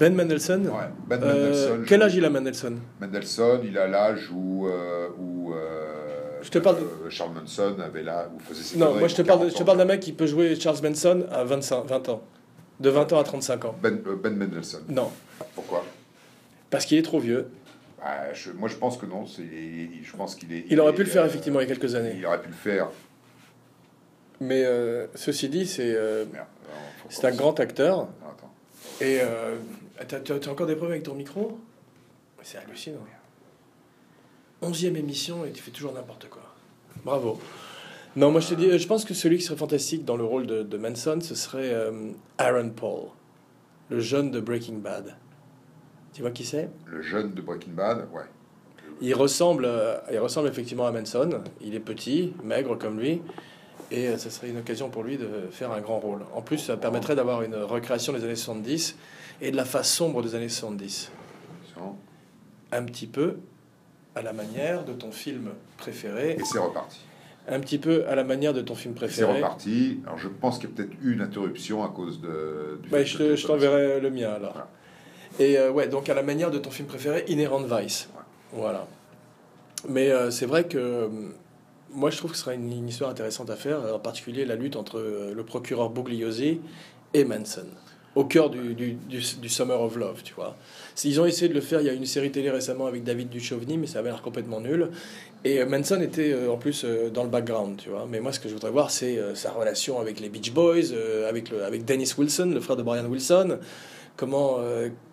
Ben 0.00 0.14
Mendelssohn 0.14 0.66
Ouais, 0.66 0.72
Ben 1.06 1.22
Euh, 1.22 1.26
Mendelssohn. 1.50 1.84
Quel 1.86 2.02
âge 2.02 2.14
il 2.16 2.24
a, 2.24 2.30
Mendelssohn 2.30 2.80
Mendelssohn, 3.00 3.60
il 3.64 3.76
a 3.78 3.86
l'âge 3.86 4.30
où, 4.34 4.66
euh, 4.66 5.08
où 5.18 5.52
euh, 5.52 6.38
Je 6.42 6.48
te 6.48 6.58
parle 6.58 6.76
de- 6.78 7.10
Charles 7.10 7.32
Manson 7.34 7.76
avait 7.84 8.02
là, 8.02 8.30
où 8.34 8.40
faisait 8.40 8.62
ses 8.62 8.78
Non, 8.78 8.94
moi, 8.98 9.08
je 9.08 9.14
te 9.14 9.20
parle, 9.22 9.40
de- 9.40 9.44
40 9.44 9.52
je 9.52 9.58
te 9.58 9.62
parle 9.62 9.76
d'un 9.78 9.84
mec 9.84 10.00
qui 10.00 10.12
peut 10.12 10.26
jouer 10.26 10.56
Charles 10.58 10.78
Manson 10.82 11.26
à 11.30 11.44
25, 11.44 11.84
20 11.84 12.08
ans. 12.08 12.22
De 12.80 12.88
20 12.88 13.12
ans 13.12 13.18
à 13.18 13.24
35 13.24 13.66
ans. 13.66 13.74
Ben, 13.82 14.00
ben 14.22 14.34
Mendelssohn. 14.34 14.80
Non, 14.88 15.10
Pourquoi? 15.54 15.84
Parce 16.70 16.86
qu'il 16.86 16.96
est 16.96 17.02
trop 17.02 17.20
vieux. 17.20 17.48
Bah, 17.98 18.32
je- 18.32 18.52
Moi, 18.52 18.70
je 18.70 18.76
pense 18.76 18.96
que 18.96 19.04
non. 19.04 19.26
c'est- 19.26 19.42
je 20.02 20.16
pense 20.16 20.34
qu'il 20.34 20.50
est. 20.54 20.64
Il 20.70 20.80
aurait 20.80 20.92
est, 20.92 20.94
pu 20.94 21.02
le 21.04 21.10
faire, 21.10 21.24
euh, 21.24 21.26
effectivement, 21.26 21.60
il 21.60 21.68
y 21.68 21.70
a 21.70 21.74
quelques 21.76 21.94
années. 21.94 22.14
Il 22.16 22.24
aurait 22.24 22.40
pu 22.40 22.48
le 22.48 22.54
faire. 22.54 22.88
Mais 24.40 24.64
euh, 24.64 25.06
ceci 25.14 25.50
dit, 25.50 25.66
c'est 25.66 25.92
euh, 25.94 26.24
c'est 27.10 27.26
un 27.26 27.32
grand 27.32 27.60
acteur. 27.60 27.98
Non, 27.98 28.08
attends. 28.30 28.50
Et 29.02 29.20
t'as, 30.06 30.20
t'as- 30.20 30.38
t'as 30.38 30.50
encore 30.50 30.66
des 30.66 30.74
problèmes 30.76 30.92
avec 30.96 31.04
ton 31.04 31.14
micro? 31.14 31.58
C'est 32.42 32.58
hallucinant. 32.58 32.98
Onzième 34.62 34.96
émission 34.96 35.44
et 35.44 35.52
tu 35.52 35.62
fais 35.62 35.70
toujours 35.70 35.92
n'importe 35.92 36.28
quoi. 36.28 36.42
Bravo. 37.04 37.38
Non, 38.16 38.30
moi 38.30 38.40
je 38.40 38.48
te 38.48 38.54
dis, 38.54 38.78
je 38.78 38.86
pense 38.86 39.04
que 39.04 39.14
celui 39.14 39.38
qui 39.38 39.44
serait 39.44 39.56
fantastique 39.58 40.04
dans 40.04 40.16
le 40.16 40.24
rôle 40.24 40.46
de, 40.46 40.62
de 40.62 40.76
Manson, 40.76 41.18
ce 41.20 41.34
serait 41.34 41.72
euh, 41.72 42.10
Aaron 42.38 42.70
Paul, 42.70 43.04
le 43.88 44.00
jeune 44.00 44.30
de 44.30 44.40
Breaking 44.40 44.78
Bad. 44.78 45.14
Tu 46.12 46.22
vois 46.22 46.30
qui 46.32 46.44
c'est? 46.44 46.68
Le 46.86 47.02
jeune 47.02 47.32
de 47.34 47.40
Breaking 47.40 47.72
Bad, 47.72 48.08
ouais. 48.12 48.24
Il 49.00 49.14
ressemble, 49.14 49.64
euh, 49.64 49.96
il 50.12 50.18
ressemble 50.18 50.48
effectivement 50.48 50.86
à 50.86 50.92
Manson. 50.92 51.40
Il 51.62 51.74
est 51.74 51.80
petit, 51.80 52.34
maigre 52.42 52.76
comme 52.76 52.98
lui. 53.00 53.22
Et 53.92 54.08
euh, 54.08 54.18
ça 54.18 54.28
serait 54.28 54.50
une 54.50 54.58
occasion 54.58 54.90
pour 54.90 55.04
lui 55.04 55.16
de 55.16 55.28
faire 55.50 55.72
un 55.72 55.80
grand 55.80 55.98
rôle. 56.00 56.20
En 56.34 56.42
plus, 56.42 56.58
ça 56.58 56.76
permettrait 56.76 57.14
d'avoir 57.16 57.42
une 57.42 57.54
recréation 57.56 58.12
des 58.12 58.24
années 58.24 58.36
70 58.36 58.96
et 59.40 59.50
de 59.50 59.56
la 59.56 59.64
face 59.64 59.90
sombre 59.92 60.22
des 60.22 60.34
années 60.34 60.48
70. 60.48 61.10
Attention. 61.72 61.96
Un 62.72 62.82
petit 62.84 63.06
peu 63.06 63.36
à 64.14 64.22
la 64.22 64.32
manière 64.32 64.84
de 64.84 64.92
ton 64.92 65.10
film 65.12 65.50
préféré. 65.76 66.36
Et 66.38 66.44
c'est 66.44 66.58
reparti. 66.58 67.00
Un 67.48 67.58
petit 67.60 67.78
peu 67.78 68.06
à 68.06 68.14
la 68.14 68.22
manière 68.22 68.52
de 68.52 68.60
ton 68.60 68.74
film 68.74 68.92
Et 68.94 68.98
C'est 68.98 69.06
préféré. 69.06 69.34
reparti. 69.34 70.00
Alors, 70.06 70.18
je 70.18 70.28
pense 70.28 70.58
qu'il 70.58 70.68
y 70.68 70.72
a 70.72 70.76
peut-être 70.76 70.92
eu 71.02 71.14
une 71.14 71.20
interruption 71.22 71.82
à 71.84 71.88
cause 71.88 72.20
de. 72.20 72.78
Du 72.82 72.88
Bah, 72.90 73.02
je, 73.02 73.16
te- 73.16 73.46
t'enverrai 73.46 73.98
le 74.00 74.10
mien 74.10 74.30
alors. 74.30 74.52
Voilà. 74.52 74.68
Et 75.38 75.56
euh, 75.58 75.70
ouais, 75.72 75.88
donc 75.88 76.08
à 76.08 76.14
la 76.14 76.22
manière 76.22 76.50
de 76.50 76.58
ton 76.58 76.70
film 76.70 76.86
préféré, 76.86 77.24
Inherent 77.28 77.62
Vice. 77.64 78.08
Voilà. 78.52 78.86
Mais 79.88 80.10
euh, 80.10 80.30
c'est 80.30 80.44
vrai 80.46 80.64
que 80.64 80.76
euh, 80.76 81.08
moi 81.92 82.10
je 82.10 82.18
trouve 82.18 82.32
que 82.32 82.36
ce 82.36 82.42
serait 82.44 82.56
une, 82.56 82.70
une 82.70 82.88
histoire 82.88 83.10
intéressante 83.10 83.48
à 83.48 83.56
faire, 83.56 83.78
en 83.94 83.98
particulier 83.98 84.44
la 84.44 84.54
lutte 84.56 84.76
entre 84.76 84.98
euh, 84.98 85.32
le 85.34 85.42
procureur 85.44 85.88
Bugliosi 85.88 86.60
et 87.14 87.24
Manson, 87.24 87.64
au 88.16 88.24
cœur 88.24 88.50
du, 88.50 88.74
du, 88.74 88.96
du, 89.08 89.48
Summer 89.48 89.80
of 89.80 89.96
Love, 89.96 90.22
tu 90.24 90.34
vois. 90.34 90.56
Ils 91.04 91.20
ont 91.20 91.26
essayé 91.26 91.48
de 91.48 91.54
le 91.54 91.60
faire, 91.60 91.80
il 91.80 91.86
y 91.86 91.90
a 91.90 91.92
une 91.92 92.06
série 92.06 92.30
télé 92.32 92.50
récemment 92.50 92.86
avec 92.86 93.04
David 93.04 93.28
Duchovny, 93.28 93.78
mais 93.78 93.86
ça 93.86 94.00
avait 94.00 94.10
l'air 94.10 94.20
complètement 94.22 94.60
nul. 94.60 94.90
Et 95.44 95.60
euh, 95.60 95.66
Manson 95.66 96.00
était 96.00 96.32
euh, 96.32 96.50
en 96.50 96.56
plus 96.56 96.82
euh, 96.84 97.08
dans 97.08 97.22
le 97.22 97.30
background, 97.30 97.78
tu 97.82 97.88
vois. 97.88 98.06
Mais 98.10 98.20
moi, 98.20 98.32
ce 98.32 98.40
que 98.40 98.48
je 98.48 98.54
voudrais 98.54 98.72
voir, 98.72 98.90
c'est 98.90 99.18
sa 99.34 99.52
relation 99.52 100.00
avec 100.00 100.20
les 100.20 100.28
Beach 100.28 100.52
Boys, 100.52 100.92
avec, 101.28 101.50
le, 101.50 101.64
avec 101.64 101.84
Dennis 101.84 102.12
Wilson, 102.18 102.50
le 102.52 102.60
frère 102.60 102.76
de 102.76 102.82
Brian 102.82 103.06
Wilson. 103.06 103.58
Comment, 104.16 104.58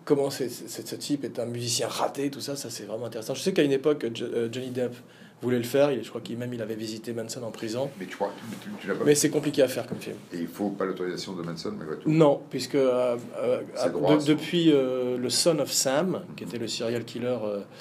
comment 0.04 0.28
c'est- 0.28 0.50
ce 0.50 0.94
type 0.96 1.24
est 1.24 1.38
un 1.38 1.46
musicien 1.46 1.88
raté, 1.88 2.30
tout 2.30 2.40
ça, 2.40 2.56
ça 2.56 2.68
c'est 2.68 2.82
vraiment 2.84 3.06
intéressant. 3.06 3.34
Je 3.34 3.40
sais 3.40 3.54
qu'à 3.54 3.62
une 3.62 3.72
époque, 3.72 4.04
Jo- 4.14 4.26
Johnny 4.52 4.70
Depp 4.70 4.94
voulait 5.42 5.58
le 5.58 5.64
faire. 5.64 5.92
Il, 5.92 6.02
je 6.02 6.08
crois 6.08 6.20
qu'il 6.20 6.36
même 6.38 6.52
il 6.52 6.60
avait 6.62 6.74
visité 6.74 7.12
Manson 7.12 7.42
en 7.42 7.50
prison. 7.50 7.90
Mais 7.98 8.06
tu 8.06 8.16
crois, 8.16 8.32
tu, 8.62 8.70
tu 8.80 8.86
l'as 8.88 8.94
pas 8.94 9.04
Mais 9.04 9.14
c'est 9.14 9.30
compliqué 9.30 9.62
à 9.62 9.68
faire 9.68 9.86
comme 9.86 9.98
film. 9.98 10.16
Et 10.32 10.38
il 10.38 10.48
faut 10.48 10.70
pas 10.70 10.84
l'autorisation 10.84 11.34
de 11.34 11.42
Manson, 11.42 11.72
malgré 11.78 11.96
tout. 11.98 12.10
Non, 12.10 12.40
puisque 12.50 12.74
euh, 12.74 13.16
euh, 13.38 13.60
droit, 13.90 14.16
de- 14.18 14.24
depuis 14.24 14.72
euh, 14.72 15.16
le 15.16 15.30
Son 15.30 15.58
of 15.60 15.70
Sam, 15.70 16.22
qui 16.36 16.44
était 16.44 16.58
le 16.58 16.66
serial 16.68 17.04
killer, 17.04 17.36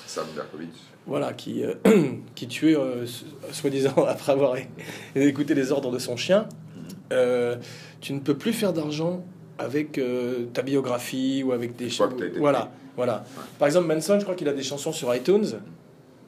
Sam 0.05 0.25
Berkowitz. 0.35 0.69
voilà, 1.05 1.33
qui, 1.33 1.63
qui 2.35 2.47
tuait, 2.47 2.77
soi-disant, 3.51 3.95
après 4.07 4.31
avoir 4.33 4.55
écouté 5.15 5.53
les 5.55 5.71
ordres 5.71 5.91
de 5.91 5.99
son 5.99 6.15
chien, 6.17 6.47
euh, 7.11 7.55
tu 8.01 8.13
ne 8.13 8.19
peux 8.19 8.35
plus 8.35 8.53
faire 8.53 8.73
d'argent 8.73 9.25
avec 9.59 9.99
ta 10.53 10.61
biographie 10.61 11.41
ou 11.43 11.51
avec 11.51 11.75
des 11.75 11.89
Je 11.89 11.95
choses. 11.95 12.15
que 12.15 12.37
Voilà, 12.37 12.71
voilà. 12.95 13.25
Par 13.57 13.67
exemple, 13.67 13.87
Manson, 13.87 14.19
je 14.19 14.23
crois 14.23 14.35
qu'il 14.35 14.47
a 14.49 14.53
des 14.53 14.61
chansons 14.61 14.91
sur 14.91 15.13
iTunes. 15.15 15.45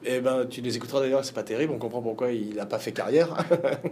Et 0.04 0.20
ben, 0.20 0.46
tu 0.48 0.60
les 0.62 0.76
écouteras 0.76 1.00
d'ailleurs, 1.00 1.24
c'est 1.24 1.34
pas 1.34 1.42
terrible, 1.42 1.72
on 1.74 1.78
comprend 1.78 2.00
pourquoi 2.00 2.32
il 2.32 2.54
n'a 2.56 2.66
pas 2.66 2.78
fait 2.78 2.92
carrière. 2.92 3.36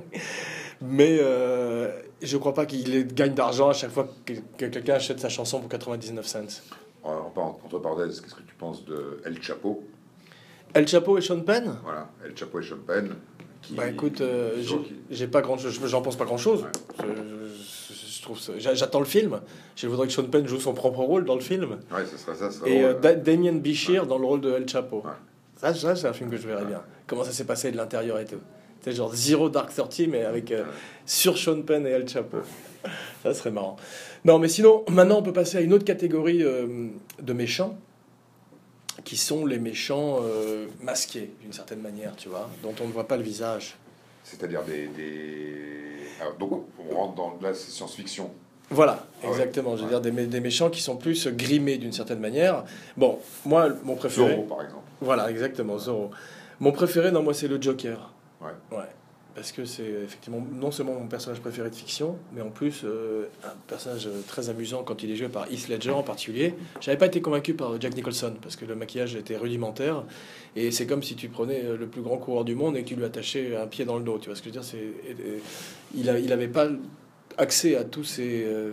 Mais 0.80 1.18
euh, 1.20 1.90
je 2.22 2.36
crois 2.36 2.54
pas 2.54 2.66
qu'il 2.66 3.06
gagne 3.08 3.34
d'argent 3.34 3.68
à 3.70 3.72
chaque 3.72 3.90
fois 3.90 4.08
que, 4.24 4.32
que 4.56 4.66
quelqu'un 4.66 4.94
achète 4.94 5.20
sa 5.20 5.28
chanson 5.28 5.60
pour 5.60 5.68
99 5.68 6.26
cents. 6.26 6.38
En- 7.04 7.32
entre 7.64 7.78
parenthèses, 7.78 8.20
qu'est-ce 8.20 8.34
que 8.34 8.42
tu 8.42 8.54
penses 8.58 8.84
de 8.84 9.20
El 9.24 9.42
Chapo? 9.42 9.82
El 10.74 10.86
Chapo 10.86 11.16
et 11.18 11.20
Sean 11.20 11.40
Penn? 11.40 11.76
Voilà, 11.82 12.08
El 12.24 12.36
Chapo 12.36 12.60
et 12.60 12.62
Sean 12.64 12.78
Penn. 12.86 13.14
Qui, 13.62 13.74
Bah 13.74 13.88
écoute, 13.88 14.20
euh, 14.20 14.62
j'ai- 15.10 15.26
pas 15.26 15.40
grand 15.40 15.56
j'en 15.58 16.00
pense 16.02 16.16
pas 16.16 16.24
grand 16.24 16.36
chose. 16.38 16.62
Ouais. 16.62 16.68
Je, 17.00 17.04
je- 17.94 18.08
je 18.18 18.22
trouve 18.22 18.38
ça- 18.38 18.52
j'a- 18.58 18.74
j'attends 18.74 19.00
le 19.00 19.04
film. 19.06 19.40
Je 19.74 19.88
voudrais 19.88 20.06
que 20.06 20.12
Sean 20.12 20.24
Penn 20.24 20.46
joue 20.46 20.60
son 20.60 20.74
propre 20.74 21.00
rôle 21.00 21.24
dans 21.24 21.34
le 21.34 21.40
film. 21.40 21.78
Ouais, 21.92 22.04
ce 22.06 22.16
serait 22.16 22.36
ça. 22.36 22.48
Et 22.66 22.84
euh, 22.84 22.94
Da- 22.94 23.14
Damien 23.14 23.54
Bichir 23.54 24.06
dans 24.06 24.18
le 24.18 24.26
rôle 24.26 24.40
de 24.42 24.52
El 24.52 24.68
Chapo. 24.68 25.02
Ça, 25.58 25.74
ça, 25.74 25.96
c'est 25.96 26.06
un 26.06 26.12
film 26.12 26.30
que 26.30 26.36
je 26.36 26.46
verrais 26.46 26.64
bien. 26.64 26.82
Comment 27.06 27.24
ça 27.24 27.32
s'est 27.32 27.44
passé 27.44 27.72
de 27.72 27.76
l'intérieur 27.76 28.18
et 28.18 28.24
tout. 28.24 28.40
C'est 28.80 28.92
genre 28.92 29.12
Zero 29.14 29.48
Dark 29.48 29.74
Thirty, 29.74 30.06
mais 30.06 30.24
avec 30.24 30.52
euh, 30.52 30.64
sur 31.04 31.36
Sean 31.36 31.62
Penn 31.62 31.86
et 31.86 31.90
El 31.90 32.08
Chapo. 32.08 32.38
Ça 33.24 33.34
serait 33.34 33.50
marrant. 33.50 33.76
Non, 34.24 34.38
mais 34.38 34.48
sinon, 34.48 34.84
maintenant, 34.88 35.18
on 35.18 35.22
peut 35.22 35.32
passer 35.32 35.58
à 35.58 35.60
une 35.60 35.72
autre 35.72 35.84
catégorie 35.84 36.44
euh, 36.44 36.88
de 37.20 37.32
méchants, 37.32 37.76
qui 39.04 39.16
sont 39.16 39.44
les 39.46 39.58
méchants 39.58 40.20
euh, 40.22 40.68
masqués, 40.80 41.32
d'une 41.40 41.52
certaine 41.52 41.80
manière, 41.80 42.14
tu 42.14 42.28
vois, 42.28 42.48
dont 42.62 42.74
on 42.80 42.86
ne 42.86 42.92
voit 42.92 43.08
pas 43.08 43.16
le 43.16 43.24
visage. 43.24 43.76
C'est-à-dire 44.22 44.62
des, 44.62 44.86
des... 44.86 45.98
Donc, 46.38 46.66
on 46.78 46.94
rentre 46.94 47.14
dans 47.14 47.38
la 47.42 47.54
science-fiction. 47.54 48.30
Voilà, 48.70 49.06
Ah 49.22 49.26
ouais. 49.26 49.30
exactement. 49.32 49.76
Je 49.76 49.82
veux 49.82 49.84
Ouais. 49.94 50.00
dire, 50.00 50.00
des, 50.00 50.12
mé- 50.12 50.26
des 50.28 50.40
méchants 50.40 50.68
qui 50.70 50.80
sont 50.82 50.96
plus 50.96 51.26
grimés 51.28 51.78
d'une 51.78 51.92
certaine 51.92 52.20
manière. 52.20 52.64
Bon, 52.96 53.18
moi, 53.46 53.68
mon 53.84 53.94
préféré. 53.96 54.30
Zorro, 54.30 54.42
par 54.42 54.62
exemple. 54.62 54.82
Voilà, 55.00 55.30
exactement, 55.30 55.78
Zorro. 55.78 56.10
Mon 56.60 56.72
préféré, 56.72 57.10
non, 57.10 57.22
moi, 57.22 57.32
c'est 57.34 57.48
le 57.48 57.60
Joker. 57.60 58.12
Ouais. 58.42 58.50
Ouais. 58.76 58.84
Parce 59.34 59.52
que 59.52 59.64
c'est 59.64 59.84
effectivement 60.04 60.44
non 60.52 60.72
seulement 60.72 60.94
mon 60.94 61.06
personnage 61.06 61.38
préféré 61.40 61.70
de 61.70 61.74
fiction, 61.76 62.16
mais 62.34 62.40
en 62.40 62.50
plus 62.50 62.82
euh, 62.84 63.26
un 63.44 63.52
personnage 63.68 64.08
très 64.26 64.50
amusant 64.50 64.82
quand 64.82 65.04
il 65.04 65.12
est 65.12 65.16
joué 65.16 65.28
par 65.28 65.46
Heath 65.52 65.68
Ledger 65.68 65.92
en 65.92 66.02
particulier. 66.02 66.54
J'avais 66.80 66.96
pas 66.98 67.06
été 67.06 67.20
convaincu 67.20 67.54
par 67.54 67.80
Jack 67.80 67.94
Nicholson 67.94 68.34
parce 68.42 68.56
que 68.56 68.64
le 68.64 68.74
maquillage 68.74 69.14
était 69.14 69.36
rudimentaire 69.36 70.02
et 70.56 70.72
c'est 70.72 70.86
comme 70.88 71.04
si 71.04 71.14
tu 71.14 71.28
prenais 71.28 71.62
euh, 71.64 71.76
le 71.76 71.86
plus 71.86 72.02
grand 72.02 72.16
coureur 72.16 72.44
du 72.44 72.56
monde 72.56 72.76
et 72.76 72.82
que 72.82 72.88
tu 72.88 72.96
lui 72.96 73.04
attachais 73.04 73.54
un 73.56 73.68
pied 73.68 73.84
dans 73.84 73.96
le 73.96 74.02
dos. 74.02 74.18
Tu 74.18 74.26
vois 74.28 74.34
ce 74.34 74.42
que 74.42 74.48
je 74.50 74.54
veux 74.54 74.60
dire 74.60 74.64
C'est 74.68 74.88
il 75.96 76.10
a, 76.10 76.18
il 76.18 76.32
avait 76.32 76.48
pas 76.48 76.66
accès 77.38 77.76
à 77.76 77.84
tous 77.84 78.04
ces 78.04 78.44
euh, 78.44 78.72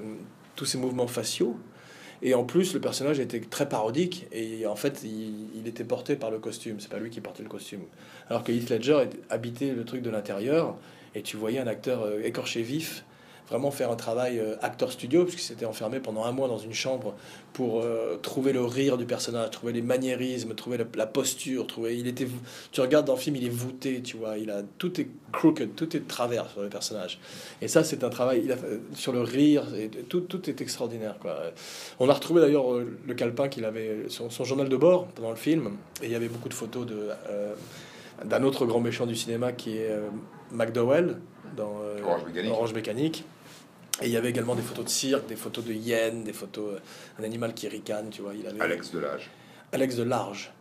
tous 0.55 0.65
ces 0.65 0.77
mouvements 0.77 1.07
faciaux. 1.07 1.57
Et 2.21 2.33
en 2.33 2.43
plus, 2.43 2.73
le 2.73 2.79
personnage 2.79 3.19
était 3.19 3.41
très 3.41 3.67
parodique 3.67 4.27
et 4.31 4.65
en 4.65 4.75
fait, 4.75 5.01
il, 5.03 5.49
il 5.55 5.67
était 5.67 5.83
porté 5.83 6.15
par 6.15 6.31
le 6.31 6.39
costume. 6.39 6.79
C'est 6.79 6.89
pas 6.89 6.97
lui 6.97 7.09
qui 7.09 7.21
portait 7.21 7.43
le 7.43 7.49
costume. 7.49 7.81
Alors 8.29 8.43
que 8.43 8.51
Heath 8.51 8.69
Ledger 8.69 9.03
habitait 9.29 9.71
le 9.73 9.83
truc 9.83 10.01
de 10.01 10.09
l'intérieur 10.09 10.77
et 11.13 11.21
tu 11.21 11.37
voyais 11.37 11.59
un 11.59 11.67
acteur 11.67 12.03
euh, 12.03 12.21
écorché 12.23 12.61
vif 12.61 13.03
vraiment 13.49 13.69
faire 13.71 13.91
un 13.91 13.95
travail 13.95 14.39
euh, 14.39 14.55
acteur 14.61 14.91
studio 14.91 15.23
puisqu'il 15.23 15.43
s'était 15.43 15.65
enfermé 15.65 15.99
pendant 15.99 16.23
un 16.25 16.31
mois 16.31 16.47
dans 16.47 16.57
une 16.57 16.73
chambre 16.73 17.13
pour 17.53 17.81
euh, 17.81 18.17
trouver 18.21 18.53
le 18.53 18.63
rire 18.65 18.97
du 18.97 19.05
personnage, 19.05 19.51
trouver 19.51 19.71
les 19.73 19.81
maniérismes, 19.81 20.55
trouver 20.55 20.77
la, 20.77 20.85
la 20.95 21.05
posture, 21.05 21.67
trouver 21.67 21.97
il 21.97 22.07
était 22.07 22.27
tu 22.71 22.81
regardes 22.81 23.05
dans 23.05 23.13
le 23.13 23.19
film, 23.19 23.35
il 23.35 23.45
est 23.45 23.49
voûté, 23.49 24.01
tu 24.01 24.17
vois, 24.17 24.37
il 24.37 24.49
a 24.49 24.61
tout 24.77 24.99
est 24.99 25.07
crooked, 25.31 25.75
tout 25.75 25.95
est 25.95 25.99
de 25.99 26.07
travers 26.07 26.49
sur 26.49 26.61
le 26.61 26.69
personnage. 26.69 27.19
Et 27.61 27.67
ça 27.67 27.83
c'est 27.83 28.03
un 28.03 28.09
travail 28.09 28.41
il 28.43 28.51
a, 28.51 28.57
fait- 28.57 28.79
sur 28.93 29.13
le 29.13 29.21
rire 29.21 29.63
et 29.75 29.89
tout 29.89 30.21
tout 30.21 30.49
est 30.49 30.59
extraordinaire 30.61 31.17
quoi. 31.19 31.37
On 31.99 32.09
a 32.09 32.13
retrouvé 32.13 32.41
d'ailleurs 32.41 32.73
euh, 32.73 32.97
le 33.07 33.13
calepin 33.13 33.47
qu'il 33.47 33.65
avait 33.65 34.05
son, 34.09 34.29
son 34.29 34.43
journal 34.43 34.69
de 34.69 34.77
bord 34.77 35.05
pendant 35.07 35.29
le 35.29 35.35
film 35.35 35.71
et 36.01 36.05
il 36.07 36.11
y 36.11 36.15
avait 36.15 36.29
beaucoup 36.29 36.49
de 36.49 36.53
photos 36.53 36.85
de 36.85 37.09
euh, 37.29 37.53
d'un 38.23 38.43
autre 38.43 38.65
grand 38.65 38.79
méchant 38.79 39.05
du 39.05 39.15
cinéma 39.15 39.51
qui 39.51 39.77
est 39.77 39.89
euh, 39.91 40.07
McDowell 40.51 41.17
dans 41.57 41.79
euh, 41.83 42.01
Orange 42.03 42.21
Mécanique. 42.27 42.51
Orange 42.51 42.73
Mécanique. 42.73 43.25
Et 44.01 44.07
il 44.07 44.11
y 44.11 44.17
avait 44.17 44.29
également 44.29 44.55
des 44.55 44.61
photos 44.61 44.85
de 44.85 44.89
cirque, 44.89 45.27
des 45.27 45.35
photos 45.35 45.63
de 45.63 45.73
hyènes, 45.73 46.23
des 46.23 46.33
photos 46.33 46.75
euh, 46.75 46.79
un 47.19 47.23
animal 47.23 47.53
qui 47.53 47.67
ricane, 47.67 48.09
tu 48.09 48.21
vois. 48.21 48.33
Il 48.33 48.45
avait 48.45 48.59
Alex 48.59 48.91
Delage. 48.91 49.29
Alex 49.71 49.95
de 49.95 50.03
Large, 50.03 50.51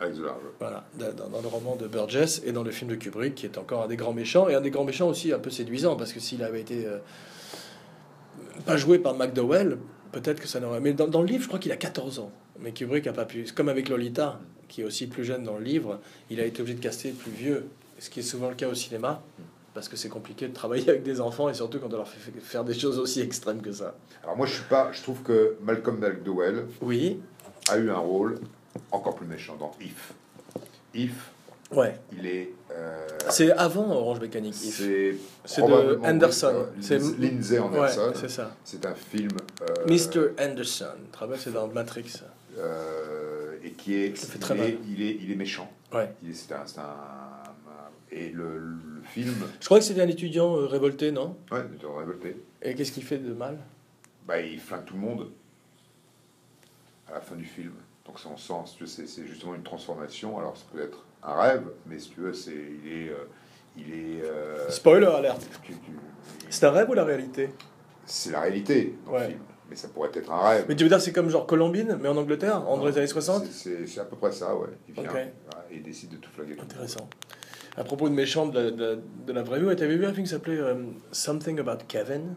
Alex 0.00 0.18
Delage. 0.18 0.36
voilà, 0.58 0.84
dans, 0.98 1.28
dans 1.28 1.40
le 1.40 1.48
roman 1.48 1.76
de 1.76 1.86
Burgess 1.86 2.42
et 2.44 2.52
dans 2.52 2.62
le 2.62 2.70
film 2.70 2.90
de 2.90 2.96
Kubrick, 2.96 3.34
qui 3.34 3.46
est 3.46 3.58
encore 3.58 3.82
un 3.82 3.86
des 3.86 3.96
grands 3.96 4.12
méchants 4.12 4.48
et 4.48 4.54
un 4.54 4.60
des 4.60 4.70
grands 4.70 4.84
méchants 4.84 5.08
aussi 5.08 5.32
un 5.32 5.38
peu 5.38 5.50
séduisant 5.50 5.96
parce 5.96 6.12
que 6.12 6.20
s'il 6.20 6.42
avait 6.42 6.60
été 6.60 6.86
euh, 6.86 6.98
pas 8.66 8.76
joué 8.76 8.98
par 8.98 9.14
McDowell, 9.14 9.78
peut-être 10.12 10.40
que 10.40 10.48
ça 10.48 10.60
n'aurait. 10.60 10.80
Mais 10.80 10.92
dans, 10.92 11.06
dans 11.06 11.20
le 11.22 11.28
livre, 11.28 11.42
je 11.42 11.48
crois 11.48 11.60
qu'il 11.60 11.72
a 11.72 11.76
14 11.76 12.18
ans. 12.18 12.32
Mais 12.60 12.72
Kubrick 12.72 13.06
a 13.06 13.12
pas 13.12 13.24
pu. 13.24 13.44
Comme 13.54 13.68
avec 13.68 13.88
Lolita, 13.88 14.40
qui 14.66 14.80
est 14.80 14.84
aussi 14.84 15.06
plus 15.06 15.24
jeune 15.24 15.44
dans 15.44 15.58
le 15.58 15.64
livre, 15.64 16.00
il 16.28 16.40
a 16.40 16.44
été 16.44 16.60
obligé 16.60 16.76
de 16.76 16.82
caster 16.82 17.12
plus 17.12 17.30
vieux, 17.30 17.68
ce 17.98 18.10
qui 18.10 18.20
est 18.20 18.24
souvent 18.24 18.48
le 18.48 18.56
cas 18.56 18.68
au 18.68 18.74
cinéma. 18.74 19.22
Parce 19.78 19.88
que 19.88 19.96
c'est 19.96 20.08
compliqué 20.08 20.48
de 20.48 20.52
travailler 20.52 20.88
avec 20.90 21.04
des 21.04 21.20
enfants 21.20 21.48
et 21.48 21.54
surtout 21.54 21.78
quand 21.78 21.86
on 21.92 21.96
leur 21.98 22.08
fait 22.08 22.32
faire 22.40 22.64
des 22.64 22.74
choses 22.74 22.98
aussi 22.98 23.20
extrêmes 23.20 23.62
que 23.62 23.70
ça. 23.70 23.94
Alors 24.24 24.36
moi, 24.36 24.44
je 24.44 24.54
suis 24.54 24.64
pas. 24.64 24.90
Je 24.90 25.00
trouve 25.02 25.22
que 25.22 25.54
Malcolm 25.62 25.98
McDowell 26.00 26.66
Oui, 26.82 27.20
a 27.68 27.78
eu 27.78 27.88
un 27.88 27.98
rôle 27.98 28.40
encore 28.90 29.14
plus 29.14 29.28
méchant 29.28 29.54
dans 29.54 29.70
If. 29.80 30.14
If, 30.94 31.30
ouais. 31.70 31.96
il 32.12 32.26
est. 32.26 32.50
euh, 32.72 33.06
C'est 33.30 33.52
avant 33.52 33.88
Orange 33.92 34.18
Mécanique. 34.18 34.56
If. 34.64 34.78
c'est 34.78 35.14
C'est 35.44 35.62
de 35.62 36.00
Anderson. 36.04 36.52
euh, 36.52 36.64
C'est- 36.80 36.98
Lin- 36.98 37.14
Lindsay 37.20 37.60
Ouais, 37.60 37.64
Anderson. 37.78 38.12
c'est 38.16 38.30
ça. 38.30 38.50
c'est 38.64 38.84
un 38.84 38.94
film. 38.94 39.30
euh, 39.62 39.86
Mr. 39.86 40.30
Anderson. 40.44 40.86
C'est 41.36 41.52
dans 41.52 41.68
Matrix. 41.68 42.14
euh, 42.58 43.54
et 43.62 43.70
qui 43.70 43.94
est. 43.94 44.16
Ça 44.16 44.26
fait 44.26 44.38
il, 44.38 44.40
très 44.40 44.54
est 44.54 44.58
mal. 44.58 44.72
il 44.88 45.02
est 45.02 45.18
il 45.22 45.30
est 45.30 45.36
méchant. 45.36 45.70
Ouais. 45.94 46.10
C'est 46.34 46.52
un, 46.52 46.62
c'est 46.66 46.80
un- 46.80 47.37
Et 48.10 48.30
le, 48.30 48.58
le 48.58 49.02
film. 49.04 49.34
Je 49.60 49.64
crois 49.66 49.78
que 49.78 49.84
c'était 49.84 50.00
un 50.00 50.08
étudiant 50.08 50.56
euh, 50.56 50.66
révolté, 50.66 51.12
non? 51.12 51.36
Ouais, 51.50 51.62
de 51.62 51.86
révolté. 51.86 52.36
Et 52.62 52.74
qu'est-ce 52.74 52.92
qu'il 52.92 53.04
fait 53.04 53.18
de 53.18 53.32
mal? 53.34 53.58
Bah, 54.26 54.40
il 54.40 54.58
flingue 54.60 54.84
tout 54.86 54.94
le 54.94 55.00
monde 55.00 55.30
à 57.08 57.12
la 57.14 57.20
fin 57.20 57.34
du 57.36 57.44
film. 57.44 57.72
Donc, 58.06 58.18
si 58.66 58.76
tu 58.76 58.84
veux, 58.84 58.88
c'est 58.88 59.06
c'est 59.06 59.26
justement 59.26 59.54
une 59.54 59.62
transformation. 59.62 60.38
Alors, 60.38 60.56
ça 60.56 60.64
peut 60.72 60.80
être 60.82 61.04
un 61.22 61.34
rêve, 61.34 61.64
mais 61.86 61.98
si 61.98 62.10
tu 62.10 62.20
veux, 62.20 62.32
c'est, 62.32 62.52
il 62.52 62.92
est. 62.92 63.08
euh, 63.10 63.24
il 63.76 63.92
est 63.92 64.22
euh, 64.24 64.68
Spoiler 64.70 65.06
alerte. 65.06 65.46
C'est 66.50 66.64
un 66.66 66.70
rêve 66.70 66.88
ou 66.90 66.94
la 66.94 67.04
réalité? 67.04 67.50
C'est 68.06 68.32
la 68.32 68.40
réalité 68.40 68.94
dans 69.04 69.12
le 69.12 69.18
Ouais. 69.18 69.26
film. 69.28 69.40
Mais 69.70 69.76
ça 69.76 69.88
pourrait 69.88 70.10
être 70.14 70.32
un 70.32 70.48
rêve. 70.48 70.64
Mais 70.68 70.74
tu 70.74 70.82
veux 70.84 70.88
dire 70.88 71.00
c'est 71.00 71.12
comme 71.12 71.28
genre 71.28 71.46
Colombine, 71.46 71.98
mais 72.00 72.08
en 72.08 72.16
Angleterre, 72.16 72.66
en 72.68 72.78
dans 72.78 72.86
les 72.86 72.96
années 72.96 73.06
60 73.06 73.44
C'est- 73.44 73.52
C'est 73.52 73.86
c'est 73.86 74.00
à 74.00 74.04
peu 74.06 74.16
près 74.16 74.32
ça, 74.32 74.56
ouais. 74.56 74.68
Il 74.88 74.94
vient 74.94 75.04
Ok. 75.04 75.10
voilà, 75.12 75.66
et 75.70 75.76
il 75.76 75.82
décide 75.82 76.10
de 76.10 76.16
tout 76.16 76.30
monde. 76.56 76.64
Intéressant. 76.64 77.08
À 77.78 77.84
propos 77.84 78.08
de 78.08 78.14
méchants 78.14 78.46
de 78.46 78.58
la, 78.58 78.70
de 78.72 78.84
la- 78.84 78.96
de 79.26 79.32
la 79.32 79.42
vraie 79.42 79.60
vie, 79.60 79.66
ouais, 79.66 79.76
t'avais 79.76 79.96
vu 79.96 80.04
un 80.04 80.12
film 80.12 80.24
qui 80.26 80.30
s'appelait 80.32 80.58
euh, 80.58 80.74
Something 81.12 81.60
About 81.60 81.84
Kevin? 81.86 82.34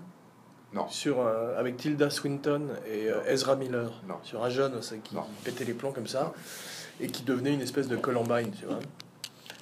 Non. 0.73 0.87
sur, 0.87 1.19
un- 1.27 1.53
avec 1.57 1.75
Tilda 1.75 2.09
Swinton 2.09 2.69
et 2.89 3.09
euh, 3.09 3.19
Ezra 3.27 3.57
Miller. 3.57 3.91
Non. 4.07 4.15
Sur 4.23 4.41
un 4.43 4.49
jeune 4.49 4.79
qui 5.03 5.15
Non. 5.15 5.23
pétait 5.43 5.65
les 5.65 5.73
plombs 5.73 5.91
comme 5.91 6.07
ça 6.07 6.31
et 7.01 7.07
qui 7.07 7.23
devenait 7.23 7.53
une 7.53 7.59
espèce 7.61 7.89
de 7.89 7.97
Columbine, 7.97 8.51
tu 8.57 8.65
vois. 8.67 8.79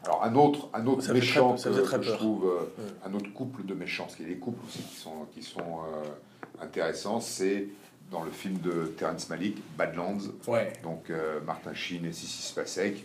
Alors, 0.04 0.24
un 0.24 0.36
autre, 0.36 0.70
un 0.74 0.86
autre 0.86 1.02
Ça 1.02 1.14
méchant 1.14 1.56
très- 1.56 1.64
ça 1.64 1.70
que, 1.72 1.84
très 1.84 1.98
que 1.98 2.04
je 2.04 2.10
peur. 2.12 2.20
trouve, 2.20 2.46
euh, 2.80 3.08
un 3.08 3.14
autre 3.16 3.34
couple 3.34 3.66
de 3.66 3.74
méchants, 3.74 4.04
parce 4.04 4.18
qu'il 4.18 4.28
y 4.28 4.32
a 4.32 4.34
des 4.36 4.40
couples 4.40 4.64
aussi 4.68 4.84
qui 4.84 4.96
sont, 4.98 5.26
qui 5.34 5.42
sont 5.42 5.60
euh, 5.62 6.64
intéressants, 6.64 7.20
c'est 7.22 7.68
dans 8.12 8.24
le 8.24 8.32
film 8.32 8.60
de 8.60 8.86
Terrence 8.98 9.30
Malick, 9.30 9.58
Badlands, 9.78 10.20
Ouais. 10.48 10.74
donc 10.84 11.10
euh, 11.10 11.40
Martin 11.42 11.74
Sheen 11.74 12.06
et 12.06 12.12
Sissy 12.12 12.44
Spacek. 12.44 13.04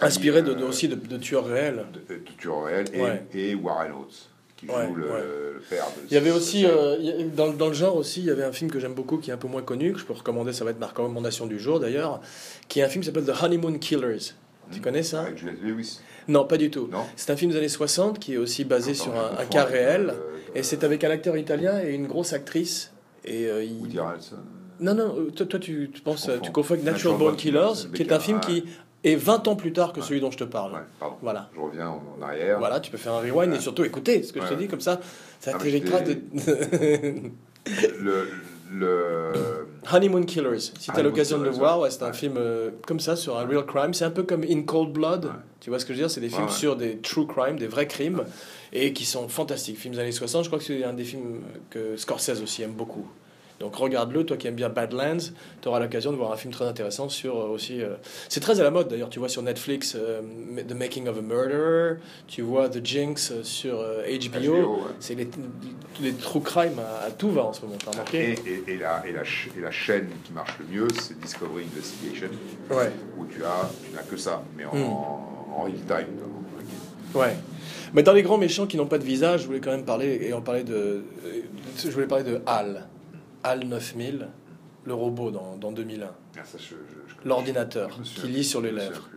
Inspiré 0.00 0.42
de, 0.42 0.50
Euh, 0.50 0.54
de- 0.54 0.64
aussi 0.64 0.88
de, 0.88 0.94
de 0.94 1.16
tueurs 1.16 1.46
réels. 1.46 1.84
de, 2.08 2.16
tueurs 2.38 2.64
réels 2.64 2.86
et, 2.92 3.00
Ouais. 3.02 3.26
et 3.34 3.54
Warren 3.54 3.92
Oates 3.92 4.28
qui 4.56 4.66
joue 4.66 4.72
Ouais, 4.72 4.86
le, 4.94 5.02
ouais. 5.04 5.20
le 5.20 5.62
père 5.68 5.84
de 5.86 6.06
Il 6.10 6.14
y 6.14 6.16
avait 6.16 6.30
aussi, 6.30 6.64
euh, 6.66 6.96
dans, 7.36 7.52
dans 7.52 7.68
le 7.68 7.74
genre 7.74 7.96
aussi, 7.96 8.20
il 8.20 8.26
y 8.26 8.30
avait 8.30 8.44
un 8.44 8.52
film 8.52 8.70
que 8.70 8.80
j'aime 8.80 8.94
beaucoup, 8.94 9.18
qui 9.18 9.30
est 9.30 9.34
un 9.34 9.38
peu 9.38 9.48
moins 9.48 9.62
connu, 9.62 9.92
que 9.92 9.98
je 9.98 10.04
peux 10.04 10.14
recommander, 10.14 10.52
ça 10.52 10.64
va 10.64 10.70
être 10.70 10.80
ma 10.80 10.86
recommandation 10.86 11.46
du 11.46 11.58
jour 11.58 11.78
d'ailleurs, 11.80 12.20
qui 12.68 12.80
est 12.80 12.82
un 12.82 12.88
film 12.88 13.02
qui 13.02 13.06
s'appelle 13.06 13.24
The 13.26 13.42
Honeymoon 13.42 13.78
Killers. 13.78 14.32
Tu 14.72 14.78
Hmm. 14.80 14.82
connais 14.82 15.02
ça 15.02 15.22
avec 15.22 15.36
Juliette 15.38 15.62
Lewis 15.62 16.00
Non, 16.28 16.44
pas 16.44 16.56
du 16.56 16.70
tout. 16.70 16.88
C'est 17.16 17.30
un 17.30 17.36
film 17.36 17.52
des 17.52 17.58
années 17.58 17.68
60 17.68 18.18
qui 18.18 18.34
est 18.34 18.38
aussi 18.38 18.64
basé 18.64 18.92
Attends, 18.92 19.02
sur 19.02 19.12
un, 19.14 19.44
cas 19.46 19.62
avec, 19.62 19.74
réel. 19.74 20.10
euh, 20.10 20.32
Et 20.56 20.62
c'est 20.62 20.82
avec 20.84 21.04
un 21.04 21.10
acteur 21.10 21.36
italien 21.36 21.80
et 21.84 21.92
une 21.94 22.06
grosse 22.06 22.32
actrice. 22.32 22.92
Et 23.24 23.46
euh, 23.46 23.62
il- 23.62 23.80
Woody 23.80 23.98
Harrelson 23.98 24.36
Non, 24.80 24.94
non, 24.94 25.14
euh, 25.18 25.30
toi, 25.30 25.46
toi, 25.46 25.58
tu, 25.60 25.90
tu 25.92 26.00
penses, 26.00 26.28
euh, 26.28 26.38
tu 26.42 26.50
confonds 26.50 26.74
avec 26.74 26.84
Natural 26.86 27.16
Born 27.18 27.36
Killers, 27.36 27.60
Killers, 27.76 27.92
qui 27.94 28.02
est 28.02 28.12
un 28.12 28.18
film 28.20 28.40
qui 28.40 28.64
est 29.04 29.14
20 29.16 29.48
ans 29.48 29.56
plus 29.56 29.72
tard 29.72 29.92
que 29.92 30.00
Ouais. 30.00 30.06
celui 30.06 30.20
dont 30.20 30.30
je 30.30 30.38
te 30.38 30.44
parle. 30.44 30.72
ouais, 30.72 30.78
pardon 30.98 31.16
Voilà. 31.22 31.48
je 31.54 31.60
reviens 31.60 31.88
en, 31.88 32.22
arrière 32.22 32.58
Voilà, 32.58 32.80
tu 32.80 32.90
peux 32.90 32.98
faire 32.98 33.12
un 33.12 33.20
rewind 33.20 33.54
et 33.54 33.60
surtout 33.60 33.84
écouter 33.84 34.22
ce 34.22 34.32
que 34.32 34.40
je 34.40 34.48
te 34.48 34.54
dis, 34.54 34.68
comme 34.68 34.80
ça, 34.80 35.00
ça 35.40 35.52
t'évitera 35.54 36.00
de. 36.00 36.16
le, 38.00 38.28
le 38.72 39.32
Honeymoon 39.92 40.24
Killers, 40.24 40.58
si 40.58 40.72
tu 40.90 40.90
as 40.90 41.02
l'occasion 41.02 41.38
de 41.38 41.44
le 41.44 41.50
voir, 41.50 41.80
ouais. 41.80 41.90
c'est 41.90 42.02
un 42.02 42.12
film 42.12 42.34
euh, 42.36 42.70
comme 42.86 43.00
ça 43.00 43.14
sur 43.16 43.38
un 43.38 43.46
real 43.46 43.64
crime. 43.64 43.94
C'est 43.94 44.04
un 44.04 44.10
peu 44.10 44.24
comme 44.24 44.42
In 44.42 44.62
Cold 44.62 44.92
Blood. 44.92 45.30
Tu 45.60 45.70
vois 45.70 45.78
ce 45.78 45.84
que 45.84 45.92
je 45.92 45.98
veux 45.98 46.04
dire? 46.04 46.10
C'est 46.10 46.20
des 46.20 46.28
films 46.28 46.48
sur 46.48 46.76
des 46.76 46.98
true 46.98 47.26
crime, 47.26 47.56
des 47.58 47.66
vrais 47.68 47.86
crimes, 47.86 48.24
et 48.72 48.92
qui 48.92 49.04
sont 49.04 49.28
fantastiques. 49.28 49.78
Films 49.78 49.94
des 49.94 50.00
années 50.00 50.12
60, 50.12 50.44
je 50.44 50.48
crois 50.48 50.58
que 50.58 50.64
c'est 50.64 50.82
un 50.84 50.92
des 50.92 51.04
films 51.04 51.40
que 51.70 51.96
Scorsese 51.96 52.42
aussi 52.42 52.62
aime 52.62 52.72
beaucoup. 52.72 53.06
Donc 53.58 53.74
regarde-le, 53.76 54.24
toi 54.26 54.36
qui 54.36 54.46
aimes 54.48 54.54
bien 54.54 54.68
Badlands, 54.68 55.16
tu 55.62 55.68
auras 55.68 55.80
l'occasion 55.80 56.12
de 56.12 56.16
voir 56.16 56.30
un 56.30 56.36
film 56.36 56.52
très 56.52 56.66
intéressant 56.66 57.08
sur 57.08 57.38
euh, 57.40 57.48
aussi. 57.48 57.80
euh, 57.80 57.94
c'est 58.28 58.40
très 58.40 58.60
à 58.60 58.62
la 58.62 58.70
mode 58.70 58.88
d'ailleurs, 58.88 59.08
tu 59.08 59.18
vois 59.18 59.30
sur 59.30 59.40
Netflix 59.42 59.94
euh, 59.98 60.20
The 60.68 60.74
Making 60.74 61.08
of 61.08 61.16
a 61.16 61.22
Murderer, 61.22 61.96
tu 62.26 62.42
vois 62.42 62.68
The 62.68 62.84
Jinx 62.84 63.32
sur 63.44 63.76
HBO. 63.78 64.40
HBO, 64.40 64.74
ouais. 64.74 64.80
C'est 65.00 65.14
les, 65.14 65.26
les 66.02 66.12
true 66.12 66.42
crime 66.42 66.78
à, 66.78 67.06
à 67.06 67.10
tout 67.10 67.30
va 67.30 67.44
en 67.44 67.52
ce 67.54 67.62
moment, 67.62 67.76
t'as 67.82 67.92
remarqué 67.92 68.32
Et, 68.32 68.32
et, 68.32 68.74
et, 68.74 68.76
la, 68.78 69.02
et, 69.06 69.12
la, 69.12 69.22
et 69.22 69.60
la 69.62 69.70
chaîne 69.70 70.08
qui 70.24 70.32
marche 70.34 70.58
le 70.58 70.66
mieux, 70.76 70.88
c'est 71.00 71.18
Discovery 71.18 71.64
Investigation, 71.64 72.28
Ouais, 72.70 72.90
où 73.18 73.24
tu 73.24 73.42
as, 73.42 73.70
tu 73.88 73.94
n'as 73.96 74.02
que 74.02 74.18
ça, 74.18 74.42
mais 74.56 74.66
en, 74.66 74.74
Hmm. 74.76 74.82
en 75.56 75.62
real 75.64 75.74
time. 75.86 76.14
ouais. 77.14 77.34
Mais 77.94 78.02
dans 78.02 78.12
les 78.12 78.22
grands 78.22 78.36
méchants 78.36 78.66
qui 78.66 78.76
n'ont 78.76 78.86
pas 78.86 78.98
de 78.98 79.04
visage, 79.04 79.42
je 79.42 79.46
voulais 79.46 79.60
quand 79.60 79.70
même 79.70 79.84
parler, 79.86 80.18
et 80.22 80.32
en 80.34 80.42
parler 80.42 80.64
de. 80.64 81.04
Je 81.82 81.88
voulais 81.90 82.06
parler 82.06 82.24
de 82.24 82.40
HAL. 82.46 82.86
HAL 83.46 83.64
9000, 83.64 84.26
le 84.84 84.94
robot 84.94 85.30
dans, 85.30 85.56
dans 85.56 85.72
2001. 85.72 86.06
Ah, 86.36 86.40
L'ordinateur 87.24 87.98
qui 88.02 88.26
lit 88.28 88.44
sur 88.44 88.60
les 88.60 88.72
lèvres. 88.72 89.08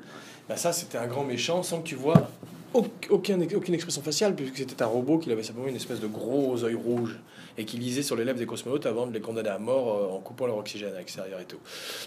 Bah 0.47 0.55
ça, 0.55 0.71
c'était 0.71 0.97
un 0.97 1.07
grand 1.07 1.23
méchant 1.23 1.63
sans 1.63 1.79
que 1.81 1.87
tu 1.87 1.95
vois 1.95 2.29
au- 2.73 2.85
aucun, 3.09 3.39
aucune 3.55 3.73
expression 3.73 4.01
faciale, 4.01 4.35
puisque 4.35 4.57
c'était 4.57 4.81
un 4.83 4.87
robot 4.87 5.17
qui 5.17 5.31
avait 5.31 5.43
simplement 5.43 5.67
une 5.67 5.75
espèce 5.75 5.99
de 5.99 6.07
gros 6.07 6.63
œil 6.63 6.75
rouge 6.75 7.19
et 7.57 7.65
qui 7.65 7.77
lisait 7.77 8.03
sur 8.03 8.15
les 8.15 8.23
lèvres 8.23 8.37
des 8.39 8.45
cosmonautes 8.45 8.85
avant 8.85 9.07
de 9.07 9.13
les 9.13 9.19
condamner 9.21 9.49
à 9.49 9.57
mort 9.59 9.95
euh, 9.97 10.15
en 10.15 10.19
coupant 10.19 10.45
leur 10.47 10.57
oxygène 10.57 10.93
à 10.93 10.99
l'extérieur 10.99 11.39
et 11.39 11.45
tout. 11.45 11.57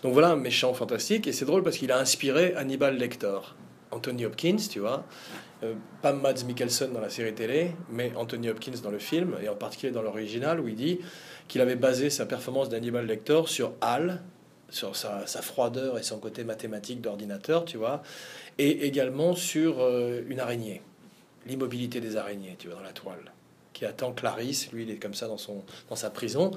Donc 0.02 0.12
voilà 0.12 0.30
un 0.30 0.36
méchant 0.36 0.72
fantastique, 0.74 1.26
et 1.26 1.32
c'est 1.32 1.44
drôle 1.44 1.62
parce 1.62 1.76
qu'il 1.76 1.90
a 1.92 1.98
inspiré 1.98 2.54
Hannibal 2.54 2.96
Lecter. 2.96 3.38
Anthony 3.90 4.24
Hopkins, 4.24 4.56
tu 4.70 4.78
vois, 4.78 5.04
euh, 5.62 5.74
pas 6.00 6.12
Mads 6.14 6.44
Mikkelsen 6.46 6.92
dans 6.94 7.00
la 7.00 7.10
série 7.10 7.34
télé, 7.34 7.72
mais 7.90 8.10
Anthony 8.16 8.48
Hopkins 8.48 8.72
dans 8.82 8.90
le 8.90 8.98
film, 8.98 9.34
et 9.42 9.48
en 9.50 9.54
particulier 9.54 9.92
dans 9.92 10.00
l'original, 10.02 10.60
où 10.60 10.68
il 10.68 10.76
dit 10.76 11.00
qu'il 11.52 11.60
avait 11.60 11.76
basé 11.76 12.08
sa 12.08 12.24
performance 12.24 12.70
d'Hannibal 12.70 13.04
Lecter 13.04 13.42
sur 13.44 13.74
Hal, 13.82 14.22
sur 14.70 14.96
sa, 14.96 15.26
froideur 15.42 15.98
et 15.98 16.02
son 16.02 16.18
côté 16.18 16.44
mathématique 16.44 17.02
d'ordinateur, 17.02 17.66
tu 17.66 17.76
vois, 17.76 18.02
et 18.56 18.86
également 18.86 19.34
sur 19.34 19.80
euh, 19.80 20.22
une 20.30 20.40
araignée, 20.40 20.80
l'immobilité 21.46 22.00
des 22.00 22.16
araignées, 22.16 22.56
tu 22.58 22.68
vois, 22.68 22.76
dans 22.76 22.82
la 22.82 22.94
toile, 22.94 23.32
qui 23.74 23.84
attend 23.84 24.12
Clarisse, 24.12 24.72
lui 24.72 24.84
il 24.84 24.90
est 24.92 24.96
comme 24.96 25.12
ça 25.12 25.28
dans, 25.28 25.36
son, 25.36 25.62
dans 25.90 25.94
sa 25.94 26.08
prison. 26.08 26.52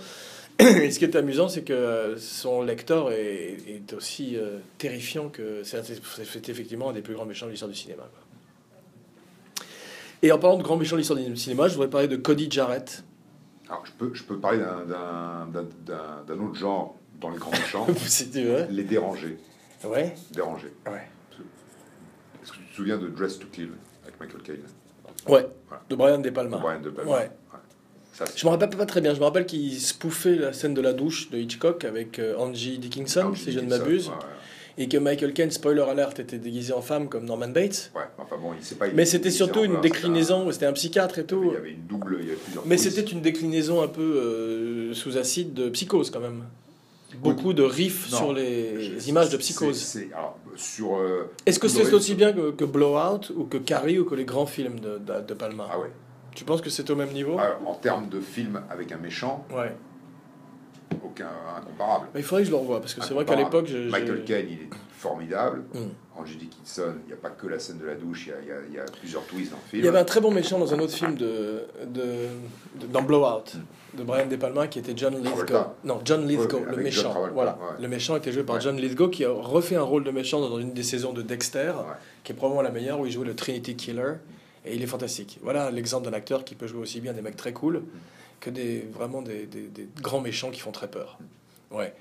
Et 0.60 0.90
ce 0.90 1.00
qui 1.00 1.04
est 1.04 1.18
amusant, 1.18 1.50
c'est 1.50 1.64
que 1.64 2.16
son 2.18 2.62
lecteur 2.62 3.12
est, 3.12 3.92
aussi 3.92 4.38
euh, 4.38 4.60
terrifiant 4.78 5.28
que 5.28 5.64
c'est 5.66 6.48
effectivement 6.48 6.92
un 6.92 6.94
des 6.94 7.02
plus 7.02 7.16
grands 7.16 7.26
méchants 7.26 7.48
de 7.48 7.52
l'histoire 7.52 7.70
du 7.70 7.78
cinéma. 7.78 8.10
Et 10.22 10.32
en 10.32 10.40
parlant 10.40 10.58
de 10.58 10.64
grands 10.64 10.78
méchants 10.78 10.96
de 10.96 11.02
l'histoire 11.02 11.20
du 11.20 11.36
cinéma, 11.36 11.68
je 11.68 11.74
voudrais 11.74 11.90
parler 11.90 12.08
de 12.08 12.16
Cody 12.16 12.50
Jarrett. 12.50 13.04
Alors, 13.68 13.86
je 13.86 13.92
peux, 13.94 14.14
je 14.14 14.24
peux 14.24 14.40
parler 14.40 14.60
d'un- 14.60 14.86
d'un 14.86 15.48
d'un- 15.52 15.68
d'un- 15.86 16.24
d'un 16.36 16.44
autre 16.46 16.56
genre 16.56 16.96
dans 17.20 17.30
les 17.30 17.38
grands 17.38 17.52
méchants, 17.52 17.88
si 18.06 18.30
tu 18.30 18.44
veux. 18.44 18.66
les 18.70 18.84
dérangés. 18.84 19.38
Ouais. 19.84 20.14
Dérangés. 20.32 20.74
Ouais. 20.88 21.08
Est-ce 22.44 22.52
que 22.52 22.58
tu 22.58 22.64
te 22.66 22.76
souviens 22.76 22.98
de 22.98 23.08
Dress 23.08 23.40
to 23.40 23.48
Kill 23.52 23.70
avec 24.04 24.20
Michael 24.20 24.42
Caine? 24.44 24.56
Ouais. 25.28 25.48
Voilà. 25.68 25.84
De 25.90 25.96
Brian 25.96 26.20
De 26.20 26.30
Palma. 26.30 26.58
Brian 26.58 26.80
De 26.82 26.90
Palma. 26.92 27.12
Ouais. 27.12 27.32
Ça, 28.14 28.26
c'est- 28.28 28.38
Je 28.38 28.46
me 28.46 28.52
rappelle 28.52 28.70
pas 28.70 28.86
très 28.86 29.02
bien. 29.02 29.14
Je 29.14 29.20
me 29.20 29.26
rappelle 29.26 29.46
qu'il 29.46 29.78
spoofait 29.80 30.36
la 30.36 30.54
scène 30.54 30.74
de 30.74 30.82
la 30.82 30.94
douche 30.94 31.30
de 31.32 31.38
Hitchcock 31.38 31.84
avec 31.84 32.20
euh, 32.20 32.38
Angie 32.38 32.78
Dickinson, 32.78 33.24
Angie 33.28 33.44
si 33.46 33.52
je 33.52 33.60
ne 33.60 33.68
m'abuse, 33.70 34.08
Ouais, 34.10 34.16
et 34.78 34.88
que 34.90 34.98
Michael 34.98 35.34
Caine, 35.34 35.52
spoiler 35.52 35.82
alert, 35.82 36.20
était 36.20 36.38
déguisé 36.38 36.74
en 36.74 36.82
femme 36.82 37.08
comme 37.08 37.26
Norman 37.26 37.48
Bates. 37.48 37.92
ouais. 37.96 38.02
Ouais, 38.02 38.08
enfin 38.18 38.36
bon, 38.42 38.52
il 38.60 38.64
sait 38.66 38.76
pas. 38.76 38.88
il- 38.88 38.96
Mais 38.96 39.06
c'était 39.06 39.30
il- 39.30 39.34
surtout 39.34 39.64
une 39.64 39.78
un- 39.78 39.82
déclinaison, 39.82 40.52
c'était 40.52 40.66
un 40.66 40.74
psychiatre 40.74 41.18
et 41.20 41.22
Il 41.22 41.28
tout. 41.28 41.52
y 41.54 41.56
avait 41.56 41.72
une 41.72 41.86
double, 41.88 42.18
il 42.22 42.26
y 42.28 42.30
avait 42.32 42.38
plusieurs. 42.40 42.66
Mais 42.68 42.78
c'était 42.78 43.02
une 43.10 43.22
déclinaison 43.22 43.82
un 43.82 43.88
peu 43.88 44.02
euh, 44.02 44.94
sous 44.94 45.18
acide 45.18 45.54
de 45.54 45.70
psychose 45.70 46.10
quand 46.12 46.20
même. 46.20 46.44
Beaucoup 47.24 47.54
de 47.54 47.64
riffs 47.64 48.12
Non, 48.12 48.18
sur 48.18 48.34
les 48.34 49.00
Je- 49.00 49.08
images 49.10 49.30
de 49.30 49.38
psychose. 49.38 49.78
c'est- 49.80 50.10
sur. 50.58 50.98
euh, 50.98 51.30
Est-ce 51.46 51.60
que 51.60 51.70
c'est 51.70 51.94
aussi 51.94 52.14
bien 52.16 52.34
que, 52.34 52.52
que 52.52 52.66
Blowout 52.66 53.32
ou 53.38 53.46
que 53.46 53.58
Carrie 53.58 54.00
ou 54.00 54.04
que 54.06 54.16
les 54.16 54.26
grands 54.26 54.46
films 54.46 54.80
de, 54.82 54.98
de, 54.98 55.22
de 55.26 55.34
Palma 55.34 55.68
Ah 55.72 55.80
ouais. 55.80 55.92
Tu 56.34 56.44
penses 56.44 56.60
que 56.62 56.70
c'est 56.70 56.90
au 56.90 56.96
même 56.98 57.12
niveau? 57.14 57.38
Alors, 57.40 57.62
en 57.66 57.76
termes 57.76 58.10
de 58.10 58.20
film 58.20 58.62
avec 58.70 58.92
un 58.92 58.98
méchant, 58.98 59.46
Ouais. 59.56 59.74
Aucun 61.04 61.28
incomparable. 61.58 62.08
Bah, 62.14 62.20
il 62.20 62.24
faudrait 62.24 62.44
que 62.44 62.48
je 62.48 62.52
le 62.52 62.58
revoie 62.58 62.80
parce 62.80 62.94
que 62.94 63.04
c'est 63.04 63.14
vrai 63.14 63.26
qu'à 63.26 63.36
l'époque, 63.36 63.70
Michael 63.90 64.24
Caine, 64.24 64.48
il 64.50 64.58
est 64.62 64.70
formidable. 64.92 65.64
Hmm. 65.74 65.90
Angie 66.18 66.38
Dickinson, 66.38 66.94
il 67.04 67.08
n'y 67.08 67.14
a 67.14 67.18
pas 67.18 67.30
que 67.30 67.46
la 67.48 67.60
scène 67.60 67.78
de 67.78 67.86
la 67.86 67.96
douche, 67.96 68.28
il 68.28 68.48
y 68.48 68.52
a, 68.52 68.56
il 68.70 68.74
y 68.74 69.00
plusieurs 69.00 69.24
twists 69.26 69.52
dans 69.52 69.58
le 69.58 69.70
film. 69.70 69.82
Il 69.82 69.86
y 69.86 69.88
avait 69.90 70.00
un 70.00 70.06
très 70.06 70.22
bon 70.22 70.32
méchant 70.32 70.58
dans 70.58 70.74
un 70.74 70.80
autre 70.80 70.94
film 70.94 71.16
de, 71.16 71.66
de, 71.86 72.04
de- 72.80 72.88
dans 72.88 73.02
Blowout 73.02 73.44
de 73.98 74.04
Brian 74.04 74.26
De 74.26 74.36
Palma 74.38 74.68
qui 74.68 74.80
était 74.80 74.94
John 74.96 75.14
Lithgow. 75.16 75.30
Travolta. 75.44 75.74
Non, 75.84 76.00
John 76.06 76.26
Lithgow, 76.26 76.60
Ouais, 76.60 76.76
le 76.78 76.84
méchant. 76.84 77.14
Voilà, 77.34 77.58
ouais. 77.62 77.82
le 77.82 77.88
méchant 77.90 78.16
était 78.16 78.32
joué 78.32 78.44
par 78.44 78.56
Ouais. 78.56 78.62
John 78.62 78.78
Lithgow 78.78 79.10
qui 79.10 79.26
a 79.26 79.30
refait 79.32 79.76
un 79.76 79.82
rôle 79.84 80.06
de 80.06 80.12
méchant 80.12 80.40
dans 80.40 80.58
une 80.58 80.72
des 80.74 80.84
saisons 80.84 81.12
de 81.12 81.22
Dexter, 81.22 81.74
qui 82.24 82.32
est 82.32 82.36
probablement 82.36 82.62
la 82.62 82.72
meilleure 82.72 83.00
où 83.02 83.06
il 83.06 83.12
jouait 83.12 83.26
le 83.28 83.36
Trinity 83.36 83.76
Killer 83.76 84.14
et 84.66 84.74
il 84.76 84.82
est 84.82 84.88
fantastique. 84.88 85.40
Voilà 85.44 85.70
l'exemple 85.70 86.06
d'un 86.10 86.14
acteur 86.18 86.46
qui 86.46 86.56
peut 86.56 86.68
jouer 86.68 86.80
aussi 86.80 87.02
bien 87.02 87.12
des 87.14 87.22
mecs 87.22 87.36
très 87.38 87.52
cool 87.54 87.84
que 88.40 88.50
des 88.50 88.88
vraiment 88.94 89.22
des, 89.22 89.46
des- 89.46 89.68
des 89.68 89.88
grands 90.02 90.22
méchants 90.22 90.52
qui 90.52 90.60
font 90.60 90.72
très 90.72 90.88
peur. 90.88 91.18
Ouais. 91.72 91.94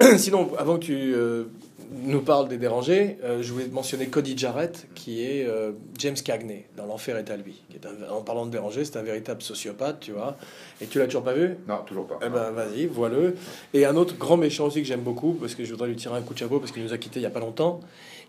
Sinon, 0.16 0.50
avant 0.58 0.78
que 0.78 0.84
tu 0.84 1.14
euh, 1.14 1.44
nous 1.92 2.22
parles 2.22 2.48
des 2.48 2.56
dérangés, 2.56 3.18
euh, 3.22 3.42
je 3.42 3.52
voulais 3.52 3.66
mentionner 3.68 4.08
Cody 4.08 4.36
Jarrett, 4.36 4.88
qui 4.94 5.22
est 5.22 5.44
euh, 5.46 5.72
James 5.98 6.16
Cagney 6.16 6.66
dans 6.76 6.86
L'Enfer 6.86 7.16
est 7.18 7.30
à 7.30 7.36
lui. 7.36 7.62
Qui 7.70 7.76
est 7.76 7.86
un- 7.86 8.10
en 8.10 8.22
parlant 8.22 8.46
de 8.46 8.50
dérangé, 8.50 8.84
c'est 8.84 8.96
un 8.96 9.02
véritable 9.02 9.42
sociopathe, 9.42 10.00
tu 10.00 10.12
vois. 10.12 10.36
Et 10.80 10.86
tu 10.86 10.98
l'as 10.98 11.04
toujours 11.06 11.22
pas 11.24 11.34
vu? 11.34 11.56
Non, 11.68 11.82
toujours 11.86 12.06
pas. 12.06 12.18
Eh 12.24 12.30
ben, 12.30 12.50
vas-y, 12.50 12.86
vois-le. 12.86 13.36
Et 13.74 13.84
un 13.84 13.94
autre 13.96 14.16
grand 14.16 14.38
méchant 14.38 14.64
aussi 14.66 14.80
que 14.80 14.88
j'aime 14.88 15.02
beaucoup, 15.02 15.34
parce 15.34 15.54
que 15.54 15.64
je 15.64 15.70
voudrais 15.70 15.88
lui 15.88 15.96
tirer 15.96 16.16
un 16.16 16.22
coup 16.22 16.32
de 16.34 16.38
chapeau, 16.38 16.58
parce 16.58 16.72
qu'il 16.72 16.82
nous 16.82 16.92
a 16.94 16.98
quittés 16.98 17.20
il 17.20 17.24
y 17.24 17.26
a 17.26 17.30
pas 17.30 17.40
longtemps, 17.40 17.80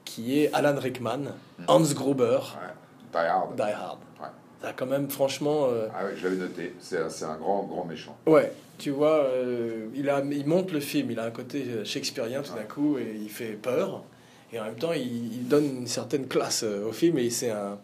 qui 0.05 0.37
est 0.39 0.53
Alan 0.53 0.77
Rickman, 0.77 1.21
Hans 1.67 1.93
Gruber, 1.93 2.39
Ouais. 2.41 2.73
Die 3.13 3.17
Hard. 3.19 3.55
Die 3.55 3.61
Hard. 3.61 3.99
Ouais. 4.21 4.27
Ça 4.63 4.69
a 4.69 4.73
quand 4.73 4.85
même, 4.85 5.09
franchement. 5.09 5.67
euh, 5.69 5.87
Ah 5.93 6.05
ouais, 6.05 6.13
je 6.17 6.23
l'avais 6.23 6.37
noté. 6.37 6.73
C'est 6.79 6.97
un, 6.97 7.29
un 7.29 7.35
grand, 7.37 7.63
grand 7.63 7.83
méchant. 7.83 8.17
Ouais, 8.25 8.49
tu 8.77 8.91
vois, 8.91 9.25
euh, 9.25 9.87
il, 9.93 10.09
a, 10.09 10.23
il 10.23 10.47
monte 10.47 10.71
le 10.71 10.79
film, 10.79 11.11
il 11.11 11.19
a 11.19 11.25
un 11.25 11.31
côté 11.31 11.65
euh, 11.67 11.83
shakespearien 11.83 12.41
tout 12.43 12.53
d'un 12.53 12.63
coup, 12.63 12.97
et 12.97 13.13
il 13.21 13.29
fait 13.29 13.51
peur, 13.61 14.03
et 14.53 14.59
en 14.61 14.63
même 14.63 14.75
temps, 14.75 14.93
il, 14.93 15.33
il 15.33 15.47
donne 15.49 15.65
une 15.65 15.87
certaine 15.87 16.27
classe 16.27 16.63
euh, 16.63 16.87
au 16.87 16.93
film, 16.93 17.17
et 17.17 17.29
c'est 17.29 17.49
un, 17.49 17.77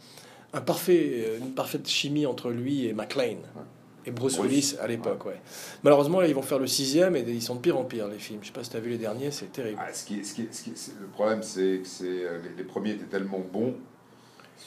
un 0.53 0.61
parfait, 0.61 1.37
une 1.41 1.51
parfaite 1.51 1.85
chimie 1.87 2.25
entre 2.25 2.49
lui 2.49 2.87
et 2.87 2.93
McLean. 2.93 3.39
Et 4.05 4.11
Bruce, 4.11 4.37
Bruce, 4.37 4.49
Willis 4.49 4.75
à 4.81 4.87
l'époque, 4.87 5.25
ouais. 5.25 5.41
Malheureusement, 5.83 6.21
là, 6.21 6.27
ils 6.29 6.33
vont 6.33 6.41
faire 6.41 6.57
le 6.59 6.67
sixième 6.67 7.17
et 7.17 7.25
ils 7.27 7.41
sont 7.41 7.55
de 7.55 7.59
pire 7.59 7.77
en 7.77 7.83
pire, 7.83 8.07
les 8.07 8.17
films. 8.17 8.39
Je 8.41 8.47
sais 8.47 8.53
pas 8.53 8.63
si 8.63 8.69
tu 8.69 8.77
as 8.77 8.79
vu 8.79 8.89
les 8.91 8.97
derniers, 8.97 9.29
c'est 9.31 9.51
terrible. 9.51 9.77
Ah, 9.85 9.91
ce 9.93 10.05
qui 10.05 10.23
ce 10.23 10.33
qui 10.33 10.47
ce 10.49 10.63
qui 10.63 10.71
le 11.01 11.07
problème, 11.07 11.43
c'est 11.43 11.81
que 11.83 11.87
c'est, 11.87 12.05
les, 12.05 12.55
les 12.57 12.63
premiers 12.63 12.91
étaient 12.91 13.03
tellement 13.03 13.39
bons 13.51 13.75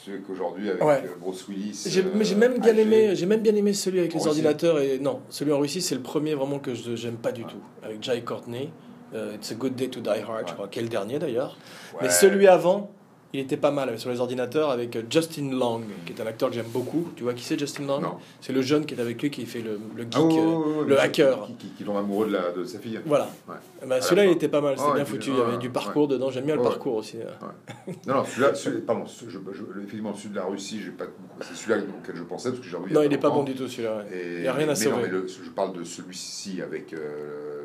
c'est 0.05 0.21
qu'aujourd'hui, 0.25 0.69
avec 0.69 0.83
Ouais. 0.83 1.03
euh, 1.05 1.15
Bruce 1.19 1.47
Willis. 1.47 1.83
J'ai 1.87 2.01
euh, 2.01 2.05
mais 2.15 2.25
j'ai 2.25 2.35
même 2.35 2.57
bien 2.59 2.75
aimé, 2.75 3.15
j'ai 3.15 3.25
même 3.25 3.41
bien 3.41 3.55
aimé 3.55 3.73
celui 3.73 3.99
avec 3.99 4.11
En 4.11 4.17
les 4.17 4.19
Russie. 4.19 4.29
ordinateurs 4.29 4.79
et 4.79 4.99
non, 4.99 5.21
celui 5.29 5.51
en 5.53 5.59
Russie 5.59 5.81
c'est 5.81 5.95
le 5.95 6.01
premier 6.01 6.33
vraiment 6.35 6.59
que 6.59 6.73
je 6.73 6.95
j'aime 6.95 7.17
pas 7.17 7.31
du 7.31 7.43
tout 7.45 7.61
avec 7.83 8.01
Jai 8.03 8.21
Courtney. 8.23 8.69
euh, 9.13 9.35
It's 9.35 9.51
a 9.51 9.55
Good 9.55 9.75
Day 9.75 9.89
to 9.89 9.99
Die 10.01 10.09
Hard, 10.09 10.21
je 10.25 10.31
Ouais. 10.31 10.53
crois, 10.53 10.67
qui 10.67 10.79
est 10.79 10.81
le 10.81 10.89
dernier 10.89 11.19
d'ailleurs. 11.19 11.55
ouais. 11.93 11.99
Mais 12.03 12.09
celui 12.09 12.47
avant, 12.47 12.89
il 13.33 13.39
était 13.39 13.57
pas 13.57 13.71
mal 13.71 13.97
sur 13.99 14.11
les 14.11 14.19
ordinateurs 14.19 14.69
avec 14.69 14.95
euh, 14.95 15.01
Justin 15.09 15.49
Long, 15.51 15.81
qui 16.05 16.13
est 16.13 16.21
un 16.21 16.27
acteur 16.27 16.49
que 16.49 16.55
j'aime 16.55 16.67
beaucoup. 16.67 17.09
Tu 17.15 17.23
vois 17.23 17.33
qui 17.33 17.43
c'est 17.43 17.57
Justin 17.57 17.87
Long? 17.87 18.01
C'est 18.41 18.53
le 18.53 18.61
jeune 18.61 18.85
qui 18.85 18.93
est 18.93 19.01
avec 19.01 19.19
lui 19.21 19.31
qui 19.31 19.45
fait 19.47 19.61
le, 19.61 19.79
le 19.95 20.03
geek, 20.03 20.13
Ah, 20.15 20.19
euh, 20.21 20.85
le 20.85 20.99
hacker. 20.99 21.47
Qui, 21.47 21.53
qui, 21.55 21.67
qui 21.77 21.83
tombe 21.83 21.97
amoureux 21.97 22.27
de, 22.27 22.33
la, 22.33 22.51
de 22.51 22.63
sa 22.63 22.77
fille. 22.77 22.99
Voilà. 23.05 23.27
Ouais. 23.49 23.95
À 23.95 24.01
celui-là 24.01 24.25
il 24.25 24.31
était 24.33 24.49
pas 24.49 24.61
mal, 24.61 24.77
c'était 24.77 24.93
bien 24.93 25.05
foutu. 25.05 25.31
Il 25.31 25.37
y 25.37 25.41
avait 25.41 25.57
du 25.57 25.67
ouais. 25.67 25.73
parcours 25.73 26.07
dedans. 26.07 26.29
J'aime 26.29 26.45
bien 26.45 26.55
le 26.55 26.61
parcours 26.61 26.95
aussi. 26.97 27.17
euh. 27.17 27.91
Non, 28.07 28.15
non, 28.15 28.23
celui-là, 28.25 28.53
celui- 28.53 28.81
pardon, 28.81 29.03
je, 29.05 29.29
je- 29.29 29.79
effectivement, 29.79 30.13
celui 30.13 30.29
de 30.29 30.35
la 30.35 30.45
Russie, 30.45 30.79
c'est 31.41 31.55
celui-là 31.55 31.81
auquel 32.01 32.15
je 32.15 32.23
pensais 32.23 32.49
parce 32.49 32.61
que 32.61 32.67
j'ai 32.67 32.93
Non, 32.93 33.01
il 33.01 33.11
est 33.11 33.17
pas 33.17 33.29
bon 33.31 33.43
du 33.43 33.55
tout 33.55 33.67
celui-là. 33.67 34.03
Il 34.37 34.43
y 34.43 34.47
a 34.47 34.53
rien 34.53 34.69
à 34.69 34.75
sauver. 34.75 34.95
Non, 34.95 35.01
mais 35.01 35.07
le- 35.09 35.27
je 35.27 35.49
parle 35.49 35.73
de 35.75 35.83
celui-ci 35.83 36.61
avec 36.61 36.93
euh, 36.93 37.62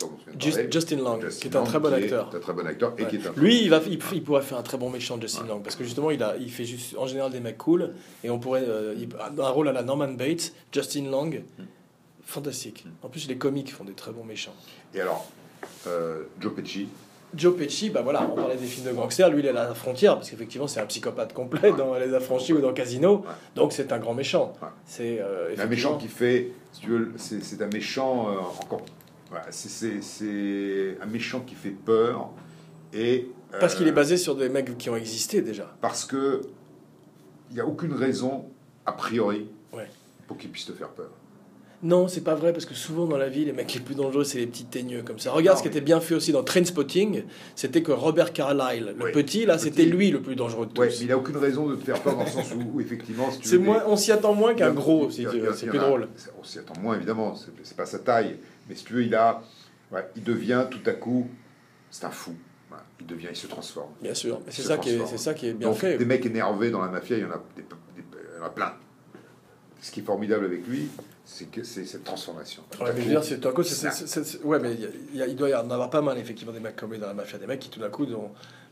dont 0.00 0.10
Just- 0.38 0.56
parler. 0.56 0.72
Justin 0.72 0.96
Long, 0.96 1.20
Justin 1.20 1.40
qui 1.48 1.54
est 1.54 1.58
un 1.58 1.62
très 1.64 1.78
bon 1.80 1.90
est 1.92 1.94
acteur. 2.04 2.30
un 2.34 2.38
très 2.40 2.52
bon 2.52 2.66
acteur 2.66 2.94
et 2.98 3.02
Ouais. 3.04 3.08
qui 3.10 3.16
est 3.16 3.26
un. 3.26 3.32
Lui, 3.36 3.62
il, 3.62 3.70
va, 3.70 3.80
il, 3.86 3.98
il 4.12 4.22
pourrait 4.22 4.42
faire 4.42 4.58
un 4.58 4.62
très 4.62 4.78
bon 4.78 4.90
méchant, 4.90 5.18
Justin 5.20 5.46
Long, 5.46 5.60
parce 5.60 5.76
que 5.76 5.84
justement, 5.84 6.10
il, 6.10 6.22
a, 6.22 6.36
il 6.38 6.50
fait 6.50 6.64
juste, 6.64 6.96
en 6.96 7.06
général 7.06 7.30
des 7.32 7.40
mecs 7.40 7.58
cool, 7.58 7.94
et 8.24 8.30
on 8.30 8.38
pourrait. 8.38 8.64
euh, 8.66 8.94
il- 8.98 9.08
un 9.42 9.48
rôle 9.50 9.68
à 9.68 9.72
la 9.72 9.82
Norman 9.82 10.08
Bates, 10.12 10.52
Justin 10.72 11.10
Long, 11.10 11.30
fantastique. 12.24 12.84
En 13.02 13.08
plus, 13.08 13.28
les 13.28 13.36
comiques 13.36 13.72
font 13.72 13.84
des 13.84 13.92
très 13.94 14.12
bons 14.12 14.24
méchants. 14.24 14.54
Et 14.94 15.00
alors, 15.00 15.26
euh, 15.86 16.22
Joe 16.40 16.54
Pesci, 16.54 16.88
Joe 17.34 17.56
Pesci, 17.56 17.88
bah 17.90 18.02
voilà, 18.02 18.28
on 18.30 18.34
parlait 18.34 18.56
des 18.56 18.66
films 18.66 18.86
de 18.88 18.92
gangsters, 18.92 19.30
lui 19.30 19.40
il 19.40 19.46
est 19.46 19.50
à 19.50 19.52
la 19.52 19.74
frontière, 19.74 20.16
parce 20.16 20.30
qu'effectivement 20.30 20.66
c'est 20.66 20.80
un 20.80 20.86
psychopathe 20.86 21.32
complet 21.32 21.72
dans 21.72 21.94
Les 21.94 22.12
Affranchis 22.12 22.52
ou 22.52 22.60
dans 22.60 22.74
Casino, 22.74 23.20
Ouais. 23.20 23.24
donc 23.54 23.72
c'est 23.72 23.90
un 23.90 23.98
grand 23.98 24.12
méchant. 24.12 24.52
Ouais. 24.60 24.68
C'est 24.84 25.18
euh, 25.18 25.54
un 25.58 25.64
méchant 25.66 25.96
qui 25.96 26.08
fait, 26.08 26.52
si 26.72 26.82
tu 26.82 26.88
veux, 26.90 27.12
c'est 27.16 27.42
c'est 27.42 27.62
un 27.62 27.68
méchant 27.68 28.28
euh, 28.28 28.34
encore. 28.62 28.82
Voilà, 29.32 29.46
c'est- 29.50 30.96
un 31.00 31.06
méchant 31.06 31.40
qui 31.40 31.54
fait 31.54 31.70
peur 31.70 32.30
et. 32.92 33.28
euh, 33.54 33.58
Parce 33.60 33.74
qu'il 33.74 33.88
est 33.88 33.92
basé 33.92 34.16
sur 34.16 34.36
des 34.36 34.48
mecs 34.48 34.76
qui 34.78 34.90
ont 34.90 34.96
existé 34.96 35.40
déjà. 35.42 35.74
Parce 35.80 36.04
que 36.04 36.42
il 37.50 37.54
n'y 37.54 37.60
a 37.60 37.66
aucune 37.66 37.92
raison, 37.94 38.46
a 38.86 38.92
priori, 38.92 39.46
Ouais. 39.74 39.88
pour 40.26 40.36
qu'il 40.38 40.50
puisse 40.50 40.66
te 40.66 40.72
faire 40.72 40.88
peur. 40.90 41.10
Non, 41.84 42.06
c'est 42.06 42.20
pas 42.20 42.36
vrai 42.36 42.52
parce 42.52 42.64
que 42.64 42.74
souvent 42.74 43.06
dans 43.06 43.16
la 43.16 43.28
vie, 43.28 43.44
les 43.44 43.52
mecs 43.52 43.74
les 43.74 43.80
plus 43.80 43.96
dangereux, 43.96 44.22
c'est 44.22 44.38
les 44.38 44.46
petits 44.46 44.64
teigneux 44.66 45.02
comme 45.02 45.18
ça. 45.18 45.32
Regarde 45.32 45.56
Non, 45.56 45.58
ce 45.58 45.62
qui 45.68 45.68
était 45.76 45.80
bien 45.84 46.00
fait 46.00 46.14
aussi 46.14 46.30
dans 46.30 46.44
Trainspotting, 46.44 47.24
c'était 47.56 47.82
que 47.82 47.90
Robert 47.90 48.32
Carlyle, 48.32 48.94
le 48.96 49.06
Oui, 49.06 49.12
petit 49.12 49.44
là, 49.46 49.58
c'était 49.58 49.84
lui 49.84 50.12
le 50.12 50.22
plus 50.22 50.36
dangereux 50.36 50.66
de 50.66 50.70
tous. 50.72 50.80
Ouais, 50.80 50.88
mais 50.90 50.96
il 51.00 51.08
n'a 51.08 51.16
aucune 51.18 51.38
raison 51.38 51.66
de 51.68 51.74
te 51.74 51.84
faire 51.84 52.00
peur 52.00 52.14
dans 52.16 52.22
le 52.22 52.30
sens 52.30 52.52
où, 52.54 52.76
où 52.76 52.80
effectivement, 52.80 53.30
si 53.32 53.40
tu 53.40 53.58
moins, 53.58 53.78
des- 53.78 53.84
on 53.88 53.96
s'y 53.96 54.12
attend 54.12 54.32
moins 54.32 54.54
qu'un 54.54 54.72
gros, 54.72 55.10
si 55.10 55.26
c'est 55.56 55.66
plus 55.66 55.78
drôle. 55.78 56.08
On 56.40 56.44
s'y 56.44 56.60
attend 56.60 56.74
moins 56.80 56.94
évidemment, 56.94 57.34
c'est 57.64 57.76
pas 57.76 57.86
sa 57.86 57.98
taille, 57.98 58.36
mais 58.72 58.78
si 58.78 58.84
tu 58.84 58.94
veux, 58.94 59.02
il 59.04 59.14
a, 59.14 59.42
ouais, 59.90 60.08
il 60.16 60.24
devient 60.24 60.64
tout 60.70 60.80
à 60.86 60.92
coup, 60.92 61.28
c'est 61.90 62.06
un 62.06 62.10
fou. 62.10 62.32
Il 63.00 63.06
devient, 63.06 63.26
il 63.30 63.36
se 63.36 63.46
transforme. 63.48 63.90
Bien 64.00 64.14
sûr, 64.14 64.40
c'est 64.48 64.62
ça 64.62 64.78
qui 64.78 64.90
est, 64.90 65.06
c'est 65.06 65.18
ça 65.18 65.34
qui 65.34 65.48
est 65.48 65.52
bien 65.52 65.68
Donc, 65.68 65.76
fait. 65.76 65.98
des 65.98 66.04
mecs 66.06 66.24
énervés 66.24 66.70
dans 66.70 66.80
la 66.80 66.88
mafia, 66.88 67.16
il 67.18 67.22
y 67.22 67.26
en 67.26 67.30
a, 67.32 67.42
des- 67.56 67.62
des- 67.62 67.68
il 68.34 68.38
y 68.38 68.40
en 68.42 68.46
a 68.46 68.50
plein. 68.50 68.72
Ce 69.82 69.90
qui 69.90 70.00
est 70.00 70.04
formidable 70.04 70.44
avec 70.46 70.66
lui, 70.66 70.88
c'est 71.24 71.50
que 71.50 71.64
c'est 71.64 71.84
cette 71.84 72.04
transformation. 72.04 72.62
Ouais, 72.80 72.92
mais 72.94 73.02
coup, 73.02 73.08
dire, 73.08 73.20
tout 73.40 73.48
ouais, 74.44 74.58
il 75.12 75.16
y 75.18 75.22
a- 75.22 75.26
doit 75.36 75.48
y 75.50 75.54
en 75.54 75.68
avoir 75.70 75.90
pas 75.90 76.00
mal 76.00 76.16
effectivement 76.18 76.52
des 76.52 76.60
mecs 76.60 76.76
comme 76.76 76.92
lui 76.92 76.98
dans 76.98 77.08
la 77.08 77.14
mafia, 77.14 77.38
des 77.38 77.46
mecs 77.48 77.58
qui 77.60 77.68
tout 77.68 77.80
d'un 77.80 77.90
coup 77.90 78.06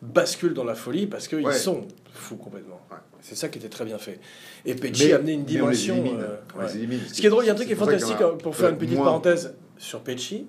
basculent 0.00 0.54
dans 0.54 0.64
la 0.64 0.74
folie 0.76 1.06
parce 1.06 1.26
qu'ils 1.28 1.44
Ouais. 1.44 1.52
sont 1.52 1.86
fous 2.14 2.36
complètement. 2.36 2.80
Ouais. 2.90 2.96
C'est 3.20 3.34
ça 3.34 3.48
qui 3.48 3.58
était 3.58 3.68
très 3.68 3.84
bien 3.84 3.98
fait. 3.98 4.18
Et 4.64 4.74
Pecci 4.74 5.12
a 5.12 5.16
amené 5.16 5.32
une 5.32 5.40
mais 5.40 5.60
on 5.60 5.68
les 5.68 5.76
dimension. 5.76 5.94
élimine. 5.96 6.20
euh, 6.22 6.36
On 6.56 6.60
les 6.60 6.66
ouais. 6.68 6.74
élimine. 6.76 7.00
Ce 7.06 7.20
qui 7.20 7.26
est 7.26 7.30
drôle, 7.30 7.44
il 7.44 7.48
y 7.48 7.50
a 7.50 7.52
un 7.52 7.56
truc 7.56 7.66
qui 7.66 7.74
est 7.74 7.76
fantastique 7.76 8.20
a 8.20 8.28
euh, 8.28 8.36
pour 8.36 8.54
faire 8.56 8.70
une 8.70 8.78
petite 8.78 8.96
moins. 8.96 9.04
parenthèse 9.06 9.54
sur 9.80 10.00
Pecci, 10.00 10.46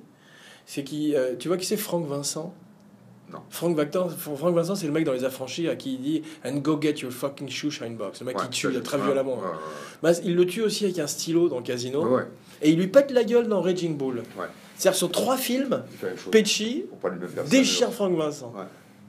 c'est 0.65 0.83
qui, 0.83 1.15
tu 1.39 1.47
vois 1.47 1.57
qui 1.57 1.65
c'est 1.65 1.77
Franck 1.77 2.05
Vincent? 2.07 2.53
Non. 3.31 3.39
Franck 3.49 3.77
Vincent, 3.77 4.09
Franck 4.09 4.53
Vincent, 4.55 4.75
c'est 4.75 4.85
le 4.87 4.91
mec 4.91 5.05
dans 5.05 5.13
Les 5.13 5.23
Affranchis 5.23 5.69
à 5.69 5.75
qui 5.77 5.93
il 5.93 6.01
dit 6.01 6.21
And 6.45 6.55
go 6.57 6.77
get 6.79 6.95
your 6.99 7.11
fucking 7.13 7.47
shoe 7.49 7.71
shine 7.71 7.95
box. 7.95 8.19
Le 8.19 8.25
mec 8.25 8.37
Ouais, 8.37 8.43
qui 8.43 8.49
tue 8.49 8.81
très 8.81 8.97
violemment. 8.97 9.37
ouais, 9.37 9.43
ouais, 9.45 9.51
Bah, 10.03 10.11
il 10.23 10.35
le 10.35 10.45
tue 10.45 10.61
aussi 10.61 10.83
avec 10.83 10.99
un 10.99 11.07
stylo 11.07 11.47
dans 11.47 11.61
Casino. 11.61 12.19
Et 12.61 12.71
il 12.71 12.77
lui 12.77 12.87
pète 12.87 13.09
la 13.11 13.23
gueule 13.23 13.47
dans 13.47 13.61
Raging 13.61 13.95
Bull. 13.97 14.23
C'est-à-dire 14.75 14.97
sur 14.97 15.11
trois 15.11 15.37
films. 15.37 15.81
Pecci 16.31 16.85
déchire 17.49 17.91
Frank 17.93 18.15
Vincent. 18.17 18.53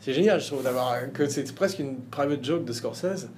C'est 0.01 0.13
génial, 0.15 0.41
je 0.41 0.47
trouve, 0.47 0.63
d'avoir 0.63 0.95
que 1.13 1.29
c'est 1.29 1.53
presque 1.55 1.79
une 1.79 1.97
private 1.97 2.45
joke 2.45 2.65
de 2.65 2.73
Scorsese, 2.73 3.29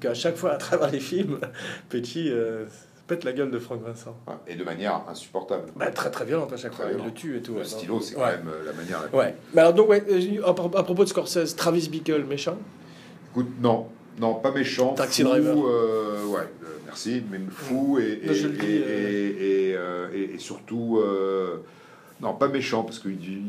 qu'à 0.00 0.12
chaque 0.14 0.36
fois 0.36 0.52
à 0.52 0.56
travers 0.56 0.90
les 0.90 1.00
films, 1.00 1.38
Pecci 1.88 2.28
euh, 2.30 2.64
pète 3.10 3.24
la 3.24 3.32
gueule 3.32 3.50
de 3.50 3.58
Frank 3.58 3.82
Vincent. 3.84 4.16
Ouais, 4.28 4.34
Et 4.46 4.54
de 4.54 4.62
manière 4.62 5.02
insupportable. 5.08 5.64
Bah, 5.74 5.90
très 5.90 6.10
très 6.12 6.24
violente 6.24 6.52
à 6.52 6.56
chaque 6.56 6.70
Très 6.72 6.84
fois, 6.84 6.92
il 6.96 7.04
le 7.04 7.10
tue 7.12 7.36
et 7.36 7.42
tout. 7.42 7.54
Le 7.54 7.58
ouais, 7.58 7.64
stylo, 7.64 8.00
c'est 8.00 8.14
Ouais. 8.14 8.20
quand 8.22 8.44
même 8.44 8.48
euh, 8.48 8.64
la 8.64 8.72
manière 8.72 9.00
la. 9.12 9.18
Ouais. 9.18 9.34
Mais 9.52 9.60
alors, 9.62 9.74
donc, 9.74 9.88
ouais, 9.90 10.02
euh, 10.08 10.46
à, 10.48 10.54
pro- 10.54 10.70
à 10.76 10.82
propos 10.84 11.02
de 11.02 11.08
Scorsese, 11.08 11.56
Travis 11.56 11.88
Bickle, 11.88 12.22
méchant 12.24 12.56
Écoute, 13.32 13.48
non, 13.60 13.86
non, 14.20 14.34
pas 14.34 14.52
méchant. 14.52 14.94
Taxi 14.94 15.22
fou, 15.22 15.28
driver. 15.28 15.54
euh, 15.66 16.24
ouais, 16.26 16.38
euh, 16.62 16.66
merci, 16.86 17.20
mais 17.28 17.40
fou 17.50 17.98
et, 17.98 18.20
et, 18.24 19.74
euh, 19.76 20.38
surtout, 20.38 21.02
non, 22.20 22.34
pas 22.34 22.46
méchant, 22.48 22.84
parce 22.84 23.00
qu'il 23.00 23.12
il, 23.20 23.42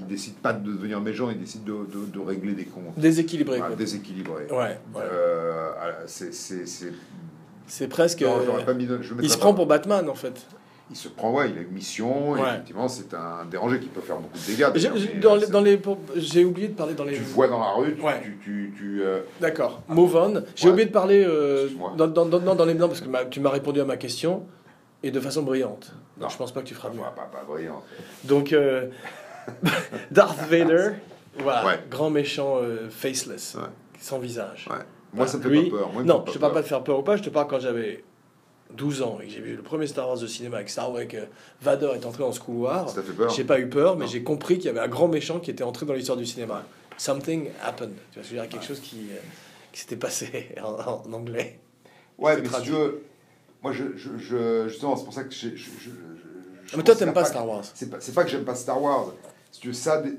il 0.00 0.06
décide 0.08 0.34
pas 0.34 0.52
de 0.52 0.66
devenir 0.72 1.00
méchant, 1.00 1.30
il 1.30 1.38
décide 1.38 1.62
de, 1.62 1.72
de- 1.72 2.10
de 2.12 2.18
régler 2.18 2.54
des 2.54 2.64
comptes. 2.64 2.96
Déséquilibré. 2.98 3.58
Quoi. 3.60 3.76
déséquilibré. 3.76 4.46
Ouais, 4.50 4.78
ouais. 4.94 5.02
C'est, 6.06 6.32
c'est, 7.66 7.88
presque. 7.88 8.22
non, 8.22 8.36
euh, 8.38 8.42
j'aurais 8.46 8.64
pas 8.64 8.74
mis, 8.74 8.86
je 8.86 9.14
le 9.14 9.22
il 9.22 9.28
se 9.30 9.34
pas. 9.36 9.40
prend 9.42 9.54
pour 9.54 9.66
Batman 9.66 10.08
en 10.08 10.14
fait. 10.14 10.46
Il 10.90 10.96
se 10.96 11.08
prend, 11.08 11.32
ouais, 11.32 11.48
il 11.50 11.56
a 11.56 11.62
une 11.62 11.70
mission, 11.72 12.36
et 12.36 12.40
effectivement, 12.40 12.88
c'est 12.88 13.14
un 13.14 13.46
dérangé 13.50 13.80
qui 13.80 13.86
peut 13.88 14.02
faire 14.02 14.18
beaucoup 14.18 14.36
de 14.36 14.44
dégâts. 14.46 14.66
J'ai- 14.74 14.88
dans 15.18 15.32
euh, 15.32 15.38
les- 15.38 15.46
c'est- 15.46 15.50
dans 15.50 15.60
les, 15.62 15.76
pour- 15.78 15.96
J'ai 16.14 16.44
oublié 16.44 16.68
de 16.68 16.74
parler 16.74 16.92
dans 16.92 17.04
les. 17.04 17.14
Tu 17.14 17.22
vois 17.22 17.48
dans 17.48 17.58
la 17.58 17.72
rue, 17.72 17.94
tu, 17.96 18.02
Ouais. 18.02 18.20
tu, 18.22 18.38
tu, 18.44 18.74
tu, 18.76 19.02
euh, 19.02 19.20
D'accord, 19.40 19.80
move 19.88 20.14
on. 20.14 20.42
J'ai 20.54 20.66
Ouais. 20.66 20.72
oublié 20.72 20.86
de 20.86 20.92
parler 20.92 21.24
euh, 21.26 21.68
dans, 21.96 22.06
dans, 22.06 22.26
dans, 22.26 22.54
dans 22.54 22.64
les 22.66 22.74
non, 22.74 22.88
parce 22.88 23.00
que 23.00 23.08
ma- 23.08 23.24
tu 23.24 23.40
m'as 23.40 23.48
répondu 23.50 23.80
à 23.80 23.86
ma 23.86 23.96
question 23.96 24.44
et 25.02 25.10
de 25.10 25.18
façon 25.20 25.42
brillante. 25.42 25.94
Non. 26.20 26.28
Je 26.28 26.36
pense 26.36 26.52
pas 26.52 26.60
que 26.60 26.66
tu 26.66 26.74
feras 26.74 26.90
mieux. 26.90 26.98
pas, 26.98 27.28
pas, 27.32 27.44
brillant. 27.48 27.82
Donc 28.24 28.54
Darth 30.10 30.38
Vader, 30.50 30.90
voilà, 31.38 31.78
grand 31.90 32.10
méchant 32.10 32.58
faceless, 32.90 33.56
sans 34.00 34.18
visage. 34.18 34.68
Ouais. 34.70 34.76
Moi, 35.14 35.26
ça 35.26 35.38
me 35.38 35.42
fait 35.42 35.48
Lui- 35.48 35.70
pas 35.70 35.78
peur. 35.78 35.92
Moi, 35.92 36.02
non, 36.02 36.20
fait 36.24 36.28
je 36.28 36.34
te 36.34 36.38
parle 36.38 36.52
peur. 36.52 36.60
pas 36.60 36.62
de 36.62 36.68
faire 36.68 36.84
peur 36.84 36.98
ou 36.98 37.02
pas, 37.02 37.16
je 37.16 37.22
te 37.22 37.30
parle 37.30 37.46
quand 37.46 37.60
j'avais 37.60 38.04
12 38.72 39.02
ans 39.02 39.18
et 39.22 39.26
que 39.26 39.32
j'ai 39.32 39.40
vu 39.40 39.54
le 39.56 39.62
premier 39.62 39.86
Star 39.86 40.08
Wars 40.08 40.18
de 40.18 40.26
cinéma 40.26 40.56
avec 40.56 40.68
Star 40.70 40.92
Wars, 40.92 41.06
que 41.06 41.18
Vader 41.62 41.92
est 41.94 42.04
entré 42.04 42.22
dans 42.24 42.32
ce 42.32 42.40
couloir. 42.40 42.88
Ça 42.88 43.02
fait 43.02 43.12
peur 43.12 43.30
J'ai 43.30 43.44
pas 43.44 43.60
eu 43.60 43.68
peur, 43.68 43.96
mais 43.96 44.06
j'ai 44.06 44.22
compris 44.22 44.56
qu'il 44.56 44.66
y 44.66 44.68
avait 44.70 44.80
un 44.80 44.88
grand 44.88 45.08
méchant 45.08 45.38
qui 45.40 45.50
était 45.50 45.62
entré 45.64 45.86
dans 45.86 45.94
l'histoire 45.94 46.18
du 46.18 46.26
cinéma. 46.26 46.64
Something 46.96 47.48
happened. 47.62 47.94
Tu 48.12 48.20
je 48.22 48.28
veux 48.28 48.34
dire, 48.40 48.48
quelque 48.48 48.64
chose 48.64 48.80
qui, 48.80 49.08
euh, 49.10 49.16
qui 49.72 49.80
s'était 49.80 49.96
passé 49.96 50.54
en, 50.62 51.02
en 51.08 51.12
anglais. 51.12 51.58
Ouais, 52.18 52.36
mais 52.36 52.42
traduit. 52.42 52.66
si 52.68 52.72
tu 52.72 52.78
veux, 52.78 53.02
moi, 53.62 53.72
je, 53.72 53.84
je, 53.96 54.10
je- 54.18 54.68
justement, 54.68 54.96
c'est 54.96 55.04
pour 55.04 55.12
ça 55.14 55.24
que 55.24 55.34
je. 55.34 55.48
je, 55.56 55.90
Ah, 56.72 56.76
mais 56.76 56.82
toi, 56.82 56.94
t'aimes 56.96 57.12
pas 57.12 57.22
que- 57.22 57.28
Star 57.28 57.46
Wars. 57.48 57.62
C'est 57.74 57.90
pas, 57.90 57.98
pas 58.14 58.24
que 58.24 58.30
j'aime 58.30 58.44
pas 58.44 58.54
Star 58.54 58.80
Wars. 58.82 59.12
Si 59.52 59.60
tu 59.60 59.68
veux, 59.68 59.72
ça, 59.74 60.00
de, 60.02 60.16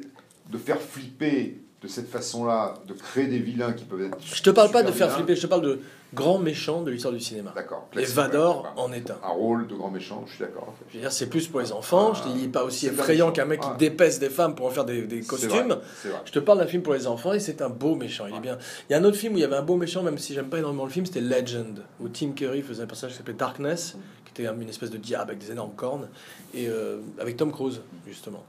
de 0.49 0.57
faire 0.57 0.79
flipper 0.81 1.57
de 1.85 1.89
cette 1.89 2.09
façon-là, 2.09 2.73
de 2.87 2.93
créer 2.93 3.27
des 3.27 3.37
vilains 3.37 3.73
qui 3.73 3.85
peuvent 3.85 4.01
être. 4.01 4.17
Je 4.21 4.41
te 4.41 4.49
parle 4.49 4.71
pas 4.71 4.81
de 4.81 4.91
faire 4.91 5.07
vilains, 5.07 5.17
flipper, 5.17 5.35
je 5.35 5.41
te 5.41 5.47
parle 5.47 5.61
de 5.61 5.79
grands 6.15 6.39
méchants 6.39 6.81
de 6.81 6.89
l'histoire 6.89 7.13
du 7.13 7.19
cinéma. 7.19 7.51
D'accord. 7.53 7.87
Et 7.95 8.05
Vador 8.05 8.73
en 8.75 8.91
est 8.91 9.11
un. 9.11 9.17
Un 9.23 9.29
rôle 9.29 9.67
de 9.67 9.75
grand 9.75 9.91
méchant, 9.91 10.23
je 10.25 10.35
suis 10.35 10.43
d'accord. 10.43 10.73
Je 10.89 10.95
veux 10.95 11.01
dire, 11.01 11.11
c'est 11.11 11.27
plus 11.27 11.47
pour 11.47 11.59
les 11.59 11.71
enfants. 11.71 12.15
Je 12.15 12.23
te 12.23 12.29
dis 12.29 12.47
pas 12.47 12.63
aussi 12.63 12.87
effrayant 12.87 13.27
méchant. 13.27 13.33
qu'un 13.33 13.45
mec 13.45 13.61
qui 13.61 13.69
dépaisse 13.77 14.17
des 14.17 14.31
femmes 14.31 14.55
pour 14.55 14.65
en 14.65 14.71
faire 14.71 14.85
des, 14.85 15.21
costumes. 15.21 15.49
vrai. 15.49 15.79
Je 16.25 16.31
te 16.31 16.39
parle 16.39 16.57
d'un 16.57 16.67
film 16.67 16.81
pour 16.81 16.93
les 16.93 17.05
enfants 17.05 17.33
et 17.33 17.39
c'est 17.39 17.61
un 17.61 17.69
beau 17.69 17.95
méchant. 17.95 18.25
Il 18.27 18.35
est 18.35 18.39
bien. 18.39 18.57
Il 18.89 18.93
y 18.93 18.95
a 18.95 18.99
un 18.99 19.03
autre 19.03 19.17
film 19.17 19.35
où 19.35 19.37
il 19.37 19.41
y 19.41 19.45
avait 19.45 19.57
un 19.57 19.63
beau 19.63 19.75
méchant, 19.75 20.01
même 20.01 20.17
si 20.17 20.33
j'aime 20.33 20.49
pas 20.49 20.57
énormément 20.57 20.85
le 20.85 20.91
film, 20.91 21.05
c'était 21.05 21.21
Legend, 21.21 21.83
où 21.99 22.09
Tim 22.09 22.31
Curry 22.31 22.63
faisait 22.63 22.81
un 22.81 22.87
personnage 22.87 23.13
qui 23.13 23.17
s'appelait 23.17 23.33
Darkness, 23.35 23.95
qui 24.25 24.41
était 24.41 24.49
une 24.49 24.69
espèce 24.69 24.89
de 24.89 24.97
diable 24.97 25.31
avec 25.31 25.39
des 25.39 25.51
énormes 25.51 25.75
cornes, 25.75 26.07
et 26.53 26.67
euh, 26.67 26.97
avec 27.19 27.37
Tom 27.37 27.51
Cruise, 27.51 27.81
justement. 28.07 28.43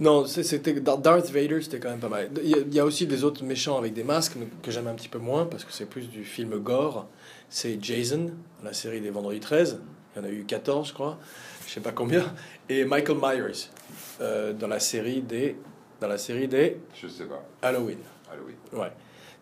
Non, 0.00 0.24
c'était 0.26 0.72
Dar- 0.80 0.98
Darth 0.98 1.30
Vader, 1.30 1.60
c'était 1.60 1.78
quand 1.78 1.90
même 1.90 2.00
pas 2.00 2.08
mal. 2.08 2.30
Il 2.42 2.48
y, 2.48 2.54
a, 2.54 2.58
il 2.58 2.74
y 2.74 2.80
a 2.80 2.84
aussi 2.86 3.06
des 3.06 3.22
autres 3.22 3.44
méchants 3.44 3.76
avec 3.78 3.92
des 3.92 4.02
masques 4.02 4.32
que 4.62 4.70
j'aime 4.70 4.86
un 4.86 4.94
petit 4.94 5.08
peu 5.10 5.18
moins 5.18 5.44
parce 5.44 5.64
que 5.64 5.72
c'est 5.72 5.84
plus 5.84 6.08
du 6.08 6.24
film 6.24 6.58
gore. 6.58 7.06
C'est 7.50 7.78
Jason, 7.82 8.30
la 8.64 8.72
série 8.72 9.00
des 9.02 9.10
Vendredi 9.10 9.40
13. 9.40 9.78
Il 10.16 10.22
y 10.22 10.24
en 10.24 10.26
a 10.26 10.30
eu 10.30 10.44
14, 10.44 10.88
je 10.88 10.94
crois. 10.94 11.18
Je 11.66 11.72
sais 11.74 11.80
pas 11.80 11.92
combien. 11.92 12.24
Et 12.68 12.84
Michael 12.84 13.18
Myers 13.20 13.68
euh, 14.22 14.52
dans 14.54 14.68
la 14.68 14.80
série 14.80 15.20
des 15.20 15.56
dans 16.00 16.08
la 16.08 16.16
série 16.18 16.48
des 16.48 16.78
Je 16.94 17.06
sais 17.06 17.24
pas. 17.26 17.44
Halloween. 17.60 17.98
Halloween. 18.32 18.56
Ouais. 18.72 18.90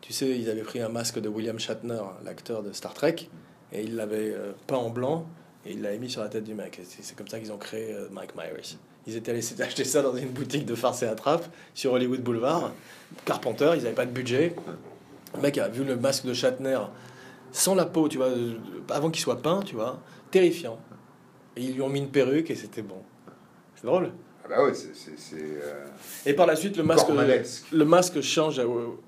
Tu 0.01 0.13
sais, 0.13 0.29
ils 0.29 0.51
avaient 0.51 0.63
pris 0.63 0.81
un 0.81 0.89
masque 0.89 1.21
de 1.21 1.29
William 1.29 1.59
Shatner, 1.59 2.01
l'acteur 2.25 2.63
de 2.65 2.73
Star 2.73 2.95
Trek, 2.95 3.29
et 3.73 3.83
ils 3.83 3.95
l'avaient 3.95 4.33
euh, 4.35 4.53
peint 4.67 4.77
en 4.77 4.91
blanc 4.91 5.27
et 5.65 5.73
ils 5.73 5.83
l'avaient 5.83 5.99
mis 5.99 6.11
sur 6.11 6.21
la 6.21 6.29
tête 6.29 6.45
du 6.45 6.55
mec. 6.55 6.81
C'est 6.85 7.15
comme 7.17 7.29
ça 7.29 7.39
qu'ils 7.39 7.53
ont 7.53 7.59
créé 7.59 7.93
euh, 7.93 8.09
Mike 8.11 8.35
Myers. 8.35 8.77
Ils 9.09 9.17
étaient 9.17 9.31
allés 9.33 9.43
acheter 9.63 9.85
ça 9.85 10.03
dans 10.03 10.15
une 10.15 10.29
boutique 10.29 10.67
de 10.67 10.75
farce 10.75 11.03
et 11.03 11.07
attrape 11.07 11.47
sur 11.75 11.93
Hollywood 11.95 12.21
Boulevard. 12.21 12.73
Carpenter, 13.25 13.73
ils 13.77 13.83
n'avaient 13.83 13.95
pas 13.95 14.07
de 14.07 14.13
budget. 14.13 14.55
Le 15.35 15.41
mec 15.41 15.57
a 15.59 15.69
vu 15.69 15.83
le 15.83 15.97
masque 15.97 16.27
de 16.27 16.35
Shatner 16.35 16.79
sans 17.51 17.75
la 17.75 17.87
peau, 17.87 18.09
tu 18.09 18.19
vois, 18.19 18.27
euh, 18.27 18.59
avant 18.91 19.11
qu'il 19.11 19.23
soit 19.23 19.41
peint, 19.41 19.63
tu 19.63 19.75
vois, 19.75 19.99
terrifiant. 20.31 20.79
Et 21.57 21.63
ils 21.63 21.75
lui 21.75 21.81
ont 21.83 21.89
mis 21.89 22.01
une 22.01 22.11
perruque 22.11 22.51
et 22.51 22.55
c'était 22.55 22.83
bon. 22.83 23.03
C'est 23.75 23.87
drôle. 23.87 24.13
Ah 24.45 24.49
bah 24.51 24.65
ouais, 24.65 24.73
c'est. 24.75 25.37
euh, 25.37 25.87
Et 26.27 26.35
par 26.35 26.47
la 26.47 26.55
suite, 26.57 26.77
le 26.77 26.83
masque, 26.83 27.07
le 27.73 27.85
masque 27.85 28.21
change 28.21 28.59
à, 28.59 28.65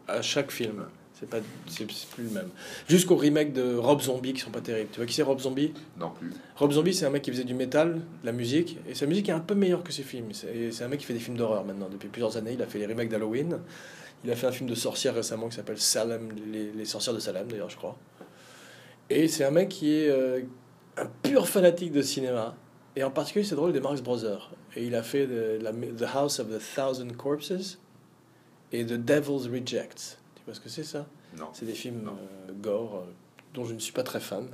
à 0.09 0.23
chaque 0.23 0.51
film. 0.51 0.87
C'est 1.21 1.29
pas, 1.29 1.39
c'est 1.69 1.87
plus 1.87 2.25
le 2.25 2.31
même. 2.31 2.49
Jusqu'au 2.89 3.15
remake 3.17 3.53
de 3.53 3.77
Rob 3.77 4.01
Zombie 4.01 4.33
qui 4.33 4.41
sont 4.41 4.51
pas 4.51 4.63
terribles. 4.63 4.89
Tu 4.91 4.97
vois 5.01 5.07
qui 5.07 5.13
c'est 5.13 5.23
Rob 5.23 5.39
Zombie? 5.39 5.75
Non 5.99 6.11
plus. 6.11 6.33
Rob 6.57 6.73
Zombie, 6.73 6.95
c'est 6.95 7.05
un 7.05 7.11
mec 7.11 7.21
qui 7.23 7.31
faisait 7.31 7.45
du 7.45 7.53
métal, 7.55 7.97
de 7.97 8.27
la 8.27 8.33
musique, 8.33 8.79
et 8.89 8.95
sa 8.95 9.05
musique 9.05 9.29
est 9.29 9.33
un 9.33 9.41
peu 9.41 9.55
meilleure 9.55 9.83
que 9.83 9.93
ses 9.93 10.03
films. 10.03 10.33
C'est 10.33 10.73
c'est 10.73 10.83
un 10.83 10.89
mec 10.89 11.01
qui 11.01 11.07
fait 11.07 11.13
des 11.13 11.19
films 11.21 11.37
d'horreur 11.37 11.65
maintenant 11.65 11.89
depuis 11.91 12.09
plusieurs 12.09 12.37
années. 12.39 12.53
Il 12.55 12.63
a 12.63 12.67
fait 12.67 12.79
les 12.79 12.87
remakes 12.87 13.11
d'Halloween. 13.11 13.59
Il 14.25 14.31
a 14.31 14.37
fait 14.37 14.47
un 14.47 14.53
film 14.53 14.69
de 14.69 14.75
sorcière 14.75 15.15
récemment 15.15 15.49
qui 15.49 15.57
s'appelle 15.57 15.79
Salem, 15.79 16.31
les, 16.51 16.73
les 16.73 16.85
sorcières 16.87 17.15
de 17.15 17.21
Salem 17.21 17.49
d'ailleurs, 17.49 17.71
je 17.71 17.77
crois. 17.77 17.97
Et 19.11 19.29
c'est 19.29 19.45
un 19.45 19.51
mec 19.51 19.69
qui 19.69 19.93
est 19.95 20.09
euh, 20.09 20.41
un 20.97 21.07
pur 21.23 21.49
fanatique 21.49 21.93
de 21.93 22.03
cinéma. 22.03 22.55
Et 22.97 23.05
en 23.05 23.11
particulier, 23.11 23.45
c'est 23.45 23.55
drôle, 23.57 23.73
des 23.73 23.81
Marx 23.81 24.01
Brothers. 24.03 24.51
Et 24.77 24.85
il 24.87 24.95
a 24.95 25.03
fait 25.03 25.27
de- 25.27 25.59
la, 25.61 25.73
The 25.73 26.09
House 26.15 26.39
of 26.41 26.49
the 26.49 26.61
Thousand 26.77 27.09
Corpses 27.17 27.79
et 28.73 28.85
The 28.85 28.93
Devil's 28.95 29.47
Rejects. 29.49 30.19
Tu 30.53 30.55
vois 30.55 30.55
ce 30.57 30.61
que 30.61 30.69
c'est 30.69 30.83
ça 30.85 31.07
Non. 31.39 31.47
C'est 31.53 31.65
des 31.67 31.75
films 31.75 32.09
euh, 32.09 32.53
gore 32.61 33.05
euh, 33.07 33.11
dont 33.55 33.65
je 33.65 33.73
ne 33.75 33.79
suis 33.79 33.93
pas 33.93 34.03
très 34.03 34.19
fan. 34.19 34.49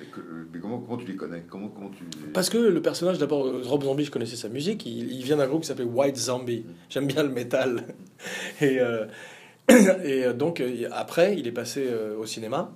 Mais, 0.00 0.06
que- 0.06 0.20
mais 0.52 0.58
comment, 0.60 0.78
comment 0.78 0.96
tu 0.96 1.04
les 1.06 1.14
connais? 1.16 1.42
Comment, 1.48 1.68
comment 1.68 1.90
tu 1.90 2.04
les- 2.04 2.32
Parce 2.32 2.48
que 2.48 2.56
le 2.56 2.80
personnage, 2.80 3.18
d'abord, 3.18 3.46
euh, 3.46 3.60
Rob 3.64 3.82
Zombie, 3.84 4.04
je 4.04 4.10
connaissais 4.10 4.36
sa 4.36 4.48
musique. 4.48 4.86
Il, 4.86 5.12
il 5.12 5.22
vient 5.22 5.36
d'un 5.36 5.46
groupe 5.46 5.60
qui 5.60 5.66
s'appelait 5.68 5.84
White 5.84 6.16
Zombie. 6.16 6.64
J'aime 6.88 7.06
bien 7.06 7.22
le 7.22 7.28
métal. 7.28 7.84
Et, 8.62 8.80
euh, 8.80 9.04
et 9.68 10.24
euh, 10.24 10.32
donc, 10.32 10.60
euh, 10.60 10.88
après, 10.90 11.36
il 11.38 11.46
est 11.46 11.52
passé 11.52 11.86
euh, 11.86 12.16
au 12.16 12.24
cinéma. 12.24 12.72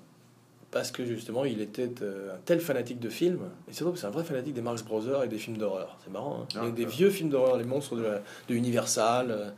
Parce 0.70 0.90
que 0.90 1.06
justement, 1.06 1.46
il 1.46 1.62
était 1.62 1.90
euh, 2.02 2.34
un 2.34 2.38
tel 2.44 2.60
fanatique 2.60 3.00
de 3.00 3.08
films. 3.08 3.40
Et 3.68 3.72
c'est 3.72 3.84
drôle, 3.84 3.96
c'est 3.96 4.06
un 4.06 4.10
vrai 4.10 4.24
fanatique 4.24 4.52
des 4.52 4.60
Marx 4.60 4.82
Brothers 4.82 5.22
et 5.24 5.28
des 5.28 5.38
films 5.38 5.56
d'horreur. 5.56 5.96
C'est 6.04 6.12
marrant. 6.12 6.42
hein. 6.42 6.58
Ah, 6.60 6.68
des 6.70 6.84
vieux 6.84 7.08
films 7.08 7.30
d'horreur, 7.30 7.56
les 7.56 7.64
monstres 7.64 7.96
de, 7.96 8.02
la- 8.02 8.22
de 8.48 8.54
Universal. 8.54 9.54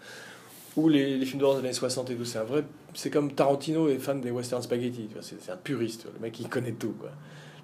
Ou 0.78 0.88
les, 0.88 1.16
les 1.18 1.26
films 1.26 1.40
d'horreur 1.40 1.56
des 1.60 1.64
années 1.64 1.72
60 1.74 2.10
et 2.10 2.14
tout. 2.16 2.24
C'est 2.24 2.38
un 2.38 2.44
vrai. 2.44 2.64
C'est 2.94 3.10
comme 3.10 3.32
Tarantino 3.32 3.88
est 3.88 3.98
fan 3.98 4.20
des 4.20 4.30
western 4.30 4.62
spaghetti. 4.62 5.06
tu 5.08 5.14
vois, 5.14 5.22
C'est 5.22 5.50
un 5.52 5.56
puriste. 5.56 6.06
Le 6.14 6.20
mec, 6.20 6.38
il 6.40 6.48
connaît 6.48 6.72
tout. 6.72 6.94
Quoi. 6.98 7.10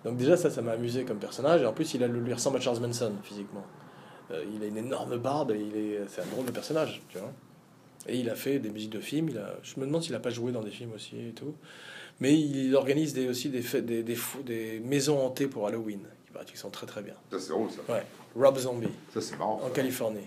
Donc 0.05 0.16
déjà 0.16 0.37
ça, 0.37 0.50
ça 0.50 0.61
m'a 0.62 0.72
amusé 0.72 1.05
comme 1.05 1.18
personnage. 1.18 1.62
Et 1.62 1.66
en 1.66 1.72
plus, 1.72 1.94
il 1.94 2.03
a 2.05 2.09
le 2.09 2.20
lui 2.20 2.33
ressemble 2.35 2.59
à 2.59 2.61
Charles 2.61 2.81
Manson 2.81 3.12
physiquement. 3.22 3.64
Euh, 4.31 4.44
il 4.55 4.62
a 4.62 4.66
une 4.66 4.77
énorme 4.79 5.16
barbe 5.18 5.50
et 5.53 5.61
il 5.61 5.77
est, 5.77 6.00
c'est 6.09 6.22
un 6.22 6.27
drôle 6.27 6.46
de 6.46 6.50
personnage, 6.50 7.03
tu 7.09 7.18
vois. 7.18 7.33
Et 8.07 8.18
il 8.18 8.29
a 8.29 8.35
fait 8.35 8.59
des 8.59 8.68
musiques 8.70 8.90
de 8.92 9.00
films. 9.00 9.29
Il 9.31 9.38
a, 9.38 9.55
je 9.62 9.79
me 9.81 9.87
demande 9.87 10.03
s'il 10.03 10.14
a 10.14 10.20
pas 10.20 10.31
joué 10.31 10.53
dans 10.53 10.62
des 10.62 10.70
films 10.70 10.92
aussi 10.94 11.16
et 11.29 11.33
tout. 11.33 11.55
Mais 12.20 12.38
il 12.38 12.74
organise 12.77 13.12
des, 13.14 13.29
aussi 13.29 13.48
des, 13.48 13.62
fêtes, 13.62 13.87
des, 13.87 14.03
des, 14.03 14.14
fou- 14.14 14.42
des 14.42 14.81
maisons 14.81 15.18
hantées 15.24 15.46
pour 15.46 15.66
Halloween, 15.66 16.00
qui 16.27 16.33
paraît 16.33 16.44
qu'ils 16.44 16.59
sont 16.59 16.70
très 16.70 16.87
très 16.87 17.03
bien. 17.03 17.14
Ça, 17.33 17.38
c'est 17.40 17.48
drôle, 17.50 17.68
ça. 17.70 17.92
Ouais. 17.92 18.05
Rob 18.37 18.57
Zombie, 18.59 18.88
Ça, 19.12 19.20
c'est 19.20 19.37
marrant. 19.38 19.61
en 19.62 19.68
ça. 19.68 19.74
Californie. 19.74 20.20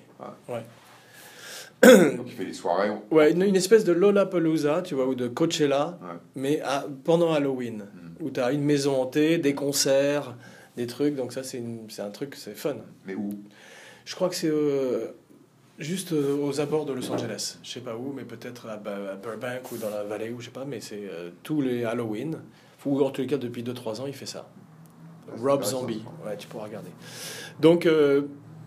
Donc, 1.83 2.25
il 2.27 2.31
fait 2.33 2.45
des 2.45 2.53
soirées. 2.53 2.89
Ouais, 3.11 3.31
une, 3.31 3.43
une 3.43 3.55
espèce 3.55 3.83
de 3.83 3.91
Lollapalooza, 3.93 4.81
tu 4.81 4.95
vois, 4.95 5.07
ou 5.07 5.15
de 5.15 5.27
Coachella, 5.27 5.99
Ouais. 6.01 6.07
mais 6.35 6.61
à- 6.61 6.85
pendant 7.03 7.31
Halloween, 7.33 7.83
Mm. 7.93 8.23
où 8.25 8.31
tu 8.31 8.39
as 8.39 8.51
une 8.51 8.63
maison 8.63 9.01
hantée, 9.01 9.37
des 9.37 9.53
concerts, 9.53 10.35
des 10.75 10.87
trucs. 10.87 11.15
Donc 11.15 11.33
ça, 11.33 11.43
c'est 11.43 11.57
une- 11.59 11.89
c'est 11.89 12.01
un 12.01 12.09
truc, 12.09 12.35
c'est 12.35 12.55
fun. 12.55 12.75
Mais 13.05 13.13
où? 13.15 13.29
Je 14.05 14.15
crois 14.15 14.29
que 14.29 14.35
c'est 14.35 14.49
euh, 14.49 15.07
juste 15.77 16.13
euh, 16.13 16.35
aux 16.35 16.59
abords 16.59 16.85
de 16.85 16.93
Los 16.93 17.11
Angeles. 17.11 17.57
Je 17.63 17.69
sais 17.69 17.79
pas 17.81 17.95
où, 17.95 18.11
mais 18.15 18.23
peut-être 18.23 18.67
à, 18.67 18.77
Ba- 18.77 19.11
à 19.13 19.15
Burbank 19.15 19.71
ou 19.71 19.77
dans 19.77 19.89
la 19.91 20.03
vallée, 20.03 20.31
ou 20.31 20.39
je 20.39 20.45
sais 20.45 20.51
pas, 20.51 20.65
mais 20.65 20.81
c'est 20.81 21.03
euh, 21.11 21.29
tous 21.43 21.61
les 21.61 21.83
Halloween, 21.83 22.37
ou 22.85 23.01
en 23.03 23.09
tous 23.11 23.21
les 23.21 23.27
cas 23.27 23.37
depuis 23.37 23.63
2-3 23.63 23.99
ans, 24.01 24.07
il 24.07 24.13
fait 24.13 24.25
ça. 24.25 24.47
Ah, 25.29 25.33
Rob 25.43 25.61
Zombie, 25.63 26.03
ouais, 26.25 26.37
tu 26.37 26.47
pourras 26.47 26.65
regarder. 26.65 26.89
Donc, 27.59 27.87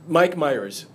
Mike 0.09 0.37
Myers. 0.37 0.87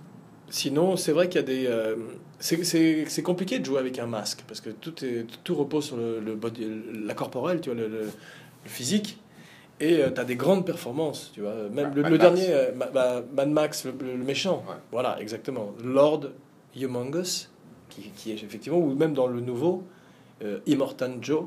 Sinon, 0.48 0.96
c'est 0.96 1.12
vrai 1.12 1.28
qu'il 1.28 1.40
y 1.40 1.44
a 1.44 1.46
des. 1.46 1.66
euh, 1.66 1.96
c'est- 2.38 3.22
compliqué 3.22 3.58
de 3.58 3.64
jouer 3.64 3.78
avec 3.80 3.98
un 3.98 4.06
masque 4.06 4.44
parce 4.46 4.60
que 4.60 4.70
tout, 4.70 5.04
est, 5.04 5.26
tout 5.42 5.54
repose 5.54 5.86
sur 5.86 5.96
le, 5.96 6.20
le 6.20 6.34
body- 6.36 6.68
la 7.04 7.14
corporelle, 7.14 7.60
tu 7.60 7.70
vois, 7.70 7.78
le, 7.80 7.88
le- 7.88 8.02
le 8.02 8.10
physique. 8.70 9.18
Et 9.80 10.00
tu 10.14 10.20
as 10.20 10.24
des 10.24 10.36
grandes 10.36 10.64
performances, 10.64 11.32
tu 11.34 11.40
vois. 11.42 11.52
Même 11.70 11.92
le, 11.94 12.02
Mad 12.02 12.12
le 12.12 12.18
Max. 12.18 12.20
dernier, 12.20 12.46
euh, 12.50 12.72
Ma- 12.74 12.86
bah, 12.86 13.22
Mad 13.34 13.50
Max, 13.50 13.84
le, 13.84 13.92
méchant. 14.16 14.64
Ouais. 14.68 14.74
Voilà, 14.92 15.20
exactement. 15.20 15.74
Lord 15.84 16.28
Humongous, 16.74 17.48
qui, 17.90 18.10
qui 18.16 18.30
est 18.30 18.34
effectivement, 18.42 18.78
ou 18.78 18.94
même 18.94 19.12
dans 19.12 19.26
le 19.26 19.40
nouveau, 19.40 19.82
euh, 20.42 20.60
Immortan 20.66 21.16
Joe, 21.20 21.44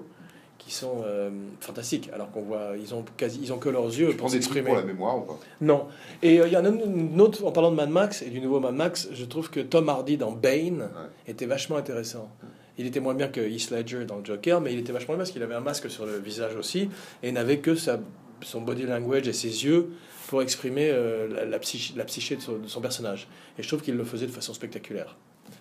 qui 0.69 0.75
sont 0.75 1.01
euh, 1.03 1.31
fantastiques. 1.61 2.11
Alors 2.13 2.29
qu'on 2.29 2.43
voit, 2.43 2.73
ils 2.79 2.93
ont, 2.93 3.03
quasi, 3.17 3.39
ils 3.41 3.51
ont 3.51 3.57
que 3.57 3.69
leurs 3.69 3.87
yeux 3.87 4.09
Tu 4.11 4.17
pour 4.17 4.29
s'exprimer. 4.29 4.67
pour 4.67 4.75
la 4.75 4.83
mémoire 4.83 5.17
ou 5.17 5.21
pas? 5.21 5.39
Non. 5.61 5.87
Et 6.21 6.39
euh, 6.39 6.45
il 6.47 6.53
y 6.53 6.57
en 6.57 6.63
a 6.63 6.69
une 6.69 7.19
autre, 7.19 7.43
en 7.43 7.51
parlant 7.51 7.71
de 7.71 7.75
Mad 7.75 7.89
Max 7.89 8.21
et 8.21 8.29
du 8.29 8.39
nouveau 8.39 8.59
Mad 8.59 8.75
Max, 8.75 9.09
je 9.11 9.25
trouve 9.25 9.49
que 9.49 9.61
Tom 9.61 9.89
Hardy 9.89 10.17
dans 10.17 10.31
Bane 10.31 10.87
était 11.27 11.47
vachement 11.47 11.77
intéressant. 11.77 12.29
Il 12.77 12.85
était 12.85 12.99
moins 12.99 13.15
bien 13.15 13.29
que 13.29 13.41
Heath 13.41 13.71
Ledger 13.71 14.05
dans 14.05 14.17
le 14.17 14.23
Joker, 14.23 14.61
mais 14.61 14.71
il 14.71 14.79
était 14.79 14.91
vachement 14.93 15.15
bien 15.15 15.19
parce 15.19 15.31
qu'il 15.31 15.41
avait 15.41 15.55
un 15.55 15.59
masque 15.59 15.89
sur 15.89 16.05
le 16.05 16.19
visage 16.19 16.55
aussi 16.55 16.89
et 17.23 17.31
n'avait 17.31 17.57
que 17.57 17.73
sa, 17.73 17.99
son 18.41 18.61
body 18.61 18.83
language 18.83 19.27
et 19.27 19.33
ses 19.33 19.65
yeux 19.65 19.89
pour 20.27 20.43
exprimer 20.43 20.89
euh, 20.91 21.27
la, 21.33 21.45
la 21.45 21.57
psyché, 21.59 21.95
la 21.97 22.05
psyché 22.05 22.35
de, 22.35 22.41
son, 22.41 22.57
de 22.59 22.67
son 22.67 22.79
personnage. 22.79 23.27
Et 23.57 23.63
je 23.63 23.67
trouve 23.67 23.81
qu'il 23.81 23.95
le 23.95 24.03
faisait 24.03 24.27
de 24.27 24.31
façon 24.31 24.53
spectaculaire. 24.53 25.17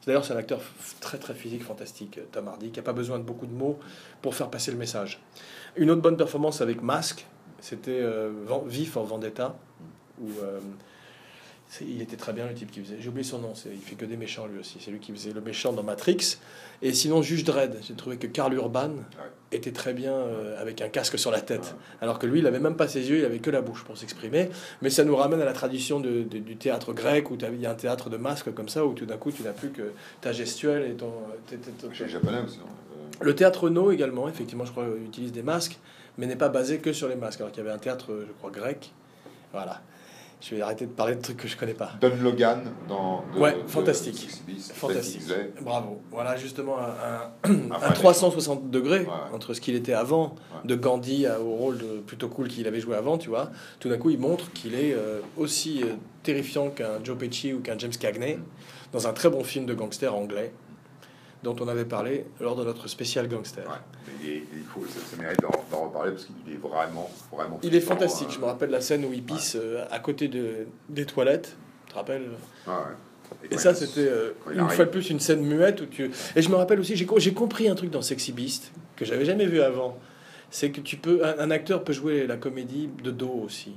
D'ailleurs, 0.07 0.25
c'est 0.25 0.35
un 0.35 0.39
acteur 0.39 0.61
très 1.01 1.19
très 1.19 1.35
physique, 1.35 1.63
fantastique, 1.63 2.21
Tom 2.33 2.49
Hardy, 2.49 2.71
qui 2.71 2.79
n'a 2.79 2.85
pas 2.85 2.93
besoin 2.93 3.19
de 3.19 3.25
beaucoup 3.25 3.47
de 3.47 3.53
mots 3.53 3.79
pour 4.23 4.35
faire 4.35 4.51
passer 4.51 4.71
le 4.71 4.79
message. 4.79 5.21
Une 5.77 5.91
autre 5.91 6.03
bonne 6.03 6.17
performance 6.17 6.61
avec 6.61 6.83
Masque, 6.83 7.27
c'était 7.61 8.01
euh, 8.01 8.31
Vif 8.67 8.97
en 8.97 9.05
Vendetta, 9.05 9.57
où 10.21 10.29
euh, 10.43 10.61
il 11.83 12.01
était 12.01 12.17
très 12.17 12.33
bien 12.33 12.47
le 12.47 12.55
type 12.55 12.71
qui 12.71 12.81
faisait. 12.81 12.97
J'ai 12.99 13.09
oublié 13.09 13.25
son 13.25 13.39
nom, 13.41 13.55
c'est- 13.55 13.69
il 13.73 13.81
fait 13.81 13.95
que 13.95 14.05
des 14.07 14.17
méchants 14.17 14.47
lui 14.47 14.59
aussi. 14.59 14.79
C'est 14.81 14.91
lui 14.91 15.01
qui 15.01 15.13
faisait 15.13 15.33
le 15.33 15.41
méchant 15.41 15.73
dans 15.73 15.83
Matrix. 15.83 16.39
Et 16.81 16.93
sinon, 16.95 17.21
Juge 17.23 17.45
Dredd, 17.45 17.77
j'ai 17.83 17.95
trouvé 17.95 18.17
que 18.17 18.27
Karl 18.27 18.55
Urban 18.55 18.91
était 19.53 19.73
très 19.73 19.93
bien 19.93 20.13
euh, 20.13 20.61
avec 20.61 20.81
un 20.81 20.89
casque 20.89 21.19
sur 21.19 21.31
la 21.31 21.41
tête. 21.41 21.75
Alors 22.01 22.19
que 22.19 22.27
lui, 22.27 22.39
il 22.39 22.47
avait 22.47 22.61
même 22.61 22.77
pas 22.77 22.89
ses 22.89 23.11
yeux, 23.11 23.19
il 23.19 23.25
avait 23.25 23.41
que 23.41 23.51
la 23.51 23.61
bouche 23.61 23.85
pour 23.85 23.99
s'exprimer. 23.99 24.49
Mais 24.83 24.89
ça 24.91 25.05
nous 25.05 25.17
ramène 25.17 25.41
à 25.43 25.45
la 25.45 25.53
tradition 25.53 26.01
de- 26.01 26.23
de- 26.23 26.39
du 26.39 26.57
théâtre 26.57 26.93
grec, 26.93 27.31
où 27.31 27.37
il 27.41 27.61
y 27.61 27.67
a 27.67 27.71
un 27.71 27.75
théâtre 27.75 28.09
de 28.11 28.17
masques 28.17 28.53
comme 28.55 28.69
ça, 28.69 28.87
où 28.87 28.95
tout 28.95 29.07
d'un 29.07 29.17
coup, 29.19 29.31
tu 29.33 29.43
n'as 29.43 29.53
plus 29.53 29.71
que 29.71 29.93
ta 30.21 30.33
gestuelle 30.33 30.91
et 30.91 30.95
ton. 30.95 31.13
Chez 31.93 32.05
les 32.05 32.11
japonais 32.11 32.41
aussi. 32.47 32.59
Euh, 32.61 33.25
le 33.25 33.35
théâtre 33.35 33.69
No 33.69 33.91
également, 33.91 34.29
effectivement, 34.29 34.65
je 34.65 34.71
crois, 34.71 34.87
utilise 35.05 35.33
des 35.33 35.43
masques, 35.43 35.79
mais 36.17 36.27
n'est 36.27 36.37
pas 36.37 36.49
basé 36.49 36.79
que 36.79 36.93
sur 36.93 37.09
les 37.09 37.17
masques. 37.17 37.41
Alors 37.41 37.53
qu'il 37.53 37.63
y 37.63 37.67
avait 37.67 37.75
un 37.75 37.79
théâtre, 37.81 38.07
je 38.27 38.33
crois, 38.39 38.51
grec. 38.51 38.93
Voilà. 39.53 39.83
Je 40.41 40.55
vais 40.55 40.61
arrêter 40.63 40.87
de 40.87 40.93
parler 40.93 41.17
de 41.17 41.21
trucs 41.21 41.37
que 41.37 41.49
je 41.49 41.57
connais 41.57 41.75
pas. 41.75 41.93
Don 42.01 42.13
Logan 42.23 42.63
dans. 42.89 43.25
de- 43.35 43.41
Ouais, 43.41 43.55
de- 43.61 43.69
fantastique. 43.69 44.29
de 44.47 44.53
Fantastique. 44.73 45.23
Bravo. 45.63 46.01
Voilà 46.13 46.37
justement 46.37 46.79
un, 46.79 47.51
Un 47.51 47.51
un, 47.53 47.73
un 47.73 47.79
vrai 47.79 47.93
360 47.95 48.71
degrés 48.71 49.01
Ouais, 49.01 49.07
ouais. 49.07 49.13
entre 49.35 49.53
ce 49.55 49.61
qu'il 49.61 49.75
était 49.75 49.95
avant, 49.95 50.37
de 50.65 50.75
Gandhi 50.77 51.27
à- 51.27 51.41
au 51.41 51.51
rôle 51.57 51.79
de, 51.79 51.99
plutôt 52.07 52.29
cool 52.29 52.47
qu'il 52.49 52.67
avait 52.69 52.81
joué 52.81 52.95
avant, 52.97 53.19
tu 53.19 53.29
vois. 53.31 53.51
Tout 53.81 53.89
d'un 53.89 53.99
coup, 53.99 54.11
il 54.11 54.19
montre 54.19 54.53
qu'il 54.53 54.75
est 54.75 54.95
euh, 54.95 55.21
aussi 55.37 55.83
euh, 55.83 55.95
terrifiant 56.23 56.71
qu'un 56.71 57.03
Joe 57.03 57.19
Pesci 57.19 57.53
ou 57.53 57.61
qu'un 57.61 57.77
James 57.79 57.91
Cagney 57.99 58.39
dans 58.93 59.09
un 59.09 59.13
très 59.13 59.31
bon 59.31 59.43
film 59.43 59.67
de 59.67 59.75
gangster 59.75 60.15
anglais 60.15 60.53
dont 61.43 61.55
on 61.61 61.69
avait 61.69 61.85
parlé 61.85 62.25
lors 62.41 62.57
de 62.57 62.65
notre 62.65 62.89
spécial 62.89 63.29
gangster. 63.29 63.65
Ouais. 63.69 64.43
Il, 64.55 64.65
faut, 64.65 64.85
ça, 64.87 64.99
ça 65.01 65.21
mérite 65.23 65.41
d'en, 65.41 65.85
reparler 65.85 66.13
parce 66.13 66.25
qu'il 66.27 66.53
est 66.53 66.57
vraiment, 66.57 67.09
vraiment. 67.33 67.61
Il 67.63 67.75
est 67.75 67.81
fantastique. 67.81 68.29
euh, 68.29 68.35
Je 68.35 68.39
me 68.41 68.45
rappelle 68.47 68.71
la 68.71 68.81
scène 68.81 69.05
où 69.05 69.13
il 69.13 69.23
pisse 69.23 69.57
euh, 69.57 69.85
à 69.91 70.01
côté 70.01 70.29
de, 70.29 70.67
des 70.89 71.07
toilettes. 71.07 71.57
Tu 71.87 71.93
te 71.93 71.99
rappelles? 71.99 72.29
Ouais, 72.67 72.73
ouais. 72.73 73.49
Et 73.51 73.59
ça, 73.59 73.75
c'était 73.75 74.01
euh, 74.09 74.31
une 74.51 74.61
arrive. 74.61 74.75
fois 74.75 74.85
de 74.87 74.91
plus 74.91 75.11
une 75.11 75.21
scène 75.21 75.43
muette 75.43 75.81
où 75.83 75.87
tu. 75.87 76.11
Et 76.35 76.43
je 76.43 76.49
me 76.49 76.57
rappelle 76.57 76.81
aussi, 76.81 76.97
j'ai 76.97 77.07
co- 77.07 77.19
j'ai 77.21 77.35
compris 77.35 77.69
un 77.69 77.75
truc 77.75 77.91
dans 77.91 78.03
Sexy 78.03 78.33
Beast 78.33 78.73
que 78.97 79.05
j'avais 79.05 79.25
jamais 79.27 79.47
vu 79.47 79.61
avant. 79.61 79.99
C'est 80.51 80.71
que 80.71 80.81
tu 80.81 80.97
peux, 80.97 81.25
un, 81.25 81.39
un 81.39 81.51
acteur 81.51 81.85
peut 81.85 81.93
jouer 81.93 82.27
la 82.27 82.37
comédie 82.39 82.89
de 83.05 83.11
dos 83.11 83.43
aussi. 83.45 83.75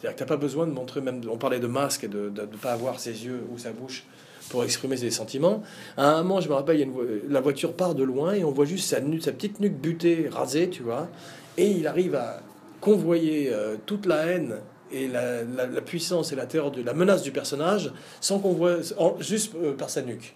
C'est-à-dire 0.00 0.14
que 0.16 0.20
t'as 0.20 0.26
pas 0.28 0.36
besoin 0.38 0.66
de 0.66 0.72
montrer 0.72 1.00
même. 1.02 1.20
On 1.30 1.36
parlait 1.36 1.60
de 1.60 1.66
masque 1.66 2.04
et 2.04 2.08
de 2.08 2.30
ne 2.34 2.46
pas 2.56 2.72
avoir 2.72 2.98
ses 2.98 3.24
yeux 3.26 3.42
ou 3.52 3.58
sa 3.58 3.72
bouche 3.72 4.04
pour 4.50 4.64
exprimer 4.64 4.96
ses 4.96 5.10
sentiments. 5.10 5.62
À 5.96 6.10
un 6.12 6.22
moment, 6.22 6.40
je 6.40 6.48
me 6.48 6.54
rappelle, 6.54 6.76
il 6.76 6.80
y 6.80 6.82
a 6.82 6.86
une 6.86 7.32
la 7.32 7.40
voiture 7.40 7.74
part 7.74 7.94
de 7.94 8.02
loin 8.02 8.32
et 8.32 8.44
on 8.44 8.50
voit 8.50 8.64
juste 8.64 8.88
sa, 8.88 9.00
petite 9.00 9.60
nuque 9.60 9.78
butée, 9.78 10.28
rasée, 10.30 10.70
tu 10.70 10.82
vois. 10.82 11.08
Et 11.56 11.70
il 11.70 11.86
arrive 11.86 12.14
à 12.14 12.40
convoyer 12.80 13.52
euh, 13.52 13.76
toute 13.86 14.06
la 14.06 14.26
haine 14.26 14.56
et 14.90 15.08
la, 15.08 15.44
puissance 15.84 16.32
et 16.32 16.36
la 16.36 16.46
terreur 16.46 16.70
de 16.70 16.82
la 16.82 16.94
menace 16.94 17.22
du 17.22 17.32
personnage 17.32 17.92
sans 18.20 18.38
qu'on 18.38 18.52
voit 18.52 18.76
en- 18.96 19.20
juste 19.20 19.54
euh, 19.56 19.76
par 19.76 19.90
sa 19.90 20.02
nuque 20.02 20.34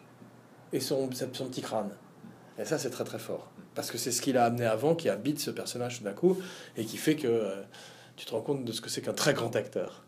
et 0.73 0.81
son 0.81 1.09
petit 1.09 1.63
crâne. 1.63 1.91
Et 2.59 2.65
ça, 2.65 2.79
c'est 2.79 2.91
très 2.91 3.05
très 3.05 3.19
fort. 3.19 3.51
Parce 3.75 3.91
que 3.91 3.97
c'est 3.99 4.11
ce 4.13 4.21
qu'il 4.21 4.37
a 4.37 4.45
amené 4.45 4.67
avant 4.67 4.95
qui 4.95 5.09
habite 5.09 5.41
ce 5.41 5.51
personnage 5.51 5.99
tout 5.99 6.05
d'un 6.05 6.13
coup 6.13 6.37
et 6.77 6.85
qui 6.85 6.97
fait 6.99 7.17
que 7.17 7.27
euh, 7.27 7.63
tu 8.17 8.27
te 8.27 8.33
rends 8.33 8.43
compte 8.43 8.65
de 8.65 8.73
ce 8.73 8.81
que 8.81 8.91
c'est 8.91 9.01
qu'un 9.01 9.15
très 9.15 9.33
grand 9.33 9.55
acteur. 9.57 10.05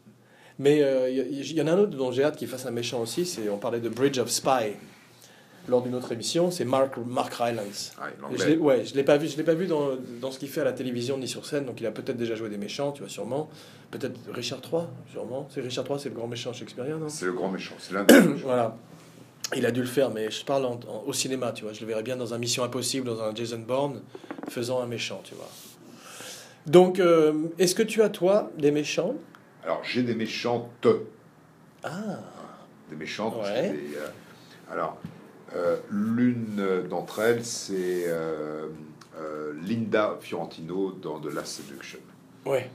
Mais 0.59 0.83
euh, 0.83 1.11
il 1.11 1.17
y, 1.41 1.41
il 1.51 1.57
y 1.57 1.63
en 1.63 1.67
a 1.67 1.73
un 1.73 1.79
autre 1.79 1.97
dont 1.97 2.13
j'ai 2.13 2.23
hâte 2.25 2.37
qu'il 2.37 2.49
fasse 2.49 2.65
un 2.67 2.71
méchant 2.71 3.01
aussi. 3.01 3.27
C'est 3.27 3.49
on 3.49 3.59
parlait 3.59 3.81
de 3.81 3.89
Bridge 3.89 4.19
of 4.19 4.31
Spy 4.31 4.75
lors 5.67 5.83
d'une 5.83 5.95
autre 5.95 6.13
émission. 6.13 6.51
C'est 6.51 6.65
Mark 6.65 6.97
Mark 7.07 7.35
Rylance. 7.35 7.93
Ouais, 8.31 8.37
Je 8.39 8.45
l'ai, 8.51 8.57
ouais, 8.59 8.85
je 8.85 8.95
l'ai 8.95 9.03
pas 9.03 9.17
vu, 9.17 9.27
je 9.29 9.37
l'ai 9.37 9.43
pas 9.43 9.55
vu 9.55 9.67
dans, 9.67 9.91
dans 10.21 10.31
ce 10.31 10.39
qu'il 10.39 10.49
fait 10.49 10.61
à 10.61 10.65
la 10.65 10.73
télévision 10.73 11.19
ni 11.19 11.27
sur 11.27 11.45
scène, 11.47 11.65
donc 11.65 11.81
il 11.81 11.87
a 11.87 11.91
peut-être 11.91 12.17
déjà 12.17 12.35
joué 12.37 12.51
des 12.51 12.59
méchants, 12.59 12.93
tu 12.93 13.01
vois 13.03 13.09
sûrement. 13.11 13.49
Peut-être 13.91 14.19
Richard 14.33 14.61
III, 14.71 14.83
sûrement. 15.11 15.49
C'est 15.53 15.61
Richard 15.61 15.85
III, 15.89 15.99
c'est 15.99 16.09
le 16.11 16.15
grand 16.15 16.29
méchant 16.29 16.53
shakespearien, 16.53 16.99
non? 16.99 17.09
C'est 17.09 17.27
le 17.27 17.33
grand 17.33 17.49
méchant. 17.51 17.75
C'est 17.79 17.95
l'un 17.95 18.05
des. 18.05 18.19
Voilà. 18.43 18.77
Il 19.57 19.67
a 19.67 19.71
dû 19.73 19.81
le 19.81 19.87
faire, 19.87 20.11
mais 20.11 20.31
je 20.31 20.45
parle 20.45 20.65
en- 20.67 20.81
en- 20.89 21.05
au 21.07 21.13
cinéma, 21.13 21.53
tu 21.53 21.65
vois. 21.65 21.73
Je 21.73 21.81
le 21.81 21.87
verrais 21.87 22.03
bien 22.03 22.17
dans 22.17 22.33
un 22.33 22.39
Mission 22.39 22.63
Impossible, 22.65 23.07
dans 23.07 23.23
un 23.23 23.35
Jason 23.35 23.59
Bourne, 23.59 24.01
faisant 24.49 24.81
un 24.81 24.87
méchant, 24.87 25.21
tu 25.25 25.35
vois. 25.35 25.49
Donc, 26.67 26.99
euh, 26.99 27.33
est-ce 27.59 27.75
que 27.75 27.83
tu 27.83 28.03
as, 28.03 28.09
toi, 28.09 28.51
des 28.59 28.71
méchants? 28.71 29.15
Alors, 29.65 29.81
j'ai 29.83 30.03
des 30.03 30.15
méchantes. 30.15 30.87
Ah, 31.83 31.91
Des 32.91 32.97
méchantes. 32.97 33.35
Ouais. 33.43 33.71
des, 33.71 33.97
euh, 33.97 34.09
alors, 34.71 34.99
euh, 35.57 35.77
l'une 35.91 36.87
d'entre 36.89 37.21
elles, 37.21 37.45
c'est 37.45 38.05
euh, 38.07 38.67
Linda 39.63 40.17
Fiorentino 40.21 40.93
dans 40.93 41.19
The 41.21 41.33
Last 41.33 41.63
Seduction. 41.63 41.99
ouais. 42.47 42.71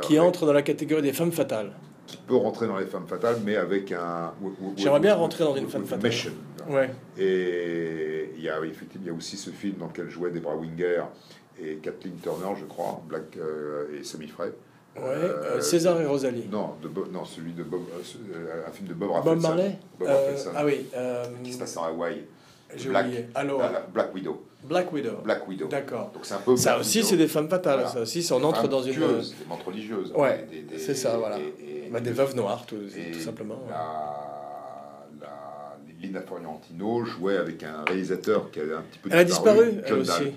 Qui 0.00 0.16
avec- 0.16 0.26
entre 0.28 0.46
dans 0.46 0.54
la 0.54 0.62
catégorie 0.62 1.02
des 1.02 1.12
femmes 1.12 1.32
fatales. 1.32 1.72
qui 2.06 2.16
peut 2.16 2.36
rentrer 2.36 2.66
dans 2.66 2.78
les 2.78 2.86
femmes 2.86 3.06
fatales, 3.06 3.36
mais 3.44 3.56
avec 3.56 3.92
un. 3.92 4.32
J'aimerais 4.78 5.00
bien 5.00 5.14
rentrer 5.14 5.44
dans 5.44 5.54
une 5.56 5.68
femme 5.68 5.84
fatale. 5.84 6.08
mission. 6.10 6.32
Ouais. 6.70 6.88
Et 7.18 8.30
il 8.34 8.42
y 8.42 8.48
a 8.48 8.58
effectivement 8.64 9.04
il 9.04 9.08
y 9.08 9.10
a 9.10 9.12
aussi 9.14 9.36
ce 9.36 9.50
film 9.50 9.74
dans 9.76 9.88
lequel 9.88 10.08
jouaient 10.08 10.30
Deborah 10.30 10.56
Winger 10.56 11.02
et 11.60 11.74
Kathleen 11.82 12.16
Turner, 12.22 12.54
je 12.58 12.64
crois, 12.64 13.02
Black 13.06 13.36
et 13.92 14.02
Semi 14.04 14.26
Frey. 14.28 14.52
Ouais. 15.00 15.08
Euh, 15.14 15.42
euh, 15.56 15.60
César 15.60 16.00
et 16.00 16.06
Rosalie. 16.06 16.46
Non, 16.50 16.70
de 16.82 16.88
Bo- 16.88 17.06
non, 17.12 17.24
celui 17.24 17.52
de 17.52 17.62
Bob, 17.62 17.82
euh, 17.92 18.62
un 18.66 18.70
film 18.70 18.88
de 18.88 18.94
Bob. 18.94 19.10
Marley 19.40 19.78
Bob 19.98 20.08
Rafelson, 20.08 20.50
Ah 20.56 20.64
oui. 20.64 20.86
qui 21.44 21.52
se 21.52 21.58
passe 21.58 21.76
en 21.76 21.84
Hawaï. 21.84 22.24
Black. 22.86 23.06
Allô, 23.34 23.58
Ah, 23.62 23.82
Black 23.92 24.14
Widow. 24.14 24.44
Black 24.64 24.92
Widow. 24.92 25.16
Black 25.24 25.48
Widow. 25.48 25.68
D'accord. 25.68 26.10
Donc 26.12 26.26
c'est 26.26 26.34
un 26.34 26.38
peu. 26.38 26.56
Ça 26.56 26.70
Black 26.72 26.80
aussi, 26.80 27.02
c'est 27.04 27.16
des 27.16 27.28
femmes 27.28 27.48
fatales. 27.48 27.76
Voilà. 27.76 27.90
Ça 27.92 28.00
aussi, 28.02 28.28
on 28.32 28.40
Des 28.40 28.44
entre 28.44 28.68
dans 28.68 28.82
une. 28.82 28.92
tueuses, 28.92 29.34
des 29.38 29.46
mentes 29.48 29.62
religieuses. 29.62 30.12
Ouais, 30.14 30.46
des- 30.50 30.62
des- 30.62 30.78
c'est 30.78 30.94
ça, 30.94 31.16
voilà. 31.16 31.38
et- 31.38 31.86
et- 31.86 31.90
Bah, 31.90 32.00
des 32.00 32.10
veuves 32.10 32.34
noires, 32.36 32.66
tout, 32.66 32.76
simplement. 33.24 33.58
La, 33.70 35.06
la, 35.20 36.20
Fiorentino 36.26 37.04
jouait 37.04 37.36
avec 37.38 37.62
un 37.62 37.84
réalisateur 37.86 38.50
qui 38.50 38.60
avait 38.60 38.74
un 38.74 38.82
petit 38.82 38.98
peu 38.98 39.08
Elle 39.12 39.18
a 39.20 39.24
disparu, 39.24 39.64
elle 39.78 39.84
John 39.88 40.00
aussi. 40.00 40.32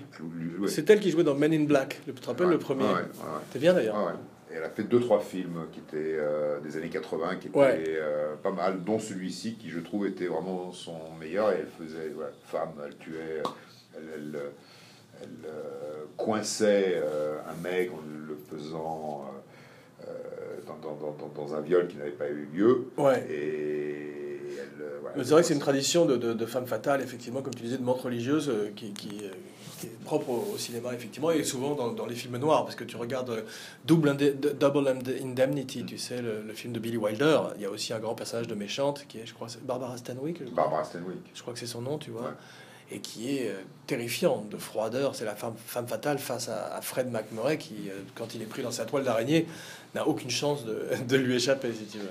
C'est 0.68 0.88
elle 0.88 1.00
qui 1.00 1.10
jouait 1.10 1.24
dans 1.24 1.34
Men 1.34 1.52
in 1.52 1.64
Black. 1.64 2.00
Tu 2.06 2.12
te 2.14 2.26
rappelles 2.26 2.46
Ouais, 2.46 2.52
le 2.52 2.58
premier 2.58 2.84
ouais, 2.84 2.90
ouais, 2.90 2.96
ouais. 3.00 3.40
T'es 3.52 3.58
bien 3.58 3.74
d'ailleurs. 3.74 3.96
Ouais, 4.52 4.54
ouais. 4.54 4.54
Et 4.54 4.56
elle 4.58 4.64
a 4.64 4.70
fait 4.70 4.84
deux 4.84 5.00
trois 5.00 5.20
films 5.20 5.66
qui 5.72 5.80
étaient 5.80 6.16
euh, 6.18 6.60
des 6.60 6.76
années 6.76 6.88
80 6.90 7.36
qui 7.36 7.48
étaient 7.48 7.58
Ouais. 7.58 7.84
euh, 7.88 8.34
pas 8.42 8.50
mal, 8.52 8.84
dont 8.84 8.98
celui-ci 8.98 9.54
qui 9.54 9.70
je 9.70 9.80
trouve 9.80 10.06
était 10.06 10.26
vraiment 10.26 10.72
son 10.72 10.96
meilleur. 11.20 11.52
Et 11.52 11.56
elle 11.60 11.86
faisait 11.86 12.10
voilà, 12.14 12.30
femme, 12.46 12.72
elle 12.86 12.96
tuait, 12.96 13.42
elle, 13.96 14.02
elle, 14.14 14.40
elle, 15.22 15.28
euh, 15.46 16.04
coinçait 16.16 17.00
un 17.48 17.62
mec 17.62 17.90
en 17.92 18.00
le 18.28 18.36
faisant 18.50 19.24
dans, 20.66 20.76
dans, 20.76 21.12
dans, 21.12 21.28
dans- 21.46 21.54
un 21.54 21.60
viol 21.60 21.86
qui 21.88 21.96
n'avait 21.96 22.10
pas 22.10 22.28
eu 22.28 22.48
lieu. 22.52 22.86
Ouais. 22.96 23.24
Et 23.30 24.38
C'est 25.16 25.30
vrai 25.30 25.42
que 25.42 25.48
c'est 25.48 25.54
une 25.54 25.60
tradition 25.60 26.06
de, 26.06 26.16
de, 26.16 26.32
de 26.32 26.46
femme 26.46 26.66
fatale, 26.66 27.02
effectivement, 27.02 27.42
comme 27.42 27.54
tu 27.54 27.62
disais, 27.62 27.76
de 27.78 27.82
montre 27.82 28.04
religieuse 28.06 28.50
qui, 28.76 28.92
qui, 28.92 29.22
qui 29.82 29.86
est 29.88 30.04
propre 30.04 30.30
au, 30.30 30.52
au 30.54 30.58
cinéma, 30.58 30.94
effectivement, 30.94 31.30
et 31.30 31.44
souvent 31.44 31.74
dans, 31.74 31.92
dans 31.92 32.06
les 32.06 32.14
films 32.14 32.36
noirs, 32.38 32.64
parce 32.64 32.74
que 32.76 32.84
tu 32.84 32.96
regardes 32.96 33.30
euh, 33.30 33.42
Double, 33.84 34.08
Inde- 34.10 34.56
Double 34.58 34.88
Inde- 34.88 35.16
Indemnity, 35.22 35.84
tu 35.84 35.98
sais, 35.98 36.20
le, 36.22 36.42
le 36.42 36.52
film 36.54 36.72
de 36.72 36.78
Billy 36.80 36.96
Wilder, 36.96 37.40
il 37.56 37.62
y 37.62 37.64
a 37.66 37.70
aussi 37.70 37.92
un 37.92 37.98
grand 37.98 38.14
personnage 38.14 38.48
de 38.48 38.54
méchante 38.54 39.04
qui 39.08 39.18
est, 39.18 39.26
je 39.26 39.34
crois, 39.34 39.48
Barbara 39.62 39.96
Stanwyck. 39.96 40.42
Barbara 40.54 40.84
Stanwyck. 40.84 41.18
je 41.34 41.42
crois 41.42 41.52
que 41.52 41.58
c'est 41.60 41.66
son 41.66 41.82
nom, 41.82 41.98
tu 41.98 42.10
vois, 42.10 42.22
Ouais. 42.22 42.28
et 42.96 43.00
qui 43.00 43.36
est 43.36 43.48
euh, 43.50 43.60
terrifiante, 43.86 44.48
de 44.48 44.56
froideur. 44.56 45.14
C'est 45.14 45.24
la 45.24 45.34
femme, 45.34 45.54
femme 45.66 45.86
fatale 45.88 46.18
face 46.18 46.48
à, 46.48 46.74
à 46.76 46.80
Fred 46.80 47.10
McMurray 47.10 47.58
qui, 47.58 47.88
euh, 47.90 47.94
quand 48.14 48.34
il 48.34 48.42
est 48.42 48.46
pris 48.46 48.62
dans 48.62 48.70
sa 48.70 48.84
toile 48.84 49.04
d'araignée, 49.04 49.46
n'a 49.94 50.06
aucune 50.06 50.30
chance 50.30 50.64
de, 50.64 50.86
de 51.08 51.16
lui 51.16 51.34
échapper, 51.36 51.72
si 51.72 51.84
tu 51.86 51.98
veux. 51.98 52.10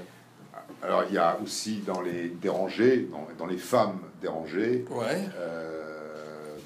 Alors 0.83 1.03
il 1.09 1.13
y 1.15 1.17
a 1.19 1.37
aussi 1.43 1.77
dans 1.85 2.01
les 2.01 2.29
dérangés, 2.29 3.07
dans, 3.11 3.27
dans 3.37 3.45
les 3.45 3.57
femmes 3.57 3.99
dérangées, 4.21 4.85
Ouais. 4.89 5.21
euh, 5.37 5.80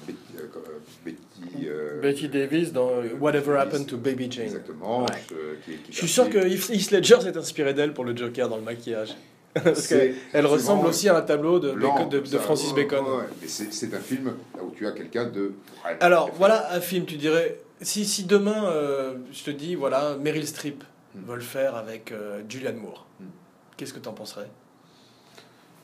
Betty, 0.06 1.66
euh, 1.68 2.00
Betty, 2.00 2.26
euh, 2.26 2.28
Davis 2.28 2.72
dans 2.72 2.90
Whatever 3.20 3.56
Happened 3.58 3.86
to 3.86 3.96
Baby 3.96 4.30
Jane. 4.30 4.44
Exactement. 4.46 5.00
Ouais. 5.02 5.06
qui 5.64 5.72
qui 5.72 5.92
Je 5.92 5.96
suis 5.96 6.08
sûr 6.08 6.28
que 6.30 6.38
Heath 6.38 6.90
Ledger 6.90 7.20
s'est 7.20 7.36
inspiré 7.36 7.74
d'elle 7.74 7.92
pour 7.92 8.04
le 8.04 8.16
Joker 8.16 8.48
dans 8.48 8.56
le 8.56 8.62
maquillage. 8.62 9.14
Parce 9.64 9.86
qu'elle 9.86 10.46
ressemble 10.46 10.86
aussi 10.86 11.08
à 11.08 11.16
un 11.16 11.22
tableau 11.22 11.58
de, 11.58 11.72
blanc, 11.72 11.94
Bacon- 11.94 12.08
de, 12.10 12.18
comme 12.18 12.26
de 12.26 12.30
ça. 12.32 12.38
Francis 12.40 12.74
Bacon. 12.74 13.04
ouais, 13.04 13.10
ouais. 13.16 13.24
Mais 13.40 13.48
c'est 13.48 13.94
un 13.94 13.98
film 14.00 14.34
là 14.54 14.62
où 14.62 14.70
tu 14.76 14.86
as 14.86 14.92
quelqu'un 14.92 15.28
de. 15.30 15.52
Alors 16.00 16.30
voilà 16.36 16.72
un 16.74 16.80
film, 16.80 17.06
tu 17.06 17.16
dirais, 17.16 17.58
si, 17.80 18.04
si 18.04 18.24
demain 18.24 18.66
euh, 18.66 19.14
je 19.32 19.44
te 19.44 19.50
dis, 19.50 19.74
voilà, 19.74 20.16
Meryl 20.20 20.46
Streep 20.46 20.84
Hmm. 21.14 21.30
veut 21.30 21.36
le 21.36 21.40
faire 21.40 21.74
avec 21.76 22.12
euh, 22.12 22.42
Julianne 22.46 22.76
Moore, 22.76 23.06
Hmm. 23.20 23.24
qu'est-ce 23.78 23.94
que 23.94 23.98
tu 24.00 24.08
en 24.08 24.12
penserais? 24.12 24.48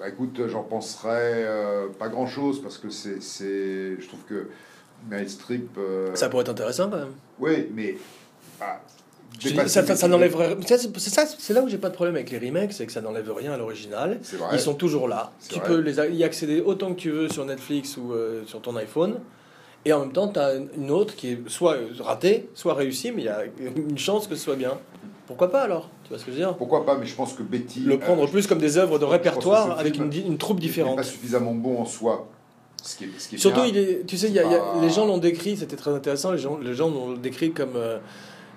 Bah 0.03 0.09
écoute, 0.09 0.49
j'en 0.49 0.65
penserais 0.65 1.45
euh, 1.47 1.87
pas 1.97 2.09
grand 2.09 2.27
chose 2.27 2.61
parce 2.61 2.77
que 2.77 2.91
c'est. 2.91 3.23
c'est- 3.23 4.01
Je 4.01 4.09
trouve 4.09 4.19
que 4.29 4.49
Meryl 5.09 5.31
Streep. 5.31 5.69
euh, 5.79 6.13
Ça 6.17 6.29
pourrait 6.29 6.43
être 6.43 6.49
intéressant 6.49 6.91
quand 6.91 6.97
même. 6.99 7.13
Oui, 7.39 7.69
mais. 7.73 7.97
ah, 8.61 8.81
dis, 9.39 9.51
dépasser 9.53 9.69
ça, 9.69 9.87
ça, 9.87 9.95
ça 9.95 10.07
les- 10.09 10.11
n'enlèverait. 10.13 10.57
C'est 10.67 10.99
c'est 10.99 11.11
ça, 11.11 11.25
c'est 11.39 11.55
là 11.55 11.63
où 11.63 11.69
j'ai 11.69 11.79
pas 11.79 11.89
de 11.89 11.95
problème 11.95 12.17
avec 12.17 12.33
les 12.33 12.41
remakes, 12.41 12.73
c'est 12.73 12.85
que 12.85 12.91
ça 12.91 13.01
n'enlève 13.01 13.31
rien 13.33 13.53
à 13.53 13.57
l'original. 13.57 14.19
C'est 14.25 14.39
vrai. 14.39 14.49
Ils 14.55 14.59
sont 14.59 14.75
toujours 14.75 15.07
là. 15.07 15.31
Tu 15.49 15.61
vrai. 15.61 15.69
peux 15.69 15.79
les 15.79 15.95
y 16.17 16.25
accéder 16.25 16.61
autant 16.61 16.95
que 16.95 16.99
tu 16.99 17.11
veux 17.13 17.29
sur 17.29 17.45
Netflix 17.45 17.97
ou 17.97 18.13
euh, 18.13 18.43
sur 18.45 18.61
ton 18.61 18.75
iPhone. 18.75 19.21
Et 19.85 19.93
en 19.93 20.01
même 20.01 20.13
temps, 20.13 20.27
tu 20.27 20.41
as 20.41 20.55
une 20.77 20.91
autre 20.91 21.15
qui 21.15 21.29
est 21.31 21.49
soit 21.49 21.77
ratée, 22.01 22.49
soit 22.55 22.75
réussie, 22.75 23.13
mais 23.13 23.23
il 23.23 23.27
y 23.27 23.29
a 23.29 23.45
une 23.65 23.99
chance 23.99 24.27
que 24.27 24.35
ce 24.35 24.43
soit 24.43 24.57
bien. 24.57 24.79
Pourquoi 25.27 25.51
pas 25.51 25.63
alors? 25.63 25.89
Tu 26.05 26.11
vois 26.11 26.19
ce 26.19 26.25
que 26.25 26.31
je 26.33 26.37
veux 26.37 26.43
dire? 26.43 26.57
Pourquoi 26.57 26.85
pas, 26.85 26.97
mais 26.99 27.07
je 27.07 27.15
pense 27.15 27.33
que 27.33 27.43
Betty. 27.43 27.81
Le 27.81 27.99
prendre 27.99 28.25
euh, 28.25 28.29
plus 28.31 28.47
comme 28.47 28.59
des 28.59 28.77
œuvres 28.77 28.99
de 28.99 29.05
répertoire 29.05 29.79
avec 29.79 29.97
une, 29.97 30.37
troupe 30.39 30.61
différente. 30.61 30.97
pas 30.97 31.03
suffisamment 31.03 31.55
bon 31.55 31.79
en 31.81 31.85
soi. 31.85 32.29
Ce 32.83 32.97
qui 32.97 33.05
est, 33.05 33.09
ce 33.19 33.29
qui 33.29 33.35
est 33.37 33.39
Surtout, 33.39 33.61
bien. 33.63 33.67
il 33.71 33.79
est, 33.79 34.07
tu 34.07 34.19
sais, 34.19 34.27
il 34.27 34.35
y 34.35 34.41
a- 34.41 34.45
il 34.45 34.51
y 34.51 34.55
a- 34.55 34.59
pas- 34.59 34.81
les 34.81 34.91
gens 34.91 35.07
l'ont 35.07 35.19
décrit, 35.19 35.57
c'était 35.57 35.77
très 35.77 35.93
intéressant, 35.93 36.33
les 36.33 36.39
gens, 36.39 36.59
les 36.59 36.75
gens 36.75 36.89
l'ont 36.91 37.13
décrit 37.13 37.53
comme 37.53 37.77
euh, 37.77 37.99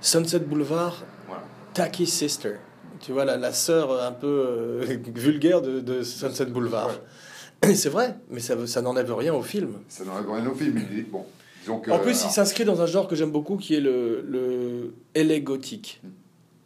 Sunset 0.01 0.39
Boulevard, 0.39 1.03
Voilà. 1.28 1.43
Tacky 1.76 2.07
Sister. 2.07 2.55
Tu 2.99 3.11
vois, 3.11 3.24
la, 3.26 3.38
la 3.38 3.53
sœur 3.53 4.01
un 4.01 4.11
peu 4.11 4.28
euh, 4.28 4.86
vulgaire 5.16 5.61
de, 5.61 5.80
de 5.80 6.01
Sunset 6.01 6.47
Boulevard. 6.47 6.89
C'est 7.63 7.89
vrai, 7.89 8.16
mais 8.30 8.39
ça, 8.39 8.55
n'enlève 8.82 9.13
rien 9.13 9.34
au 9.34 9.41
film. 9.43 9.74
Ça 9.88 10.03
n'enlève 10.03 10.30
rien 10.32 10.47
au 10.49 10.55
film. 10.55 10.80
Il 10.91 10.99
est, 10.99 11.01
bon, 11.03 11.24
que. 11.80 11.91
En 11.91 11.99
plus, 11.99 12.24
il 12.24 12.30
s'inscrit 12.32 12.66
dans 12.66 12.82
un 12.82 12.86
genre 12.88 13.07
que 13.07 13.16
j'aime 13.16 13.32
beaucoup 13.32 13.57
qui 13.57 13.76
est 13.76 13.80
le, 13.80 14.26
le 14.28 15.39
gothique. 15.39 16.01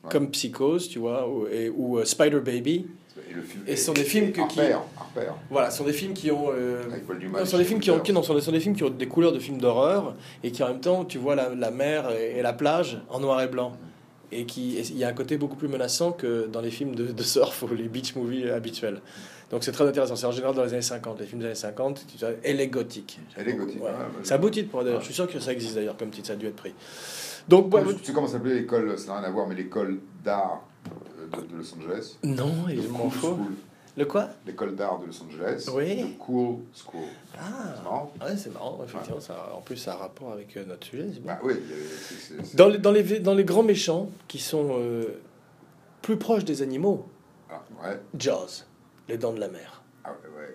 Ouais. 0.10 0.20
Comme 0.20 0.30
Psychose, 0.32 0.90
tu 0.90 1.00
vois, 1.00 1.28
ou, 1.30 1.48
et- 1.48 1.70
ou 1.70 1.98
euh, 2.00 2.06
Spider 2.06 2.40
Baby. 2.40 2.88
et, 3.30 3.34
le 3.34 3.42
film, 3.42 3.64
et 3.68 3.76
ce 3.76 3.86
sont 3.86 3.94
des 3.94 4.04
films 4.04 4.32
que- 4.32 4.48
qui- 4.48 4.60
Voilà, 5.50 5.72
sont 5.72 5.84
des 5.84 5.94
films 5.94 6.14
qui 6.14 6.32
ont. 6.32 6.48
euh. 6.52 6.84
Non, 7.40 7.46
sont 7.46 7.58
des 7.58 7.64
films 7.64 7.80
qui 7.80 7.92
ont, 7.92 7.98
Peter. 8.00 8.14
non, 8.14 8.22
ce 8.22 8.28
sont 8.28 8.34
des- 8.36 8.40
ce 8.42 8.46
sont 8.48 8.52
des 8.52 8.60
films 8.60 8.76
qui 8.76 8.84
ont 8.84 8.90
des 8.90 9.08
couleurs 9.08 9.32
de 9.34 9.40
films 9.40 9.60
d'horreur 9.60 10.16
et 10.44 10.52
qui 10.52 10.64
en 10.64 10.68
même 10.70 10.82
temps, 10.82 11.06
tu 11.06 11.18
vois 11.18 11.36
la, 11.36 11.54
la 11.56 11.72
mer 11.72 12.10
et, 12.12 12.40
et 12.40 12.42
la 12.42 12.54
plage 12.54 13.00
en 13.10 13.20
noir 13.20 13.42
et 13.42 13.48
blanc. 13.48 13.74
Et 14.32 14.46
qui, 14.46 14.78
il 14.78 14.98
y 14.98 15.04
a 15.04 15.08
un 15.08 15.14
côté 15.14 15.38
beaucoup 15.38 15.56
plus 15.56 15.68
menaçant 15.68 16.12
que 16.12 16.46
dans 16.46 16.62
les 16.62 16.70
films 16.70 16.94
de, 16.94 17.08
de 17.08 17.24
surf 17.24 17.64
ou 17.64 17.74
les 17.76 17.88
beach 17.88 18.16
movies 18.16 18.48
habituels. 18.52 19.02
Donc 19.50 19.64
c'est 19.64 19.72
très 19.72 19.88
intéressant. 19.88 20.16
C'est 20.16 20.28
en 20.28 20.32
général 20.32 20.54
dans 20.54 20.64
les 20.64 20.72
années 20.74 20.84
50. 20.84 21.20
Les 21.20 21.26
films 21.26 21.40
des 21.42 21.48
années 21.48 21.56
50, 21.56 22.06
tu 22.08 22.18
vois, 22.20 22.30
elle 22.44 22.62
est 22.62 22.68
gothique. 22.68 23.18
Elle 23.36 23.50
est 23.50 23.54
gothique, 23.54 23.82
Ouais. 23.82 23.90
C'est 24.22 24.36
un 24.36 24.38
beau 24.38 24.52
titre 24.52 24.70
pour 24.70 24.84
d'ailleurs. 24.84 24.98
Ouais. 24.98 25.02
Je 25.02 25.06
suis 25.06 25.16
sûr 25.16 25.28
que 25.28 25.40
ça 25.40 25.52
existe 25.52 25.74
d'ailleurs 25.74 25.98
comme 25.98 26.12
titre. 26.12 26.28
Ça 26.28 26.34
a 26.34 26.36
dû 26.36 26.46
être 26.46 26.56
pris. 26.56 26.74
Donc, 27.50 27.74
tu 27.98 28.06
sais 28.06 28.14
comment 28.14 28.28
s'appelait 28.28 28.54
l'école, 28.56 28.98
ça 28.98 29.14
n'a 29.14 29.20
rien 29.20 29.28
à 29.28 29.32
voir, 29.32 29.48
mais 29.48 29.56
l'école 29.56 30.00
d'art 30.24 30.62
euh, 30.88 31.38
de, 31.38 31.48
de 31.48 31.58
Los 31.58 31.74
Angeles 31.76 32.18
non, 32.24 32.66
The 32.68 32.72
il 32.74 32.90
m'en 32.90 33.00
Cool 33.00 33.12
faut. 33.12 33.28
School. 33.36 33.54
Le 33.98 34.06
quoi? 34.06 34.30
L'école 34.46 34.76
d'art 34.76 35.00
de 35.00 35.08
Los 35.08 35.22
Angeles. 35.24 35.68
Oui. 35.74 36.14
The 36.14 36.18
Cool 36.20 36.58
School. 36.74 37.02
C'est 37.34 37.40
Ah, 37.40 37.82
marrant. 37.84 38.14
ouais, 38.22 38.38
c'est 38.38 38.54
marrant. 38.54 38.80
Effectivement, 38.84 39.20
ça, 39.20 39.52
en 39.58 39.62
plus, 39.62 39.76
ça 39.78 39.94
a 39.94 39.96
un 39.96 39.98
rapport 39.98 40.32
avec 40.32 40.56
euh, 40.56 40.64
notre 40.66 40.86
sujet. 40.88 41.08
c'est 41.14 41.20
bon. 41.22 41.28
Bah 41.28 41.40
oui, 41.44 41.54
c'est- 41.68 42.16
c'est- 42.38 42.44
c'est- 42.46 42.56
Dans 42.56 42.68
les, 42.70 42.78
dans, 42.78 42.92
les, 42.92 43.20
dans 43.20 43.34
les 43.34 43.44
grands 43.44 43.64
méchants 43.64 44.10
qui 44.28 44.40
sont 44.40 44.70
euh, 44.80 45.20
plus 46.02 46.18
proches 46.18 46.46
des 46.46 46.62
animaux, 46.62 47.06
Ah, 47.52 47.62
ouais. 47.84 48.00
Jaws, 48.18 48.64
les 49.10 49.18
dents 49.18 49.34
de 49.34 49.40
la 49.40 49.50
mer. 49.50 49.79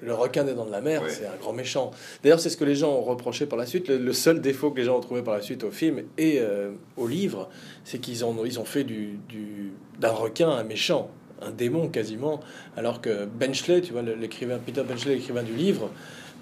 Le 0.03 0.15
requin 0.15 0.45
des 0.45 0.55
dents 0.55 0.67
de 0.67 0.71
la 0.73 0.81
mer, 0.81 1.03
Ouais. 1.03 1.11
c'est 1.11 1.27
un 1.27 1.37
grand 1.41 1.53
méchant. 1.53 1.91
D'ailleurs, 2.23 2.41
c'est 2.41 2.51
ce 2.51 2.57
que 2.57 2.65
les 2.65 2.75
gens 2.75 2.91
ont 2.93 3.03
reproché 3.03 3.47
par 3.47 3.59
la 3.59 3.67
suite. 3.67 3.89
Le, 3.89 3.99
le 3.99 4.13
seul 4.13 4.41
défaut 4.41 4.71
que 4.71 4.79
les 4.79 4.85
gens 4.85 4.97
ont 4.97 5.01
trouvé 5.01 5.23
par 5.23 5.35
la 5.35 5.43
suite 5.43 5.65
au 5.65 5.71
film 5.71 6.03
et 6.19 6.39
euh, 6.41 6.71
au 6.97 7.07
livre, 7.07 7.49
c'est 7.85 7.99
qu'ils 7.99 8.25
ont, 8.25 8.45
ils 8.45 8.59
ont 8.61 8.65
fait 8.65 8.85
du, 8.85 9.19
du- 9.29 9.73
d'un 9.99 10.11
requin 10.13 10.49
un 10.51 10.65
méchant, 10.65 11.11
un 11.43 11.51
démon 11.51 11.89
quasiment. 11.89 12.41
Alors 12.77 13.01
que 13.01 13.25
Benchley, 13.27 13.81
tu 13.81 13.93
vois, 13.93 14.03
l'écrivain 14.03 14.59
Peter 14.65 14.83
Benchley, 14.83 15.15
l'écrivain 15.17 15.43
du 15.43 15.55
livre, 15.55 15.91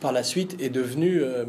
par 0.00 0.12
la 0.12 0.22
suite 0.22 0.60
est 0.60 0.68
devenu 0.70 1.22
euh, 1.22 1.44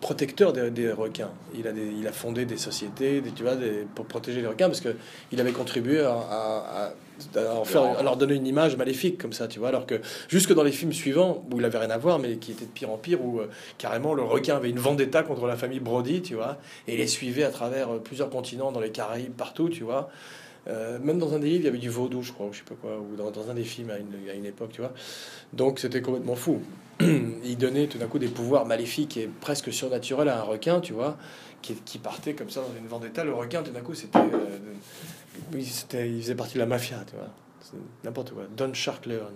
protecteur 0.00 0.52
des, 0.52 0.70
des 0.70 0.90
requins. 0.92 1.30
Il 1.56 1.66
a, 1.66 1.72
des- 1.72 1.90
il 1.98 2.06
a 2.06 2.12
fondé 2.12 2.44
des 2.44 2.56
sociétés, 2.58 3.20
des- 3.20 3.30
tu 3.30 3.42
vois, 3.42 3.56
des- 3.56 3.86
pour 3.94 4.04
protéger 4.06 4.40
les 4.40 4.46
requins 4.46 4.66
parce 4.68 4.80
que 4.80 4.94
il 5.32 5.40
avait 5.40 5.52
contribué 5.52 6.00
à, 6.00 6.10
à- 6.12 6.14
à- 6.14 6.86
à 6.86 6.92
en 7.36 7.64
faire, 7.64 7.98
à 7.98 8.02
leur 8.02 8.16
donner 8.16 8.34
une 8.34 8.46
image 8.46 8.76
maléfique 8.76 9.18
comme 9.18 9.32
ça, 9.32 9.48
tu 9.48 9.58
vois. 9.58 9.68
Alors 9.68 9.86
que 9.86 10.00
jusque 10.28 10.52
dans 10.52 10.62
les 10.62 10.72
films 10.72 10.92
suivants 10.92 11.44
où 11.50 11.58
il 11.58 11.64
avait 11.64 11.78
rien 11.78 11.90
à 11.90 11.98
voir, 11.98 12.18
mais 12.18 12.36
qui 12.36 12.52
étaient 12.52 12.64
de 12.64 12.70
pire 12.70 12.90
en 12.90 12.96
pire, 12.96 13.24
où 13.24 13.40
euh, 13.40 13.48
carrément 13.78 14.14
le 14.14 14.22
requin 14.22 14.56
avait 14.56 14.70
une 14.70 14.78
vendetta 14.78 15.22
contre 15.22 15.46
la 15.46 15.56
famille 15.56 15.80
Brody, 15.80 16.22
tu 16.22 16.34
vois, 16.34 16.58
et 16.88 16.96
les 16.96 17.06
suivait 17.06 17.44
à 17.44 17.50
travers 17.50 17.90
euh, 17.90 17.98
plusieurs 17.98 18.30
continents, 18.30 18.72
dans 18.72 18.80
les 18.80 18.90
Caraïbes, 18.90 19.32
partout, 19.32 19.68
tu 19.68 19.84
vois. 19.84 20.10
Euh, 20.68 20.98
même 20.98 21.18
dans 21.18 21.32
un 21.32 21.38
des 21.38 21.48
livres, 21.48 21.62
il 21.62 21.64
y 21.66 21.68
avait 21.68 21.78
du 21.78 21.90
vaudou, 21.90 22.22
je 22.22 22.32
crois, 22.32 22.46
ou 22.46 22.52
je 22.52 22.58
sais 22.58 22.64
pas 22.64 22.74
quoi, 22.74 22.98
ou 22.98 23.16
dans, 23.16 23.30
dans 23.30 23.50
un 23.50 23.54
des 23.54 23.64
films 23.64 23.90
à 23.90 23.98
une, 23.98 24.28
à 24.28 24.34
une 24.34 24.46
époque, 24.46 24.70
tu 24.72 24.80
vois. 24.80 24.92
Donc 25.52 25.78
c'était 25.78 26.02
complètement 26.02 26.34
fou. 26.34 26.60
il 27.00 27.56
donnait 27.58 27.86
tout 27.86 27.98
d'un 27.98 28.06
coup 28.06 28.18
des 28.18 28.28
pouvoirs 28.28 28.66
maléfiques 28.66 29.16
et 29.16 29.28
presque 29.40 29.72
surnaturels 29.72 30.28
à 30.28 30.40
un 30.40 30.42
requin, 30.42 30.80
tu 30.80 30.92
vois, 30.92 31.16
qui, 31.62 31.74
qui 31.74 31.98
partait 31.98 32.34
comme 32.34 32.50
ça 32.50 32.62
dans 32.62 32.78
une 32.80 32.88
vendetta. 32.88 33.22
Le 33.22 33.34
requin, 33.34 33.62
tout 33.62 33.70
d'un 33.70 33.80
coup, 33.80 33.94
c'était, 33.94 34.18
oui, 35.52 35.64
c'était, 35.64 36.08
il 36.10 36.20
faisait 36.22 36.34
partie 36.34 36.54
de 36.54 36.58
la 36.60 36.66
mafia, 36.66 36.98
tu 37.08 37.16
vois. 37.16 37.28
C'est 37.60 37.76
n'importe 38.04 38.32
quoi. 38.32 38.44
Don 38.56 38.72
Shark 38.74 39.06
Leon. 39.06 39.30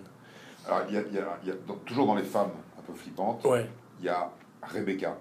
Alors, 0.66 0.82
il 0.88 0.94
y 0.94 0.98
a, 0.98 1.02
il 1.08 1.14
y 1.14 1.18
a- 1.18 1.38
il 1.42 1.48
y 1.48 1.52
a- 1.52 1.56
dans- 1.66 1.76
toujours 1.76 2.06
dans 2.06 2.14
les 2.14 2.22
femmes 2.22 2.50
un 2.78 2.82
peu 2.82 2.92
flippantes, 2.94 3.44
Ouais. 3.44 3.66
il 3.98 4.06
y 4.06 4.08
a 4.08 4.30
Rebecca 4.62 5.16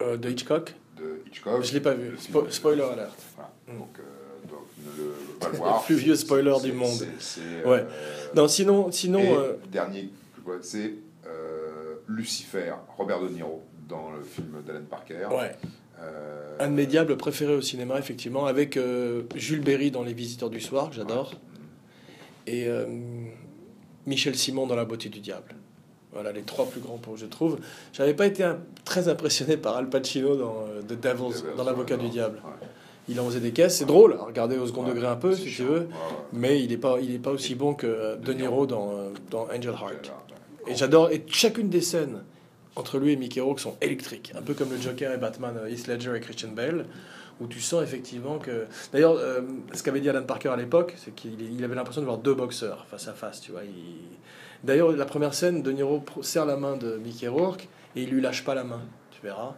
Euh, 0.00 0.16
de 0.16 0.30
Hitchcock. 0.30 0.74
de 0.96 1.20
Hitchcock. 1.26 1.62
Je 1.64 1.72
l'ai 1.74 1.80
pas 1.80 1.94
vu. 1.94 2.10
Le 2.10 2.16
Spo- 2.16 2.50
spoiler 2.50 2.82
alert. 2.82 3.16
Voilà. 3.36 3.50
Mm. 3.68 3.78
Donc, 3.78 3.98
euh, 3.98 4.48
donc, 4.48 4.60
ne 4.78 5.02
le 5.04 5.12
pas 5.40 5.48
le 5.48 5.52
voir. 5.58 5.82
plus 5.84 5.96
vieux 5.96 6.14
spoiler 6.16 6.54
du 6.62 6.72
monde. 6.72 6.88
c'est- 6.88 7.20
c'est, 7.20 7.64
Ouais. 7.68 7.84
euh, 7.88 8.26
Non, 8.34 8.48
sinon, 8.48 8.90
sinon. 8.92 9.18
et 9.20 9.36
euh, 9.36 9.52
dernier, 9.70 10.04
que 10.34 10.38
je 10.38 10.42
vois, 10.42 10.58
c'est 10.62 10.94
euh, 11.26 11.96
Lucifer, 12.08 12.72
Robert 12.96 13.20
De 13.20 13.28
Niro, 13.28 13.62
dans 13.88 14.10
le 14.12 14.22
film 14.22 14.62
d'Alan 14.66 14.84
Parker. 14.88 15.26
ouais. 15.30 15.56
Euh, 16.02 16.56
Un 16.60 16.68
de 16.68 16.74
mes 16.74 16.86
diables 16.86 17.16
préférés 17.16 17.54
au 17.54 17.60
cinéma, 17.62 17.98
effectivement, 17.98 18.46
avec 18.46 18.76
euh, 18.76 19.22
Jules 19.34 19.60
Berry 19.60 19.90
dans 19.90 20.02
Les 20.02 20.12
Visiteurs 20.12 20.50
du 20.50 20.60
Soir, 20.60 20.90
que 20.90 20.96
j'adore, 20.96 21.34
et 22.46 22.66
euh, 22.66 22.86
Michel 24.06 24.34
Simon 24.36 24.66
dans 24.66 24.76
La 24.76 24.84
Beauté 24.84 25.08
du 25.08 25.20
Diable. 25.20 25.54
Voilà 26.12 26.32
les 26.32 26.42
trois 26.42 26.66
plus 26.66 26.80
grands, 26.80 26.96
pour 26.96 27.16
je 27.16 27.26
trouve. 27.26 27.58
J'avais 27.92 28.14
pas 28.14 28.26
été 28.26 28.42
un- 28.42 28.58
très 28.84 29.08
impressionné 29.08 29.56
par 29.56 29.76
Al 29.76 29.88
Pacino 29.88 30.36
dans 30.36 30.64
euh, 30.68 30.80
The 30.82 30.98
Devils, 31.00 31.42
dans 31.56 31.64
L'Avocat 31.64 31.96
du 31.96 32.08
Diable. 32.08 32.40
Il 33.10 33.18
en 33.20 33.26
faisait 33.26 33.40
des 33.40 33.52
caisses, 33.52 33.78
c'est 33.78 33.84
drôle 33.86 34.14
à 34.20 34.24
regarder 34.24 34.58
au 34.58 34.66
second 34.66 34.82
degré 34.82 35.06
un 35.06 35.16
peu, 35.16 35.34
si 35.34 35.44
tu 35.50 35.62
veux, 35.62 35.88
mais 36.32 36.62
il 36.62 36.72
est 36.72 36.76
pas, 36.78 36.98
il 37.00 37.14
est 37.14 37.18
pas 37.18 37.30
aussi 37.30 37.54
bon 37.54 37.72
que 37.74 37.86
euh, 37.86 38.16
De 38.16 38.32
De 38.32 38.32
Niro 38.34 38.66
dans, 38.66 38.90
euh, 38.92 39.10
dans 39.30 39.44
Angel 39.44 39.70
Heart. 39.72 40.12
Et 40.66 40.74
j'adore, 40.74 41.10
et 41.10 41.24
chacune 41.28 41.68
des 41.70 41.80
scènes 41.80 42.22
entre 42.78 42.98
lui 42.98 43.12
et 43.12 43.16
Mickey 43.16 43.40
Rourke 43.40 43.60
sont 43.60 43.76
électriques, 43.80 44.32
un 44.38 44.42
peu 44.42 44.54
comme 44.54 44.70
le 44.70 44.80
Joker 44.80 45.12
et 45.12 45.18
Batman, 45.18 45.54
euh, 45.58 45.68
Heath 45.68 45.86
Ledger 45.88 46.14
et 46.16 46.20
Christian 46.20 46.50
Bale, 46.50 46.86
où 47.40 47.46
tu 47.46 47.60
sens 47.60 47.82
effectivement 47.82 48.38
que. 48.38 48.66
D'ailleurs, 48.92 49.16
euh, 49.18 49.40
ce 49.74 49.82
qu'avait 49.82 50.00
dit 50.00 50.08
Alan 50.08 50.22
Parker 50.24 50.48
à 50.50 50.56
l'époque, 50.56 50.94
c'est 50.96 51.14
qu'il 51.14 51.40
il 51.40 51.62
avait 51.64 51.74
l'impression 51.74 52.00
de 52.00 52.06
voir 52.06 52.18
deux 52.18 52.34
boxeurs 52.34 52.86
face 52.90 53.08
à 53.08 53.12
face, 53.12 53.40
tu 53.40 53.52
vois. 53.52 53.62
Il- 53.64 54.16
D'ailleurs, 54.64 54.90
la 54.92 55.04
première 55.04 55.34
scène, 55.34 55.62
De 55.62 55.70
Niro 55.70 56.04
serre 56.22 56.44
la 56.46 56.56
main 56.56 56.76
de 56.76 56.96
Mickey 56.96 57.28
Rourke 57.28 57.68
et 57.94 58.02
il 58.02 58.10
lui 58.10 58.20
lâche 58.20 58.44
pas 58.44 58.54
la 58.56 58.64
main, 58.64 58.80
tu 59.12 59.20
verras. 59.22 59.54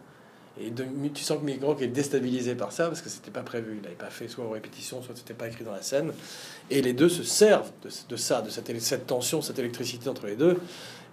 Et 0.59 0.71
tu 1.13 1.23
sens 1.23 1.39
que 1.39 1.65
Rourke 1.65 1.81
est 1.81 1.87
déstabilisé 1.87 2.55
par 2.55 2.71
ça 2.71 2.87
parce 2.87 3.01
que 3.01 3.09
c'était 3.09 3.31
pas 3.31 3.41
prévu. 3.41 3.77
Il 3.77 3.83
n'avait 3.83 3.95
pas 3.95 4.09
fait 4.09 4.27
soit 4.27 4.43
aux 4.45 4.49
répétitions, 4.49 5.01
soit 5.01 5.15
c'était 5.15 5.33
pas 5.33 5.47
écrit 5.47 5.63
dans 5.63 5.71
la 5.71 5.81
scène. 5.81 6.11
Et 6.69 6.81
les 6.81 6.93
deux 6.93 7.09
se 7.09 7.23
servent 7.23 7.71
de, 7.83 8.15
ça, 8.17 8.41
de 8.41 8.49
cette, 8.49 9.07
tension, 9.07 9.41
cette 9.41 9.59
électricité 9.59 10.09
entre 10.09 10.27
les 10.27 10.35
deux. 10.35 10.57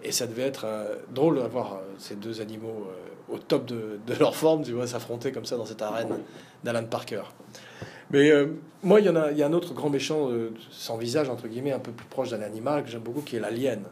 Et 0.03 0.11
ça 0.11 0.27
devait 0.27 0.43
être 0.43 0.65
euh, 0.65 0.95
drôle 1.13 1.39
d'avoir 1.39 1.73
euh, 1.73 1.77
ces 1.97 2.15
deux 2.15 2.41
animaux 2.41 2.87
euh, 2.87 3.33
au 3.33 3.37
top 3.37 3.65
de, 3.65 3.99
leur 4.19 4.35
forme, 4.35 4.63
tu 4.63 4.73
vois, 4.73 4.87
s'affronter 4.87 5.31
comme 5.31 5.45
ça 5.45 5.55
dans 5.55 5.65
cette 5.65 5.81
arène 5.81 6.19
d'Alan 6.63 6.85
Parker. 6.85 7.23
Mais 8.11 8.31
euh, 8.31 8.47
moi, 8.83 8.99
il 8.99 9.05
y 9.05 9.09
en 9.09 9.15
a, 9.15 9.31
y 9.31 9.43
a 9.43 9.47
un 9.47 9.53
autre 9.53 9.73
grand 9.73 9.89
méchant 9.89 10.29
sans 10.71 10.97
visage, 10.97 11.29
entre 11.29 11.47
guillemets, 11.47 11.73
un 11.73 11.79
peu 11.79 11.91
plus 11.91 12.07
proche 12.07 12.29
d'un 12.29 12.41
animal 12.41 12.83
que 12.83 12.89
j'aime 12.89 13.01
beaucoup, 13.01 13.21
qui 13.21 13.37
est 13.37 13.39
l'alien 13.39 13.83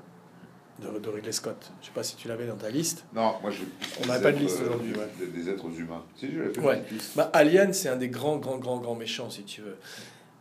de, 0.79 0.99
de 0.99 1.09
Ridley 1.09 1.31
Scott. 1.31 1.71
Je 1.81 1.87
sais 1.87 1.91
pas 1.93 2.03
si 2.03 2.15
tu 2.15 2.27
l'avais 2.27 2.47
dans 2.47 2.55
ta 2.55 2.69
liste. 2.69 3.05
Non, 3.13 3.35
moi 3.41 3.51
je. 3.51 3.63
On 4.03 4.07
n'a 4.07 4.19
pas 4.19 4.31
de 4.31 4.37
liste 4.37 4.59
euh, 4.61 4.65
aujourd'hui, 4.65 4.93
ouais. 4.93 5.07
Des, 5.19 5.27
des 5.27 5.49
êtres 5.49 5.65
humains. 5.77 6.03
Si, 6.15 6.31
je 6.31 6.51
fait 6.51 6.59
Ouais. 6.59 6.83
Bah, 7.15 7.29
Alien, 7.33 7.73
c'est 7.73 7.89
un 7.89 7.97
des 7.97 8.09
grands, 8.09 8.37
grands, 8.37 8.57
grands, 8.57 8.77
grands 8.79 8.95
méchants, 8.95 9.29
si 9.29 9.43
tu 9.43 9.61
veux. 9.61 9.77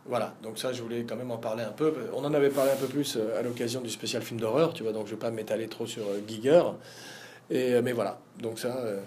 Voilà, 0.05 0.35
donc 0.41 0.57
ça, 0.57 0.71
je 0.71 0.81
voulais 0.81 1.03
quand 1.03 1.17
même 1.17 1.31
en 1.31 1.37
parler 1.37 1.63
un 1.63 1.71
peu. 1.71 1.93
On 2.13 2.23
en 2.23 2.33
avait 2.33 2.49
parlé 2.49 2.71
un 2.71 2.77
peu 2.77 2.87
plus 2.87 3.17
euh, 3.17 3.37
à 3.37 3.41
l'occasion 3.41 3.81
du 3.81 3.89
spécial 3.89 4.21
film 4.23 4.39
d'horreur, 4.39 4.73
tu 4.73 4.83
vois, 4.83 4.93
donc 4.93 5.05
je 5.07 5.11
vais 5.11 5.19
pas 5.19 5.31
m'étaler 5.31 5.67
trop 5.67 5.85
sur 5.85 6.03
euh, 6.03 6.21
Giger. 6.25 6.63
Et, 7.49 7.73
euh, 7.73 7.81
mais 7.83 7.91
voilà, 7.91 8.19
donc 8.41 8.57
ça, 8.57 8.77
euh, 8.77 9.01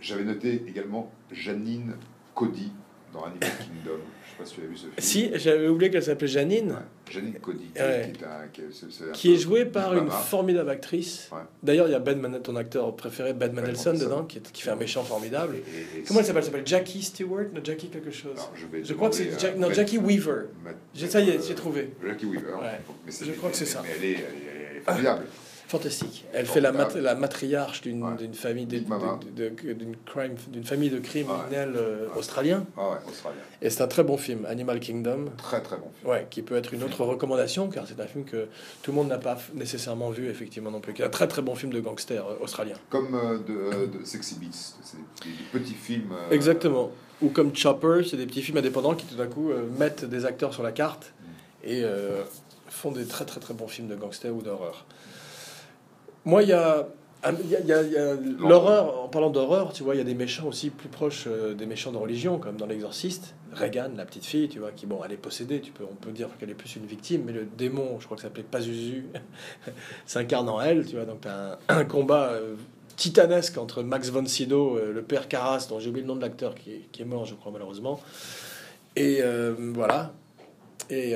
J'avais 0.00 0.24
noté 0.24 0.64
également 0.66 1.12
Janine 1.30 1.94
Cody 2.34 2.72
dans 3.12 3.22
Animal 3.24 3.50
Kingdom. 3.58 4.00
Je 4.40 4.44
sais 4.44 4.44
pas 4.44 4.44
si 4.48 4.54
tu 4.54 4.60
as 4.62 4.64
vu 4.66 4.76
ce 4.76 4.82
film. 4.82 4.92
Si, 4.98 5.30
j'avais 5.34 5.68
oublié 5.68 5.90
qu'elle 5.90 6.02
s'appelait 6.02 6.26
Janine, 6.28 6.70
Ouais. 6.72 7.12
Janine 7.12 7.34
Cody, 7.40 7.58
qui, 7.74 7.80
Ouais. 7.82 8.12
qui 8.52 8.60
est. 8.62 9.12
Qui 9.12 9.38
jouée 9.38 9.64
par 9.66 9.94
une 9.94 10.10
formidable 10.10 10.70
actrice. 10.70 11.28
Ouais. 11.32 11.38
D'ailleurs, 11.62 11.86
il 11.88 11.92
y 11.92 11.94
a 11.94 11.98
Ben 11.98 12.18
Man- 12.18 12.40
ton 12.42 12.56
acteur 12.56 12.94
préféré, 12.96 13.32
Mendelsohn, 13.34 13.56
Mendelsohn. 13.62 13.98
dedans, 13.98 14.24
qui, 14.24 14.38
est- 14.38 14.52
qui 14.52 14.62
fait 14.62 14.70
un 14.70 14.76
méchant 14.76 15.02
formidable. 15.02 15.56
Et- 15.56 15.98
et- 15.98 16.00
et 16.00 16.02
Comment 16.04 16.20
elle 16.20 16.26
s'appelle? 16.26 16.42
Elle 16.42 16.46
s'appelle 16.46 16.66
Jackie 16.66 17.02
Stewart? 17.02 17.46
Non, 17.54 17.60
Jackie 17.62 17.88
quelque 17.88 18.10
chose. 18.10 18.32
Alors, 18.34 18.52
je, 18.82 18.94
crois 18.94 19.10
que 19.10 19.14
c'est 19.16 19.38
Jack- 19.38 19.56
non, 19.58 19.70
Jackie 19.72 19.98
Weaver. 19.98 20.46
Matt- 20.64 20.76
Ça 21.10 21.20
y 21.20 21.30
est, 21.30 21.46
j'ai 21.46 21.54
trouvé. 21.54 21.90
Jackie 22.06 22.26
Weaver. 22.26 22.54
Mais 23.06 23.12
Je 23.12 23.32
crois 23.32 23.50
que 23.50 23.56
c'est 23.56 23.66
ça. 23.66 23.82
Mais 23.82 23.90
elle 23.98 24.04
est, 24.04 24.12
elle 24.12 24.14
est- 24.18 24.68
elle 24.70 24.76
est 24.78 24.80
formidable. 24.80 25.24
Fantastique. 25.72 26.26
Elle 26.34 26.44
fait 26.44 26.60
la, 26.60 26.70
mat- 26.70 26.94
la 26.96 27.14
matriarche 27.14 27.80
d'une 27.80 28.02
Ouais. 28.02 28.28
famille 28.34 28.66
d'une 28.66 28.84
crime 30.04 30.34
d'une 30.48 30.64
famille 30.64 30.90
de 30.90 30.98
criminels 30.98 31.72
euh, 31.76 32.08
Ouais. 32.08 32.18
australiens. 32.18 32.66
Ah 32.76 32.90
ouais, 32.90 32.96
australien. 33.08 33.38
Et 33.62 33.70
c'est 33.70 33.82
un 33.82 33.86
très 33.86 34.04
bon 34.04 34.18
film, 34.18 34.44
Animal 34.44 34.80
Kingdom. 34.80 35.30
Très 35.38 35.62
très 35.62 35.76
bon 35.76 35.86
film. 35.98 36.10
Ouais, 36.10 36.26
qui 36.28 36.42
peut 36.42 36.56
être 36.56 36.74
une 36.74 36.82
autre 36.82 37.02
recommandation, 37.06 37.68
car 37.70 37.86
c'est 37.88 37.98
un 38.00 38.06
film 38.06 38.24
que 38.26 38.48
tout 38.82 38.90
le 38.90 38.96
monde 38.96 39.08
n'a 39.08 39.16
pas 39.16 39.38
nécessairement 39.54 40.10
vu, 40.10 40.28
effectivement, 40.28 40.70
non 40.70 40.80
plus. 40.80 40.92
Un 41.02 41.08
très 41.08 41.26
très 41.26 41.40
bon 41.40 41.54
film 41.54 41.72
de 41.72 41.80
gangster 41.80 42.22
euh, 42.26 42.34
australien. 42.42 42.74
Comme 42.90 43.14
euh, 43.14 43.38
de, 43.38 43.98
de 43.98 44.04
Sexy 44.04 44.34
Beats, 44.38 44.74
c'est 44.82 44.98
des, 45.26 45.58
petits 45.58 45.72
films. 45.72 46.12
euh, 46.12 46.34
Exactement. 46.34 46.90
Ou 47.22 47.30
comme 47.30 47.56
Chopper, 47.56 48.02
c'est 48.06 48.18
des 48.18 48.26
petits 48.26 48.42
films 48.42 48.58
indépendants 48.58 48.94
qui 48.94 49.06
tout 49.06 49.14
d'un 49.16 49.26
coup 49.26 49.50
euh, 49.52 49.62
mettent 49.78 50.04
des 50.04 50.26
acteurs 50.26 50.52
sur 50.52 50.62
la 50.62 50.72
carte 50.72 51.14
et 51.64 51.82
euh, 51.82 52.20
font 52.68 52.90
des 52.92 53.06
très 53.06 53.24
très 53.24 53.40
très 53.40 53.54
bons 53.54 53.68
films 53.68 53.88
de 53.88 53.94
gangster 53.96 54.34
ou 54.34 54.42
d'horreur. 54.42 54.84
Moi, 56.24 56.42
il 56.42 56.48
y 56.48 56.52
a, 56.52 56.86
il 57.28 57.66
y 57.66 57.72
a- 57.72 57.78
a- 57.78 58.14
l'horreur, 58.38 59.02
en 59.04 59.08
parlant 59.08 59.30
d'horreur, 59.30 59.72
tu 59.72 59.82
vois, 59.82 59.94
il 59.94 59.98
y 59.98 60.00
a 60.00 60.04
des 60.04 60.14
méchants 60.14 60.46
aussi 60.48 60.70
plus 60.70 60.88
proches 60.88 61.24
euh, 61.26 61.54
des 61.54 61.66
méchants 61.66 61.92
de 61.92 61.96
religion, 61.96 62.38
comme 62.38 62.56
dans 62.56 62.66
L'Exorciste. 62.66 63.34
Regan, 63.54 63.92
la 63.96 64.06
petite 64.06 64.24
fille, 64.24 64.48
tu 64.48 64.60
vois, 64.60 64.70
qui, 64.72 64.86
bon, 64.86 65.00
elle 65.04 65.12
est 65.12 65.16
possédée, 65.18 65.60
tu 65.60 65.72
peux, 65.72 65.84
on 65.84 65.94
peut 65.94 66.10
dire 66.10 66.28
qu'elle 66.40 66.48
est 66.50 66.54
plus 66.54 66.74
une 66.76 66.86
victime, 66.86 67.24
mais 67.26 67.32
le 67.32 67.44
démon, 67.44 67.98
je 68.00 68.06
crois 68.06 68.16
que 68.16 68.22
ça 68.22 68.28
s'appelait 68.28 68.44
Pazuzu, 68.44 69.04
s'incarne 70.06 70.48
en 70.48 70.60
elle, 70.60 70.86
tu 70.86 70.96
vois, 70.96 71.04
donc 71.04 71.20
tu 71.22 71.28
as 71.28 71.58
un, 71.68 71.76
un 71.80 71.84
combat 71.84 72.30
euh, 72.30 72.54
titanesque 72.96 73.58
entre 73.58 73.82
Max 73.82 74.08
von 74.10 74.24
Sydow, 74.24 74.78
euh, 74.78 74.92
le 74.92 75.02
père 75.02 75.28
Carras, 75.28 75.66
dont 75.68 75.78
j'ai 75.80 75.90
oublié 75.90 76.02
le 76.02 76.08
nom 76.08 76.16
de 76.16 76.22
l'acteur 76.22 76.54
qui, 76.54 76.70
est- 76.72 76.88
qui 76.92 77.02
est 77.02 77.06
mort, 77.06 77.26
je 77.26 77.34
crois, 77.34 77.52
malheureusement. 77.52 78.00
Et 78.96 79.18
euh, 79.20 79.54
voilà. 79.74 80.12
Et 80.90 81.14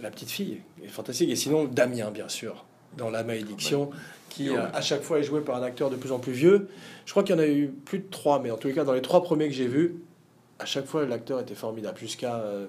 la 0.00 0.10
petite 0.10 0.30
fille 0.30 0.60
est 0.82 0.88
fantastique. 0.88 1.28
Et 1.30 1.36
sinon, 1.36 1.64
Damien, 1.64 2.10
bien 2.10 2.28
sûr, 2.28 2.64
dans 2.96 3.10
La 3.10 3.24
Malédiction, 3.24 3.90
qui 4.30 4.48
euh, 4.50 4.66
à 4.72 4.80
chaque 4.80 5.02
fois 5.02 5.18
est 5.18 5.22
joué 5.22 5.40
par 5.40 5.56
un 5.56 5.62
acteur 5.62 5.90
de 5.90 5.96
plus 5.96 6.12
en 6.12 6.18
plus 6.18 6.32
vieux. 6.32 6.68
Je 7.06 7.10
crois 7.12 7.22
qu'il 7.22 7.34
y 7.34 7.38
en 7.38 7.42
a 7.42 7.46
eu 7.46 7.68
plus 7.68 7.98
de 8.00 8.08
trois, 8.10 8.40
mais 8.40 8.50
en 8.50 8.56
tous 8.56 8.68
les 8.68 8.74
cas, 8.74 8.84
dans 8.84 8.92
les 8.92 9.02
trois 9.02 9.22
premiers 9.22 9.48
que 9.48 9.54
j'ai 9.54 9.66
vus, 9.68 9.96
à 10.58 10.64
chaque 10.66 10.86
fois, 10.86 11.04
l'acteur 11.06 11.40
était 11.40 11.54
formidable, 11.54 11.98
jusqu'à 11.98 12.36
euh, 12.36 12.66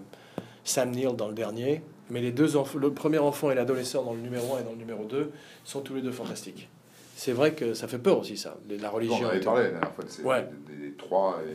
Sam 0.63 0.91
Neill 0.91 1.15
dans 1.15 1.27
le 1.27 1.33
dernier. 1.35 1.81
Mais 2.11 2.21
les 2.21 2.31
deux 2.31 2.55
enfants, 2.55 2.77
le 2.77 2.91
premier 2.93 3.17
enfant 3.17 3.49
et 3.49 3.55
l'adolescent 3.55 4.03
dans 4.03 4.13
le 4.13 4.19
numéro 4.21 4.55
1 4.55 4.59
et 4.59 4.63
dans 4.63 4.71
le 4.71 4.77
numéro 4.77 5.05
2 5.05 5.31
sont 5.63 5.81
tous 5.81 5.95
les 5.95 6.01
deux 6.03 6.11
fantastiques. 6.11 6.69
C'est 7.15 7.31
vrai 7.31 7.53
que 7.53 7.73
ça 7.73 7.87
fait 7.87 7.97
peur 7.97 8.19
aussi, 8.19 8.37
ça, 8.37 8.57
la 8.69 8.91
On 8.91 8.95
religion. 8.95 9.25
en 9.25 9.29
avait 9.29 9.39
parlé 9.39 9.63
la 9.63 9.69
dernière 9.71 9.91
fois 9.93 10.03
de 10.03 10.09
ces 10.09 10.21
Ouais. 10.21 10.47
des, 10.67 10.75
des- 10.75 10.89
des 10.89 10.93
trois. 10.95 11.39
Et, 11.47 11.49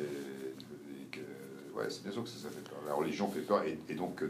et 1.02 1.06
que- 1.12 1.78
ouais, 1.78 1.84
c'est 1.88 2.02
bien 2.02 2.10
sûr 2.10 2.24
que 2.24 2.28
ça, 2.30 2.38
ça 2.42 2.48
fait 2.48 2.68
peur. 2.68 2.78
La 2.88 2.94
religion 2.94 3.28
fait 3.30 3.40
peur. 3.42 3.62
Et, 3.64 3.78
et 3.88 3.94
donc, 3.94 4.22
euh, 4.22 4.28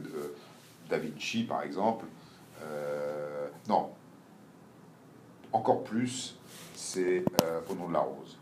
Da 0.91 0.99
Vinci, 0.99 1.45
par 1.45 1.63
exemple. 1.63 2.05
euh, 2.65 3.47
non. 3.69 3.89
Encore 5.53 5.83
plus, 5.83 6.37
c'est 6.75 7.25
euh, 7.43 7.61
Au 7.71 7.75
nom 7.75 7.89
de 7.89 7.93
la 7.93 8.01
rose 8.01 8.39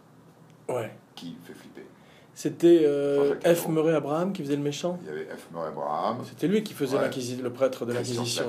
Ouais. 0.68 0.90
qui 1.14 1.36
fait 1.44 1.54
flipper. 1.54 1.84
C'était 2.34 2.82
euh, 2.84 3.34
F. 3.44 3.68
Murray 3.68 3.94
Abraham 3.94 4.32
qui 4.32 4.42
faisait 4.42 4.56
le 4.56 4.62
méchant. 4.62 4.98
Il 5.02 5.08
y 5.08 5.10
avait 5.10 5.24
F. 5.24 5.48
Murray 5.52 5.68
Abraham 5.68 6.18
C'était 6.28 6.46
lui 6.46 6.62
qui 6.62 6.74
faisait 6.74 6.96
Ouais. 6.98 7.10
le 7.42 7.50
prêtre 7.50 7.84
de 7.86 7.92
l'Inquisition. 7.92 8.44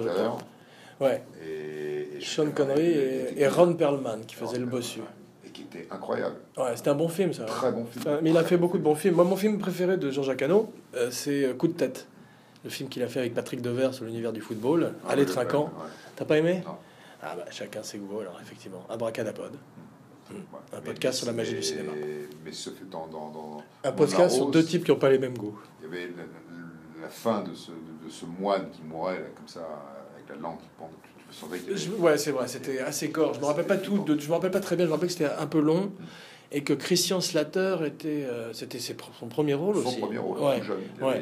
Ouais. 0.99 1.23
et, 1.43 2.17
et 2.17 2.21
Sean 2.21 2.51
Connery 2.51 2.85
et, 2.85 3.41
et 3.41 3.47
Ron 3.47 3.73
Perlman 3.73 4.19
qui 4.27 4.35
faisait 4.35 4.59
le 4.59 4.65
bossu. 4.65 4.99
Et 5.45 5.49
qui 5.49 5.61
était 5.61 5.87
incroyable. 5.89 6.35
Ouais, 6.57 6.75
c'était 6.75 6.89
un 6.89 6.95
bon 6.95 7.07
film, 7.07 7.31
ça. 7.33 7.45
Très 7.45 7.71
bon 7.71 7.85
film. 7.85 8.03
Enfin, 8.05 8.19
mais 8.21 8.31
il 8.31 8.37
a 8.37 8.43
fait 8.43 8.57
beaucoup 8.57 8.77
de 8.77 8.83
bons 8.83 8.95
films. 8.95 9.15
Moi, 9.15 9.23
mon 9.23 9.37
film 9.37 9.57
préféré 9.59 9.95
de 9.97 10.11
Jean-Jacques 10.11 10.41
Hano, 10.41 10.71
euh, 10.95 11.09
c'est 11.09 11.45
euh, 11.45 11.53
Coup 11.53 11.67
de 11.69 11.73
tête. 11.73 12.05
Le 12.65 12.69
film 12.69 12.89
qu'il 12.89 13.01
a 13.03 13.07
fait 13.07 13.21
avec 13.21 13.33
Patrick 13.33 13.61
Devers 13.61 13.93
sur 13.93 14.03
l'univers 14.03 14.33
du 14.33 14.41
football. 14.41 14.91
Ah, 15.07 15.11
Allez 15.13 15.21
ouais, 15.23 15.29
Trinquant. 15.29 15.63
ouais. 15.63 15.89
T'as 16.17 16.25
pas 16.25 16.37
aimé? 16.37 16.61
Non. 16.65 16.73
Ah 17.21 17.35
bah 17.35 17.45
chacun 17.51 17.83
ses 17.83 17.97
goûts 17.97 18.19
alors 18.19 18.39
effectivement. 18.41 18.85
Abracadapod. 18.89 19.53
Ouais. 20.31 20.37
Un 20.77 20.81
podcast 20.81 21.17
sur 21.17 21.27
la 21.27 21.33
magie 21.33 21.55
du 21.55 21.63
cinéma. 21.63 21.91
Mais 22.45 22.51
ce 22.51 22.69
fait 22.69 22.87
dans, 22.89 23.07
dans, 23.07 23.29
dans 23.31 23.63
Un 23.83 23.91
podcast 23.91 24.35
sur 24.35 24.49
deux 24.51 24.63
types 24.63 24.83
qui 24.85 24.91
n'ont 24.91 24.97
pas 24.99 25.09
les 25.09 25.17
mêmes 25.19 25.37
goûts. 25.37 25.57
il 25.81 25.85
y 25.85 25.87
avait 25.91 26.07
la, 26.07 26.23
la- 26.23 27.03
la 27.03 27.07
fin 27.09 27.41
de 27.43 27.53
ce, 27.53 27.71
de, 27.71 28.05
de 28.05 28.09
ce 28.09 28.25
moine 28.25 28.69
qui 28.71 28.81
mourait 28.83 29.19
là, 29.19 29.25
comme 29.35 29.47
ça 29.47 29.61
avec 30.15 30.29
la 30.29 30.35
langue 30.35 30.59
qui 30.59 30.67
pendait. 30.77 31.75
Je- 31.75 31.91
ouais, 31.91 32.17
c'est 32.17 32.31
vrai, 32.31 32.47
c'était 32.47 32.79
assez 32.79 33.09
corps. 33.09 33.33
Je 33.33 33.39
me 33.39 33.45
rappelle 33.45 33.65
pas 33.67 33.77
tout, 33.77 33.99
de- 33.99 34.19
je 34.19 34.27
me 34.27 34.33
rappelle 34.33 34.51
pas 34.51 34.59
très 34.59 34.75
bien. 34.75 34.85
Je 34.85 34.89
me 34.89 34.93
rappelle 34.95 35.07
que 35.09 35.13
c'était 35.13 35.25
un 35.33 35.47
peu 35.47 35.59
long 35.61 35.91
et 36.51 36.63
que 36.63 36.73
Christian 36.73 37.21
Slater 37.21 37.77
était, 37.85 38.23
euh, 38.25 38.51
c'était 38.53 38.79
son 38.79 39.27
premier 39.27 39.53
rôle 39.53 39.75
son 39.75 39.87
aussi. 39.87 39.99
premier 39.99 40.17
rôle, 40.17 40.39
Ouais. 40.39 40.59
tout 40.59 40.65
jeune. 40.65 40.77
Il 40.97 41.03
Ouais. 41.03 41.21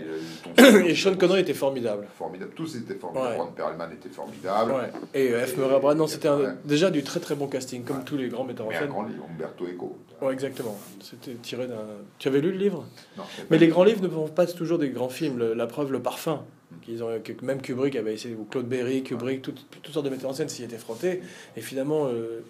avait, 0.55 0.77
euh, 0.77 0.85
Et 0.89 0.95
Sean 0.95 1.15
Connery 1.15 1.41
était 1.41 1.53
formidable. 1.53 2.07
formidable. 2.17 2.51
Tous 2.55 2.75
étaient 2.77 2.95
formidables. 2.95 3.35
Ouais. 3.35 3.41
Ron 3.41 3.51
Perlman 3.51 3.91
était 3.91 4.09
formidable. 4.09 4.73
Et 5.13 5.31
euh, 5.33 5.45
F. 5.45 5.57
Murray 5.57 5.95
non, 5.95 6.07
c'était 6.07 6.29
déjà 6.63 6.89
du 6.89 7.03
très 7.03 7.19
très 7.19 7.35
bon 7.35 7.47
casting, 7.47 7.83
comme 7.83 8.03
tous 8.05 8.15
les 8.17 8.29
grands 8.29 8.45
metteurs 8.45 8.67
en 8.67 8.69
Mais 8.69 8.75
un 8.77 8.79
scène. 8.79 8.89
grand 8.89 9.03
livre, 9.03 9.25
Umberto 9.29 9.65
Eco. 9.65 9.97
Ouais, 10.21 10.33
exactement. 10.33 10.77
C'était 11.01 11.35
tiré 11.35 11.67
d'un. 11.67 11.75
Tu 12.19 12.27
avais 12.27 12.41
lu 12.41 12.51
le 12.51 12.57
livre? 12.57 12.85
Non, 13.17 13.23
Mais 13.49 13.57
les 13.57 13.67
grands 13.67 13.83
livres 13.83 14.01
ne 14.01 14.09
font 14.09 14.27
pas 14.27 14.45
toujours 14.47 14.79
des 14.79 14.89
grands 14.89 15.09
films. 15.09 15.37
Le- 15.37 15.53
la 15.53 15.67
preuve, 15.67 15.91
le 15.91 15.99
parfum. 16.01 16.43
Qu'ils 16.81 17.03
ont, 17.03 17.09
que 17.23 17.33
même 17.45 17.61
Kubrick 17.61 17.95
avait 17.95 18.13
essayé, 18.13 18.35
ou 18.35 18.43
Claude 18.45 18.67
Berry, 18.67 19.03
Kubrick, 19.03 19.41
toutes, 19.41 19.65
sortes 19.91 20.05
de 20.05 20.09
metteurs 20.09 20.29
en 20.29 20.33
scène 20.33 20.49
s'y 20.49 20.63
étaient 20.63 20.77
frottés. 20.77 21.21
Et 21.55 21.61
finalement, 21.61 22.07
euh, 22.07 22.41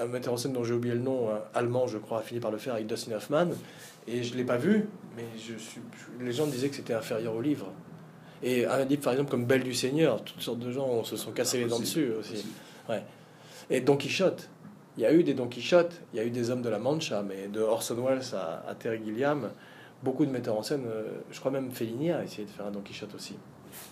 un 0.00 0.06
metteur 0.06 0.32
en 0.32 0.36
scène 0.36 0.52
dont 0.52 0.64
j'ai 0.64 0.74
oublié 0.74 0.94
le 0.94 1.00
nom, 1.00 1.30
un 1.30 1.40
allemand, 1.54 1.86
je 1.86 1.98
crois, 1.98 2.18
a 2.18 2.22
fini 2.22 2.40
par 2.40 2.50
le 2.50 2.58
faire 2.58 2.74
avec 2.74 2.86
Dustin 2.86 3.12
Hoffman. 3.16 3.48
Et 4.06 4.22
je 4.22 4.32
ne 4.32 4.38
l'ai 4.38 4.44
pas 4.44 4.56
vu, 4.56 4.86
mais 5.16 5.24
je 5.36 5.54
suis, 5.58 5.80
je- 6.18 6.24
les 6.24 6.32
gens 6.32 6.46
disaient 6.46 6.68
que 6.68 6.76
c'était 6.76 6.94
inférieur 6.94 7.34
au 7.34 7.40
livre. 7.42 7.66
Et 8.42 8.64
un 8.66 8.84
livre, 8.84 9.02
par 9.02 9.12
exemple, 9.12 9.30
comme 9.30 9.44
Belle 9.44 9.64
du 9.64 9.74
Seigneur, 9.74 10.22
toutes 10.22 10.40
sortes 10.40 10.60
de 10.60 10.70
gens 10.70 11.02
se 11.04 11.16
sont 11.16 11.32
cassés 11.32 11.58
les 11.58 11.66
dents 11.66 11.78
dessus 11.80 12.12
aussi. 12.18 12.32
Possible. 12.86 13.02
Et 13.70 13.80
Don 13.80 13.96
Quichotte. 13.96 14.48
Il 14.96 15.02
y 15.02 15.06
a 15.06 15.12
eu 15.12 15.22
des 15.22 15.34
Don 15.34 15.46
Quichotte, 15.46 15.92
il 16.12 16.16
y 16.16 16.20
a 16.20 16.24
eu 16.24 16.30
des 16.30 16.50
Hommes 16.50 16.62
de 16.62 16.68
la 16.68 16.78
Mancha, 16.78 17.22
mais 17.22 17.46
de 17.48 17.60
Orson 17.60 17.94
Welles 18.04 18.34
à, 18.34 18.64
à 18.68 18.74
Terry 18.74 19.00
Gilliam, 19.04 19.50
beaucoup 20.02 20.26
de 20.26 20.30
metteurs 20.30 20.56
en 20.56 20.62
scène, 20.62 20.84
euh, 20.86 21.04
je 21.30 21.38
crois 21.38 21.52
même 21.52 21.70
Fellini 21.70 22.10
a 22.10 22.24
essayé 22.24 22.44
de 22.44 22.50
faire 22.50 22.66
un 22.66 22.70
Don 22.72 22.80
Quichotte 22.80 23.14
aussi. 23.14 23.34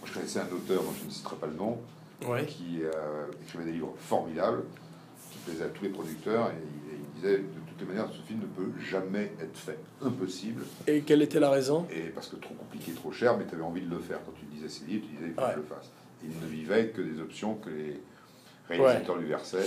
Moi, 0.01 0.09
je 0.09 0.13
connaissais 0.15 0.41
un 0.41 0.47
auteur 0.53 0.83
dont 0.83 0.91
je 1.01 1.07
ne 1.07 1.11
citerai 1.11 1.37
pas 1.37 1.47
le 1.47 1.55
nom, 1.55 1.79
Ouais. 2.27 2.45
qui 2.47 2.81
euh, 2.83 3.27
écrivait 3.45 3.67
des 3.67 3.73
livres 3.73 3.95
formidables, 3.99 4.63
plaisait 5.47 5.65
à 5.65 5.69
tous 5.69 5.83
les 5.85 5.91
producteurs, 5.91 6.51
et 6.51 6.55
il, 6.93 6.99
il 6.99 7.21
disait 7.21 7.39
de 7.39 7.45
toutes 7.69 7.81
les 7.81 7.87
manières, 7.87 8.11
ce 8.13 8.21
film 8.27 8.41
ne 8.41 8.47
peut 8.47 8.71
jamais 8.91 9.33
être 9.41 9.57
fait. 9.57 9.79
Impossible. 10.03 10.63
Et 10.87 11.01
quelle 11.01 11.23
était 11.23 11.41
la 11.41 11.51
raison? 11.51 11.87
Et 11.91 12.09
parce 12.11 12.29
que 12.29 12.37
trop 12.37 12.55
compliqué, 12.55 12.93
trop 12.93 13.13
cher, 13.13 13.37
mais 13.39 13.45
tu 13.47 13.55
avais 13.55 13.65
envie 13.65 13.81
de 13.83 13.91
le 13.91 13.99
faire. 14.01 14.19
Quand 14.27 14.33
tu 14.33 14.47
ses 14.69 14.85
livres, 14.87 15.05
tu 15.09 15.15
disais 15.17 15.29
il 15.29 15.35
faut 15.35 15.41
Ouais. 15.43 15.49
que 15.49 15.53
je 15.55 15.61
le 15.61 15.67
fasse. 15.67 15.91
Il 16.25 16.31
ne 16.41 16.47
vivait 16.47 16.89
que 16.89 17.01
des 17.03 17.21
options 17.21 17.55
que 17.55 17.71
les 17.71 18.01
réalisateurs 18.69 19.17
lui 19.17 19.29
versaient. 19.29 19.67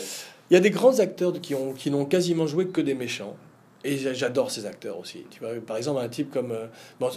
Il 0.49 0.55
y 0.55 0.57
a 0.57 0.59
des 0.59 0.71
grands 0.71 0.99
acteurs 0.99 1.39
qui 1.39 1.55
ont 1.55 1.73
qui 1.73 1.89
n'ont 1.91 2.05
quasiment 2.05 2.47
joué 2.47 2.67
que 2.67 2.81
des 2.81 2.95
méchants. 2.95 3.37
Et 3.85 3.97
j'a- 3.97 4.11
j'adore 4.13 4.51
ces 4.51 4.65
acteurs 4.65 4.99
aussi. 4.99 5.23
Tu 5.29 5.39
vois, 5.39 5.51
par 5.65 5.77
exemple, 5.77 6.01
un 6.01 6.09
type 6.09 6.31
comme. 6.31 6.51
euh, 6.51 6.65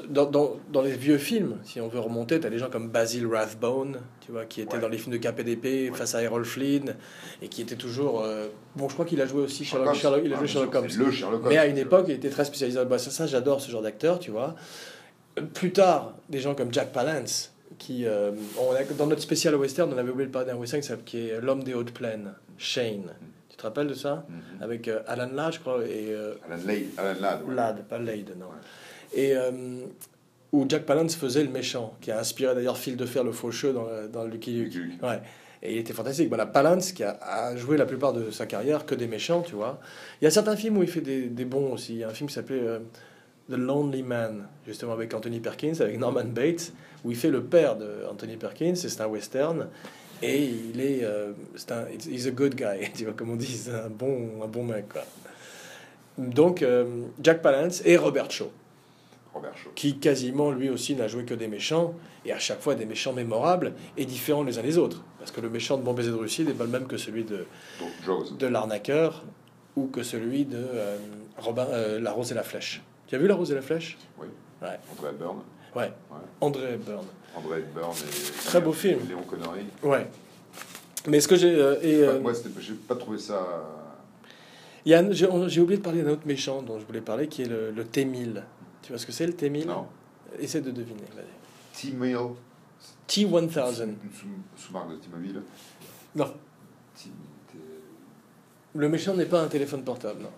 dans, 0.09 0.27
dans, 0.27 0.57
dans 0.73 0.83
les 0.83 0.93
vieux 0.93 1.19
films, 1.19 1.57
si 1.65 1.81
on 1.81 1.89
veut 1.89 1.99
remonter, 1.99 2.39
tu 2.39 2.47
as 2.47 2.51
des 2.51 2.59
gens 2.59 2.71
comme 2.71 2.89
Basil 2.89 3.27
Rathbone, 3.27 3.99
tu 4.25 4.31
vois, 4.31 4.45
qui 4.45 4.61
était 4.61 4.75
Ouais. 4.75 4.81
dans 4.81 4.89
les 4.89 4.97
films 4.99 5.17
de 5.19 5.19
KPDP 5.19 5.93
face 5.93 6.15
à 6.15 6.23
Errol 6.23 6.45
Flynn, 6.45 6.95
et 7.43 7.49
qui 7.49 7.63
était 7.63 7.75
toujours. 7.75 8.23
euh, 8.23 8.47
bon, 8.77 8.89
je 8.89 8.95
crois 8.95 9.05
qu'il 9.07 9.21
a 9.21 9.27
joué 9.27 9.43
aussi 9.43 9.65
Sherlock, 9.65 9.97
Sherlock- 9.97 10.23
il 10.25 10.33
a 10.33 10.37
Ah, 10.37 10.39
joué 10.39 10.47
bien 10.47 10.53
Sherlock 10.53 10.75
Holmes. 10.77 10.89
Le 10.97 11.11
Sherlock 11.11 11.41
Holmes. 11.41 11.49
Mais 11.49 11.59
à 11.59 11.67
une 11.67 11.79
époque, 11.79 12.05
il 12.09 12.15
était 12.15 12.31
très 12.31 12.45
spécialisé. 12.45 12.85
Bah, 12.85 12.99
ça, 12.99 13.11
ça 13.11 13.27
j'adore 13.27 13.61
ce 13.61 13.69
genre 13.71 13.83
d'acteur, 13.83 14.21
tu 14.21 14.31
vois. 14.31 14.55
Plus 15.55 15.73
tard, 15.73 16.15
des 16.29 16.39
gens 16.39 16.55
comme 16.55 16.73
Jack 16.73 16.93
Palance, 16.93 17.53
qui, 17.79 18.05
euh, 18.07 18.31
on 18.61 18.73
a- 18.73 18.85
dans 18.97 19.07
notre 19.09 19.23
spécial 19.23 19.57
western, 19.57 19.93
on 19.93 19.99
avait 19.99 20.11
oublié 20.11 20.27
de 20.29 20.33
parler 20.33 20.49
d'un 20.53 20.57
western 20.59 20.83
qui 21.05 21.29
est 21.29 21.41
L'homme 21.41 21.65
des 21.65 21.75
hautes 21.75 21.93
plaines, 21.93 22.35
Shane. 22.59 23.11
Tu 23.53 23.57
te 23.59 23.63
rappelles 23.63 23.87
de 23.87 23.95
ça 23.95 24.25
Mhm. 24.29 24.63
Avec 24.63 24.89
euh, 24.89 25.01
Alan 25.07 25.29
Ladd, 25.33 25.53
je 25.55 25.61
crois, 25.61 25.85
et 25.87 26.09
euh, 26.11 26.35
Alan 26.51 26.57
Ladd. 26.67 26.83
Alan 26.99 27.21
Ladd. 27.21 27.43
ouais. 27.47 27.55
Ladd, 27.55 27.85
pas 27.85 27.99
Lade, 27.99 28.31
non. 28.39 28.47
Ouais. 28.47 29.21
Et 29.21 29.37
euh, 29.37 29.53
où 30.53 30.67
Jack 30.69 30.85
Palance 30.85 31.15
faisait 31.15 31.45
le 31.45 31.51
méchant, 31.51 31.95
qui 32.01 32.11
a 32.11 32.19
inspiré 32.19 32.55
d'ailleurs 32.55 32.77
Phil 32.79 32.97
de 32.97 33.07
Fer 33.07 33.23
le 33.25 33.33
faucheux 33.33 33.73
dans, 33.73 33.87
dans 34.13 34.25
Lucky 34.25 34.53
Luke. 34.53 34.75
Ouais. 35.03 35.21
Et 35.63 35.75
il 35.75 35.79
était 35.79 35.93
fantastique. 35.93 36.29
Voilà, 36.29 36.45
Palance, 36.47 36.91
qui 36.93 37.05
a, 37.05 37.11
a 37.23 37.55
joué 37.57 37.77
la 37.77 37.87
plupart 37.87 38.13
de 38.13 38.31
sa 38.33 38.47
carrière 38.47 38.85
que 38.85 38.95
des 38.97 39.07
méchants, 39.07 39.43
tu 39.43 39.55
vois. 39.55 39.79
Il 40.21 40.25
y 40.25 40.27
a 40.27 40.31
certains 40.31 40.57
films 40.57 40.79
où 40.79 40.83
il 40.83 40.89
fait 40.89 41.01
des, 41.03 41.27
des 41.29 41.45
bons 41.45 41.73
aussi. 41.73 41.93
Il 41.93 41.99
y 41.99 42.05
a 42.05 42.09
un 42.09 42.15
film 42.15 42.29
qui 42.29 42.35
s'appelait 42.35 42.59
euh, 42.61 42.79
The 43.51 43.55
Lonely 43.57 44.03
Man, 44.03 44.49
justement 44.67 44.93
avec 44.93 45.15
Anthony 45.15 45.39
Perkins, 45.41 45.75
avec 45.81 45.99
Norman 45.99 46.25
Bates, 46.25 46.73
où 47.05 47.11
il 47.11 47.17
fait 47.17 47.31
le 47.31 47.45
père 47.45 47.77
de 47.77 47.87
Anthony 48.11 48.37
Perkins, 48.37 48.73
et 48.73 48.75
c'est 48.77 49.01
un 49.01 49.07
western. 49.07 49.69
Et 50.23 50.45
il 50.45 50.81
est, 50.81 51.03
euh, 51.03 51.33
c'est 51.57 51.73
un, 51.73 51.87
he's 51.89 52.27
a 52.27 52.31
good 52.31 52.55
guy, 52.55 52.91
tu 52.95 53.05
vois, 53.05 53.13
comme 53.15 53.31
on 53.31 53.37
dit, 53.37 53.47
c'est 53.47 53.75
un 53.75 53.91
bon, 53.91 54.43
un 54.43 54.47
bon 54.47 54.65
mec, 54.65 54.89
quoi. 54.89 55.03
Donc, 56.19 56.63
euh, 56.63 56.85
Jack 57.23 57.43
Palance 57.43 57.83
et 57.85 57.97
Robert 57.97 58.31
Shaw 58.31 58.51
Robert 59.33 59.57
Shaw. 59.57 59.71
qui 59.75 59.99
quasiment 59.99 60.51
lui 60.51 60.69
aussi 60.69 60.95
n'a 60.95 61.09
joué 61.09 61.25
que 61.25 61.35
des 61.35 61.49
méchants, 61.49 61.95
et 62.25 62.33
à 62.33 62.39
chaque 62.39 62.61
fois 62.61 62.75
des 62.75 62.85
méchants 62.85 63.13
mémorables 63.13 63.73
et 63.97 64.05
différents 64.05 64.43
les 64.43 64.59
uns 64.59 64.63
des 64.63 64.79
autres. 64.79 65.03
Parce 65.19 65.31
que 65.31 65.41
le 65.41 65.49
méchant 65.49 65.77
de 65.79 65.83
Bon 65.83 65.95
baiser 65.95 66.11
de 66.11 66.17
Russie 66.17 66.45
n'est 66.45 66.53
pas 66.53 66.65
le 66.65 66.71
même 66.71 66.87
que 66.87 66.97
celui 66.97 67.25
de, 67.25 67.47
Donc 67.81 68.39
de 68.39 68.47
l'arnaqueur 68.47 69.25
ou 69.77 69.87
que 69.87 70.03
celui 70.03 70.45
de 70.45 70.59
euh, 70.59 70.99
Robin, 71.39 71.67
euh, 71.71 71.99
La 72.01 72.13
Rose 72.13 72.31
et 72.31 72.35
la 72.35 72.43
Flèche. 72.43 72.83
Tu 73.07 73.15
as 73.15 73.19
vu 73.19 73.27
La 73.27 73.35
Rose 73.35 73.51
et 73.51 73.55
la 73.55 73.63
Flèche? 73.63 73.97
Oui. 74.19 74.27
Ouais. 74.61 74.79
André 74.93 75.11
Hepburn. 75.11 75.39
Ouais. 75.75 75.83
Ouais. 75.85 76.19
André 76.41 76.73
Hepburn. 76.75 77.07
André 77.37 77.59
Hepburn 77.61 77.93
et. 77.93 78.45
Très 78.47 78.61
beau 78.61 78.73
film. 78.73 79.01
Léon 79.09 79.23
Connery. 79.23 79.65
Ouais. 79.83 80.07
Mais 81.09 81.21
ce 81.21 81.29
que 81.29 81.37
j'ai. 81.37 81.55
euh, 81.55 81.77
et, 81.83 82.03
euh, 82.05 82.21
Moi, 82.21 82.33
j'ai 82.61 82.75
pas 82.75 82.95
trouvé 82.97 83.19
ça. 83.19 83.35
euh, 84.87 85.13
j'ai 85.13 85.61
oublié 85.61 85.79
de 85.79 85.83
parler 85.83 86.03
d'un 86.03 86.11
autre 86.13 86.27
méchant 86.27 86.63
dont 86.63 86.79
je 86.79 86.85
voulais 86.85 87.01
parler 87.01 87.29
qui 87.29 87.43
est 87.43 87.47
le, 87.49 87.71
le 87.71 87.85
T-1000. 87.85 88.43
Tu 88.83 88.89
vois 88.93 88.99
ce 88.99 89.07
que 89.07 89.13
c'est 89.13 89.27
le 89.27 89.33
T-1000? 89.35 89.67
Non. 89.67 89.87
Essaie 90.39 90.61
de 90.61 90.71
deviner. 90.71 91.03
vas-y. 91.15 91.81
T-Mail. 91.91 92.17
T-1000. 93.07 93.83
Une 93.83 93.97
sous- 94.13 94.27
sous-marque 94.67 94.91
de 94.91 94.97
T-Mobile. 94.97 95.43
Non, 96.15 96.33
Le 98.75 98.89
méchant 98.89 99.15
n'est 99.15 99.27
pas 99.27 99.43
un 99.43 99.49
téléphone 99.49 99.83
portable, 99.85 100.23
non. 100.23 100.31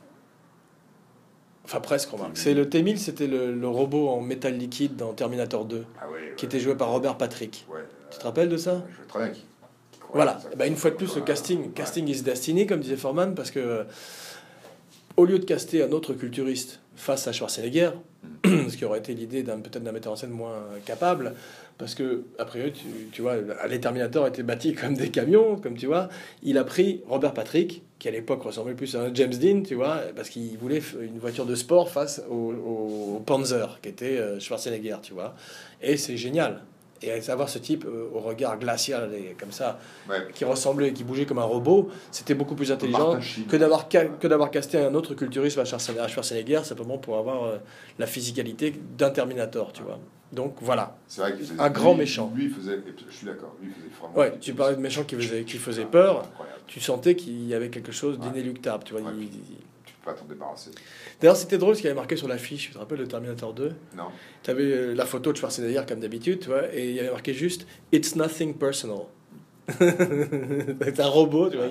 Enfin, 1.65 1.81
presque, 1.81 2.11
remarque. 2.11 2.37
C'est 2.37 2.53
le 2.55 2.69
T-1000, 2.69 2.99
c'était 2.99 3.27
le, 3.27 3.53
le 3.55 3.69
robot 3.69 4.09
en 4.11 4.21
métal 4.21 4.57
liquide 4.59 4.97
dans 4.97 5.12
Terminator 5.15 5.65
2, 5.65 5.85
Ah 6.01 6.11
ouais. 6.11 6.35
qui 6.37 6.45
était 6.45 6.61
joué 6.61 6.75
par 6.75 6.91
Robert 6.91 7.17
Patrick. 7.17 7.67
Ouais. 7.73 7.81
Tu 8.11 8.19
te 8.19 8.25
rappelles 8.25 8.49
de 8.51 8.57
ça? 8.59 8.83
Je 8.95 9.01
veux 9.01 9.07
très 9.09 9.19
bien 9.21 9.29
qui. 9.31 9.41
qui 9.93 9.99
croit 9.99 10.11
Voilà. 10.15 10.41
ça. 10.41 10.51
Ben, 10.57 10.67
une 10.67 10.77
fois 10.77 10.91
de 10.91 10.97
plus, 10.97 11.15
le 11.17 11.23
casting, 11.23 11.62
Ouais. 11.62 11.69
casting 11.75 12.07
is 12.09 12.21
destiny, 12.23 12.67
comme 12.67 12.81
disait 12.81 12.97
Foreman, 12.97 13.35
parce 13.35 13.51
que 13.51 13.59
euh, 13.61 13.85
au 15.17 15.25
lieu 15.25 15.39
de 15.39 15.45
caster 15.47 15.83
un 15.83 15.93
autre 15.93 16.12
culturiste 16.12 16.81
face 16.97 17.27
à 17.29 17.33
Schwarzenegger. 17.33 17.91
ce 18.45 18.77
qui 18.77 18.85
aurait 18.85 18.99
été 18.99 19.14
l'idée 19.14 19.43
d'un 19.43 19.59
peut-être 19.61 19.83
d'un 19.83 19.93
metteur 19.93 20.12
en 20.12 20.16
scène 20.16 20.31
moins 20.31 20.62
capable, 20.85 21.35
parce 21.79 21.95
que 21.95 22.22
a 22.39 22.45
priori, 22.45 22.72
tu, 23.12 23.22
vois, 23.22 23.37
les 23.68 23.81
Terminators 23.81 24.27
étaient 24.27 24.43
bâtis 24.43 24.75
comme 24.81 24.95
des 24.95 25.11
camions, 25.11 25.57
comme 25.57 25.77
tu 25.77 25.87
vois. 25.87 26.09
Il 26.43 26.59
a 26.59 26.64
pris 26.64 27.03
Robert 27.09 27.35
Patrick, 27.35 27.83
qui 27.99 28.09
à 28.09 28.11
l'époque 28.11 28.43
ressemblait 28.43 28.75
plus 28.75 28.95
à 28.97 29.03
un 29.03 29.14
James 29.14 29.35
Dean, 29.35 29.62
tu 29.62 29.75
vois, 29.75 30.01
parce 30.14 30.29
qu'il 30.29 30.57
voulait 30.59 30.83
une 31.01 31.18
voiture 31.18 31.47
de 31.47 31.55
sport 31.55 31.91
face 31.91 32.22
au, 32.31 32.35
au- 32.53 33.16
au 33.16 33.20
Panzer, 33.20 33.79
qui 33.83 33.89
était 33.89 34.18
euh, 34.18 34.39
Schwarzenegger, 34.41 34.97
tu 35.03 35.14
vois. 35.14 35.35
Et 35.83 35.97
c'est 35.97 36.16
génial. 36.16 36.62
Et 37.03 37.21
savoir 37.21 37.49
ce 37.51 37.59
type 37.59 37.85
euh, 37.85 38.09
au 38.15 38.21
regard 38.21 38.59
glacial 38.59 39.13
et 39.15 39.37
comme 39.39 39.53
ça, 39.53 39.79
Ouais. 40.09 40.27
qui 40.35 40.45
ressemblait, 40.45 40.93
qui 40.93 41.05
bougeait 41.05 41.27
comme 41.27 41.39
un 41.39 41.45
robot, 41.45 41.91
c'était 42.11 42.35
beaucoup 42.35 42.55
plus 42.55 42.73
intelligent 42.73 43.19
que 43.49 43.57
d'avoir 43.57 43.87
ca- 43.91 44.49
casté 44.51 44.79
un 44.79 44.95
autre 44.95 45.15
culturiste 45.15 45.59
à 45.59 45.65
Schwarzenegger, 45.67 46.61
simplement 46.65 46.97
pour 46.97 47.19
avoir 47.19 47.45
euh, 47.45 47.57
la 47.99 48.07
physicalité 48.07 48.73
d'un 48.97 49.11
Terminator, 49.11 49.73
tu 49.73 49.83
vois. 49.83 49.99
Donc 50.33 50.57
voilà. 50.63 50.97
C'est 51.07 51.21
vrai 51.21 51.37
qu'il 51.37 51.45
faisait- 51.47 51.61
Un 51.61 51.69
grand 51.71 51.93
lui- 51.93 51.99
méchant. 52.01 52.33
Lui, 52.35 52.45
il 52.45 52.51
faisait. 52.51 52.75
et 52.77 52.83
Je 53.11 53.15
suis 53.15 53.27
d'accord. 53.27 53.55
Lui, 53.63 53.71
faisait 53.73 53.89
vraiment. 54.01 54.17
Ouais, 54.17 54.39
tu 54.41 54.55
parlais 54.55 54.77
de 54.77 54.81
méchants 54.81 55.05
qui 55.05 55.17
faisaient, 55.17 55.45
qui 55.45 55.59
faisaient 55.59 55.85
peur. 55.85 56.21
Incroyable. 56.25 56.61
Tu 56.67 56.81
sentais 56.81 57.15
qu'il 57.17 57.47
y 57.47 57.55
avait 57.55 57.69
quelque 57.69 57.93
chose 57.93 58.19
d'inéluctable, 58.19 58.83
tu 58.85 58.95
vois. 58.95 59.03
Ouais. 59.03 59.09
il- 59.19 59.25
il- 59.25 59.31
Tu 59.31 59.74
peux 60.05 60.11
pas 60.13 60.19
t'en 60.19 60.25
débarrasser. 60.27 60.71
D'ailleurs, 61.21 61.37
c'était 61.37 61.59
drôle 61.59 61.75
ce 61.75 61.81
qu'il 61.81 61.89
y 61.89 61.91
avait 61.91 61.99
marqué 61.99 62.17
sur 62.17 62.29
l'affiche. 62.29 62.67
Tu 62.69 62.73
te 62.73 62.79
rappelles 62.79 62.99
de 62.99 63.07
Terminator 63.07 63.53
2 63.55 63.73
Non. 63.97 64.05
Tu 64.43 64.51
avais 64.51 64.65
euh, 64.65 64.95
la 64.95 65.07
photo 65.07 65.33
de 65.33 65.37
Schwarzenegger 65.39 65.83
comme 65.89 66.01
d'habitude, 66.01 66.41
tu 66.41 66.49
vois, 66.49 66.73
et 66.75 66.89
il 66.91 66.95
y 66.95 67.01
avait 67.01 67.11
marqué 67.11 67.33
juste 67.35 67.67
It's 67.93 68.15
nothing 68.17 68.55
personal. 68.55 69.07
c'est 69.79 71.01
un 71.01 71.07
robot, 71.09 71.49
tu 71.51 71.57
vois. 71.57 71.67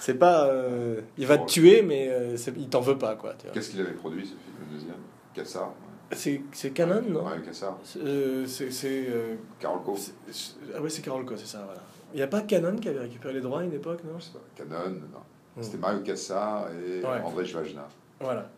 C'est 0.00 0.14
pas, 0.14 0.48
euh, 0.48 1.00
il 1.16 1.26
va 1.26 1.38
te 1.38 1.46
tuer, 1.46 1.82
mais 1.82 2.08
euh, 2.10 2.36
il 2.56 2.68
t'en 2.68 2.80
veut 2.80 2.98
pas, 2.98 3.14
quoi. 3.16 3.34
Qu'est-ce 3.52 3.70
qu'il 3.70 3.80
avait 3.80 3.92
produit, 3.92 4.22
ce 4.24 4.30
film, 4.30 4.56
le 4.68 4.74
deuxième? 4.74 4.94
Cassard. 5.34 5.72
C'est 6.12 6.40
c'est 6.52 6.70
Canon, 6.70 7.02
non? 7.08 7.24
Ouais, 7.26 7.40
Cassard. 7.44 7.78
Euh, 7.98 8.44
C'est 8.46 8.70
euh, 8.84 9.34
Carol 9.60 9.82
Co. 9.84 9.94
c'est- 9.96 10.12
c'est- 10.32 10.54
ah 10.74 10.80
ouais, 10.80 10.88
c'est 10.88 11.02
Carol 11.02 11.24
Co, 11.24 11.36
c'est 11.36 11.46
ça. 11.46 11.62
Voilà. 11.64 11.82
Il 12.14 12.16
n'y 12.16 12.22
a 12.22 12.26
pas 12.26 12.40
Canon 12.40 12.76
qui 12.76 12.88
avait 12.88 13.00
récupéré 13.00 13.34
les 13.34 13.40
droits 13.42 13.60
à 13.60 13.64
une 13.64 13.74
époque, 13.74 14.00
non? 14.04 14.18
Je 14.18 14.24
sais 14.24 14.30
pas. 14.32 14.40
Canon, 14.56 14.90
non. 14.90 15.18
Hmm. 15.58 15.62
C'était 15.62 15.78
Mario 15.78 16.00
Cassard 16.00 16.68
et 16.70 17.00
Ouais. 17.04 17.20
André 17.24 17.44
Schwajna. 17.44 17.88
Voilà. 18.20 18.48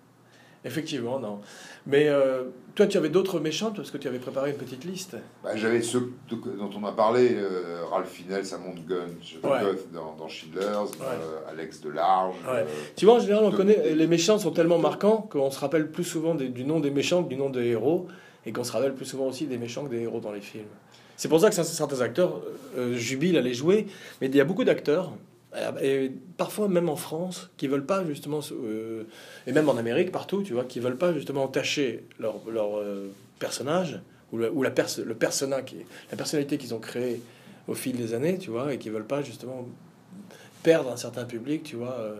Effectivement, 0.62 1.18
non. 1.18 1.40
Mais 1.86 2.08
euh, 2.08 2.44
toi, 2.74 2.86
tu 2.86 2.98
avais 2.98 3.08
d'autres 3.08 3.40
méchants, 3.40 3.72
parce 3.74 3.90
que 3.90 3.96
tu 3.96 4.06
avais 4.08 4.18
préparé 4.18 4.50
une 4.50 4.58
petite 4.58 4.84
liste. 4.84 5.16
Bah, 5.42 5.56
J'avais 5.56 5.80
ceux 5.80 6.12
de- 6.28 6.36
dont 6.36 6.68
on 6.78 6.84
a 6.84 6.92
parlé, 6.92 7.30
euh, 7.32 7.82
Ralph 7.90 8.10
Fiennes, 8.10 8.44
Samon 8.44 8.74
Gunn, 8.86 9.08
Ouais. 9.42 9.60
Goth 9.62 9.90
dans, 9.90 10.14
dans 10.18 10.28
Schindler's, 10.28 10.90
euh, 11.00 11.50
Alex 11.50 11.80
Delarge. 11.80 12.34
Ouais. 12.46 12.58
euh, 12.58 12.64
Tu 12.94 13.06
vois, 13.06 13.14
en 13.14 13.20
général, 13.20 13.44
on 13.44 13.50
De- 13.50 13.56
connaît, 13.56 13.94
les 13.94 14.06
méchants 14.06 14.38
sont 14.38 14.50
tellement 14.50 14.78
marquants 14.78 15.26
qu'on 15.32 15.50
se 15.50 15.58
rappelle 15.58 15.90
plus 15.90 16.04
souvent 16.04 16.34
des- 16.34 16.48
du 16.50 16.64
nom 16.64 16.78
des 16.80 16.90
méchants 16.90 17.24
que 17.24 17.30
du 17.30 17.36
nom 17.36 17.48
des 17.48 17.64
héros, 17.68 18.08
et 18.44 18.52
qu'on 18.52 18.64
se 18.64 18.72
rappelle 18.72 18.92
plus 18.94 19.06
souvent 19.06 19.28
aussi 19.28 19.46
des 19.46 19.56
méchants 19.56 19.84
que 19.84 19.90
des 19.90 20.00
héros 20.02 20.20
dans 20.20 20.32
les 20.32 20.40
films. 20.42 20.64
C'est 21.16 21.28
pour 21.28 21.40
ça 21.40 21.48
que 21.48 21.54
certains 21.54 22.00
acteurs 22.02 22.42
euh, 22.76 22.94
jubilent 22.96 23.38
à 23.38 23.42
les 23.42 23.54
jouer, 23.54 23.86
mais 24.20 24.26
il 24.26 24.36
y 24.36 24.40
a 24.42 24.44
beaucoup 24.44 24.64
d'acteurs, 24.64 25.06
euh, 25.06 25.16
et 25.82 26.12
parfois 26.36 26.68
même 26.68 26.88
en 26.88 26.96
France, 26.96 27.50
qui 27.56 27.66
veulent 27.66 27.86
pas 27.86 28.04
justement, 28.04 28.40
euh, 28.52 29.04
et 29.46 29.52
même 29.52 29.68
en 29.68 29.76
Amérique, 29.76 30.12
partout, 30.12 30.42
tu 30.42 30.52
vois, 30.52 30.64
qui 30.64 30.78
veulent 30.80 30.98
pas 30.98 31.12
justement 31.12 31.44
entacher 31.44 32.04
leur, 32.18 32.36
leur 32.48 32.78
euh, 32.78 33.10
personnage, 33.38 34.00
ou, 34.32 34.38
le, 34.38 34.50
ou 34.52 34.62
la 34.62 34.70
pers 34.70 34.86
le 35.04 35.14
persona 35.14 35.62
qui, 35.62 35.76
la 36.10 36.16
personnalité 36.16 36.56
qu'ils 36.56 36.72
ont 36.74 36.78
créée 36.78 37.20
au 37.66 37.74
fil 37.74 37.96
des 37.96 38.14
années, 38.14 38.38
tu 38.38 38.50
vois, 38.50 38.72
et 38.72 38.78
qui 38.78 38.90
veulent 38.90 39.06
pas 39.06 39.22
justement 39.22 39.66
perdre 40.62 40.90
un 40.92 40.96
certain 40.96 41.24
public, 41.24 41.62
tu 41.64 41.76
vois. 41.76 41.96
euh, 41.98 42.14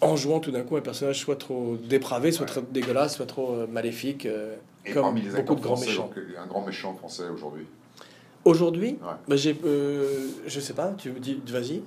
en 0.00 0.16
jouant 0.16 0.40
tout 0.40 0.50
d'un 0.50 0.62
coup 0.62 0.76
un 0.76 0.80
personnage 0.80 1.20
soit 1.20 1.36
trop 1.36 1.76
dépravé, 1.76 2.32
soit 2.32 2.46
Ouais. 2.46 2.52
trop 2.52 2.60
dégueulasse, 2.72 3.16
soit 3.16 3.26
trop 3.26 3.54
euh, 3.54 3.66
maléfique, 3.68 4.26
euh, 4.26 4.56
Et 4.84 4.92
comme 4.92 5.02
parmi 5.02 5.22
les 5.22 5.30
beaucoup 5.30 5.54
de 5.54 5.60
grands 5.60 5.76
français, 5.76 5.90
méchants. 5.90 6.10
donc, 6.14 6.24
un 6.38 6.46
grand 6.46 6.66
méchant 6.66 6.94
français 6.94 7.28
aujourd'hui. 7.28 7.66
Aujourd'hui, 8.44 8.98
Ouais. 9.02 9.12
bah, 9.28 9.36
j'ai, 9.36 9.56
euh, 9.64 10.28
je 10.46 10.60
sais 10.60 10.72
pas, 10.74 10.92
tu 10.98 11.10
me 11.12 11.20
dis, 11.20 11.40
vas-y. 11.46 11.82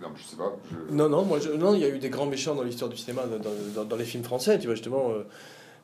Non, 0.00 0.08
je 0.14 0.22
sais 0.22 0.36
pas. 0.36 0.54
Je... 0.70 0.94
Non, 0.94 1.08
non, 1.08 1.24
moi, 1.24 1.38
je- 1.40 1.50
non, 1.50 1.74
il 1.74 1.80
y 1.80 1.84
a 1.84 1.88
eu 1.88 1.98
des 1.98 2.10
grands 2.10 2.26
méchants 2.26 2.54
dans 2.54 2.62
l'histoire 2.62 2.90
du 2.90 2.96
cinéma, 2.96 3.22
dans, 3.26 3.38
dans- 3.74 3.84
dans 3.88 3.96
les 3.96 4.04
films 4.04 4.22
français, 4.24 4.58
tu 4.58 4.66
vois, 4.66 4.74
justement. 4.76 5.10
euh, 5.10 5.24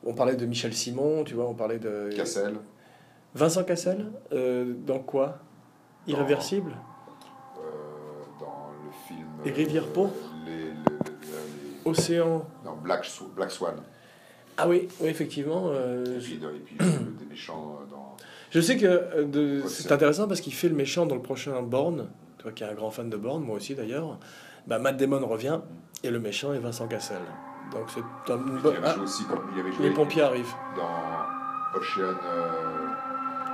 on 0.05 0.13
parlait 0.13 0.35
de 0.35 0.45
Michel 0.45 0.73
Simon, 0.73 1.23
tu 1.23 1.33
vois, 1.33 1.45
on 1.47 1.53
parlait 1.53 1.79
de. 1.79 2.09
Cassel. 2.15 2.55
Vincent 3.35 3.63
Cassel 3.63 4.05
euh, 4.33 4.73
Dans 4.85 4.99
quoi? 4.99 5.39
Irréversible? 6.07 6.73
Dans 8.39 8.69
le 8.83 8.91
film. 9.07 9.27
Les 9.45 9.51
rivières 9.51 9.87
pourpres 9.87 10.13
les, 10.45 10.51
les, 10.51 10.63
les- 10.65 10.69
les- 10.71 11.89
Océan. 11.89 12.45
Non, 12.65 12.75
Black, 12.81 13.03
Sw- 13.05 13.33
Black 13.35 13.49
Swan. 13.51 13.75
Ah 14.57 14.67
oui, 14.69 14.87
oui 15.01 15.07
effectivement. 15.09 15.71
Et 15.73 16.19
puis, 16.19 16.35
et 16.35 16.37
des 17.19 17.25
méchants 17.29 17.79
dans. 17.89 18.15
Je 18.53 18.61
sais 18.61 18.77
que 18.77 18.85
euh, 18.85 19.23
de- 19.25 19.61
Ouais, 19.63 19.67
c'est 19.67 19.91
intéressant 19.91 20.27
parce 20.27 20.41
qu'il 20.41 20.53
fait 20.53 20.69
le 20.69 20.75
méchant 20.75 21.05
dans 21.05 21.15
le 21.15 21.21
prochain 21.21 21.61
Bourne, 21.61 22.07
toi 22.37 22.51
qui 22.51 22.63
es 22.63 22.67
un 22.67 22.73
grand 22.73 22.91
fan 22.91 23.09
de 23.09 23.17
Bourne, 23.17 23.43
moi 23.43 23.57
aussi 23.57 23.75
d'ailleurs. 23.75 24.17
Bah, 24.67 24.79
Matt 24.79 24.97
Damon 24.97 25.25
revient 25.25 25.59
et 26.03 26.09
le 26.11 26.19
méchant 26.19 26.53
est 26.53 26.59
Vincent 26.59 26.87
Cassel. 26.87 27.17
Donc 27.71 27.85
c'est 27.87 28.31
un 28.31 28.39
Il 28.61 28.67
avait 28.67 28.77
ah, 28.85 28.93
joué 28.93 29.03
aussi 29.03 29.23
comme 29.25 29.39
il 29.55 29.59
avait 29.59 29.71
joué 29.71 29.87
les 29.89 29.93
pompiers 29.93 30.21
arrivent. 30.21 30.53
dans 30.77 31.79
Ocean. 31.79 32.01
Euh, 32.03 32.49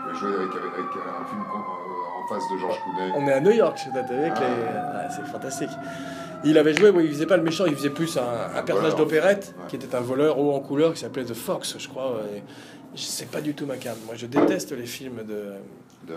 il 0.05 0.09
avait 0.09 0.19
joué 0.19 0.29
avec, 0.33 0.49
avec, 0.49 0.73
avec 0.73 0.91
un 0.95 1.25
film 1.25 1.41
euh, 1.41 2.29
face 2.33 2.43
de 2.51 2.57
Georges 2.59 2.79
Clooney. 2.83 3.11
On 3.15 3.27
est 3.27 3.33
à 3.33 3.39
New 3.39 3.51
York, 3.51 3.79
avec 3.93 4.33
Ah. 4.35 4.39
les- 4.39 4.75
ah, 4.75 5.09
c'est 5.09 5.25
fantastique. 5.31 5.69
Il 6.43 6.57
avait 6.57 6.73
joué, 6.73 6.89
oui, 6.89 7.05
il 7.05 7.11
faisait 7.13 7.25
pas 7.25 7.37
le 7.37 7.43
méchant, 7.43 7.65
il 7.65 7.75
faisait 7.75 7.89
plus 7.89 8.17
un, 8.17 8.57
un 8.57 8.63
personnage 8.63 8.95
d'opérette 8.95 9.53
Ouais. 9.59 9.65
qui 9.67 9.75
était 9.75 9.93
un 9.95 9.99
voleur 9.99 10.39
haut 10.39 10.53
en 10.53 10.59
couleur 10.61 10.93
qui 10.93 10.99
s'appelait 10.99 11.25
The 11.25 11.33
Fox, 11.33 11.75
je 11.77 11.87
crois. 11.89 12.17
et 12.35 12.43
sais 12.97 13.25
pas 13.25 13.41
du 13.41 13.53
tout 13.53 13.65
ma 13.65 13.77
cam. 13.77 13.95
Moi, 14.05 14.15
je 14.15 14.25
déteste 14.25 14.71
les 14.71 14.85
films 14.85 15.23
de 15.27 15.53
De... 16.07 16.15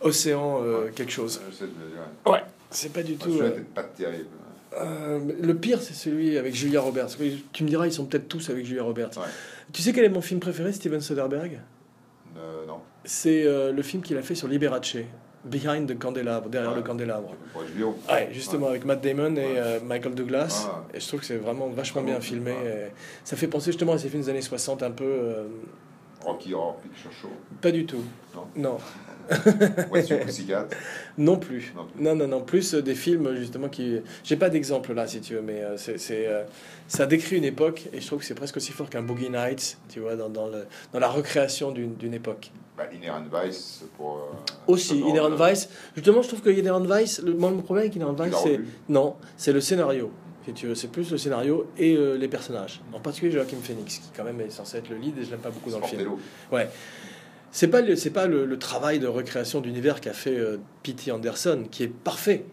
Océan 0.00 0.62
euh, 0.62 0.84
Ouais. 0.86 0.90
quelque 0.92 1.10
chose. 1.12 1.40
Je 1.50 1.54
sais, 1.54 1.64
je 1.64 1.84
veux 1.84 1.90
dire. 1.90 2.32
Ouais, 2.32 2.42
c'est 2.70 2.92
pas 2.92 3.02
du 3.02 3.14
Moi, 3.16 3.20
tout. 3.24 3.40
Euh, 3.42 3.60
pas 3.74 3.82
terrible. 3.82 4.26
euh, 4.80 5.18
le 5.40 5.54
pire, 5.56 5.82
c'est 5.82 5.94
celui 5.94 6.38
avec 6.38 6.54
Julia 6.54 6.80
Roberts. 6.80 7.08
Tu 7.52 7.64
me 7.64 7.68
diras, 7.68 7.86
ils 7.86 7.92
sont 7.92 8.04
peut-être 8.04 8.28
tous 8.28 8.48
avec 8.50 8.64
Julia 8.64 8.82
Roberts. 8.84 9.10
Ouais. 9.16 9.24
Tu 9.72 9.82
sais 9.82 9.92
quel 9.92 10.04
est 10.04 10.08
mon 10.08 10.20
film 10.20 10.38
préféré, 10.40 10.72
Steven 10.72 11.00
Soderbergh? 11.00 11.58
Non. 12.66 12.78
C'est 13.04 13.44
le 13.44 13.82
film 13.82 14.02
qu'il 14.02 14.16
a 14.18 14.22
fait 14.22 14.34
sur 14.36 14.46
Liberace, 14.48 14.96
Behind 15.44 15.88
the 15.88 15.98
Candelabre, 15.98 16.48
derrière 16.48 16.70
Ouais. 16.72 16.76
le 16.76 16.82
candélabre. 16.82 17.34
Ouais, 17.56 18.28
justement, 18.32 18.68
avec 18.68 18.84
Matt 18.84 19.02
Damon 19.02 19.34
et 19.36 19.58
euh, 19.58 19.80
Michael 19.80 20.14
Douglas. 20.14 20.68
Ah. 20.70 20.84
Et 20.94 21.00
je 21.00 21.06
trouve 21.08 21.20
que 21.20 21.26
c'est 21.26 21.36
vraiment 21.36 21.68
vachement 21.68 22.02
Vraiment, 22.02 22.18
bien 22.18 22.26
filmé. 22.26 22.54
ça 23.24 23.36
fait 23.36 23.48
penser 23.48 23.66
justement 23.72 23.92
à 23.94 23.98
ces 23.98 24.08
films 24.08 24.22
des 24.22 24.28
années 24.30 24.42
60 24.42 24.82
un 24.84 24.90
peu. 24.90 25.04
euh, 25.04 25.44
Rocky 26.24 26.54
Horror 26.54 26.76
Picture 26.76 27.10
Show. 27.12 27.28
pas 27.60 27.70
du 27.70 27.86
tout. 27.86 28.02
Non. 28.34 28.46
Non. 28.56 28.78
Pussycat. 30.24 30.68
Non 31.18 31.36
plus. 31.36 31.72
Non 31.76 31.84
plus. 31.86 32.02
Non, 32.02 32.14
non. 32.14 32.40
Plus 32.40 32.74
euh, 32.74 32.82
des 32.82 32.94
films 32.94 33.34
justement 33.36 33.68
qui. 33.68 34.00
J'ai 34.24 34.36
pas 34.36 34.48
d'exemple 34.48 34.94
là, 34.94 35.06
si 35.06 35.20
tu 35.20 35.34
veux, 35.34 35.42
mais 35.42 35.62
euh, 35.62 35.76
c'est, 35.76 35.98
c'est, 35.98 36.26
euh, 36.26 36.44
ça 36.86 37.04
décrit 37.06 37.36
une 37.36 37.44
époque 37.44 37.88
et 37.92 38.00
je 38.00 38.06
trouve 38.06 38.20
que 38.20 38.24
c'est 38.24 38.34
presque 38.34 38.56
aussi 38.56 38.72
fort 38.72 38.88
qu'un 38.88 39.02
Boogie 39.02 39.28
Nights, 39.30 39.76
tu 39.88 40.00
vois, 40.00 40.16
dans, 40.16 40.28
dans, 40.30 40.46
le, 40.46 40.64
dans 40.92 40.98
la 40.98 41.08
recréation 41.08 41.72
d'une, 41.72 41.94
d'une 41.96 42.14
époque. 42.14 42.50
Bah, 42.76 42.84
Inherent 42.94 43.24
Vice 43.44 43.84
pour. 43.96 44.16
euh, 44.18 44.72
Aussi, 44.72 45.00
Inherent 45.02 45.34
Vice. 45.36 45.68
Justement, 45.96 46.22
je 46.22 46.28
trouve 46.28 46.40
que 46.42 46.50
Inherent 46.50 46.80
Vice, 46.84 47.20
le, 47.22 47.34
moi, 47.34 47.50
mon 47.50 47.60
problème 47.62 47.84
avec 47.86 47.96
Inherent 47.96 48.14
Vice, 48.14 48.34
c'est. 48.42 48.60
Non, 48.88 49.16
c'est 49.36 49.52
le 49.52 49.60
scénario. 49.60 50.10
Si 50.48 50.54
tu 50.54 50.66
veux, 50.66 50.74
c'est 50.74 50.88
plus 50.88 51.10
le 51.10 51.18
scénario 51.18 51.66
et 51.76 51.94
euh, 51.94 52.16
les 52.16 52.26
personnages. 52.26 52.80
En 52.94 53.00
particulier 53.00 53.32
Joachim 53.32 53.58
Phoenix, 53.62 53.98
qui 53.98 54.08
quand 54.16 54.24
même 54.24 54.40
est 54.40 54.48
censé 54.48 54.78
être 54.78 54.88
le 54.88 54.96
lead 54.96 55.18
et 55.18 55.22
je 55.22 55.30
l'aime 55.30 55.40
pas 55.40 55.50
beaucoup 55.50 55.70
dans 55.70 55.78
le 55.78 55.84
film. 55.84 56.12
Ouais. 56.50 56.70
C'est 57.52 57.68
pas 57.68 57.82
le, 57.82 57.96
c'est 57.96 58.08
pas 58.08 58.26
le, 58.26 58.46
le 58.46 58.58
travail 58.58 58.98
de 58.98 59.06
recréation 59.06 59.60
d'univers 59.60 60.00
qu'a 60.00 60.14
fait 60.14 60.38
euh, 60.38 60.56
P.T. 60.82 61.12
Anderson, 61.12 61.64
qui 61.70 61.82
est 61.82 61.92
parfait, 61.92 62.46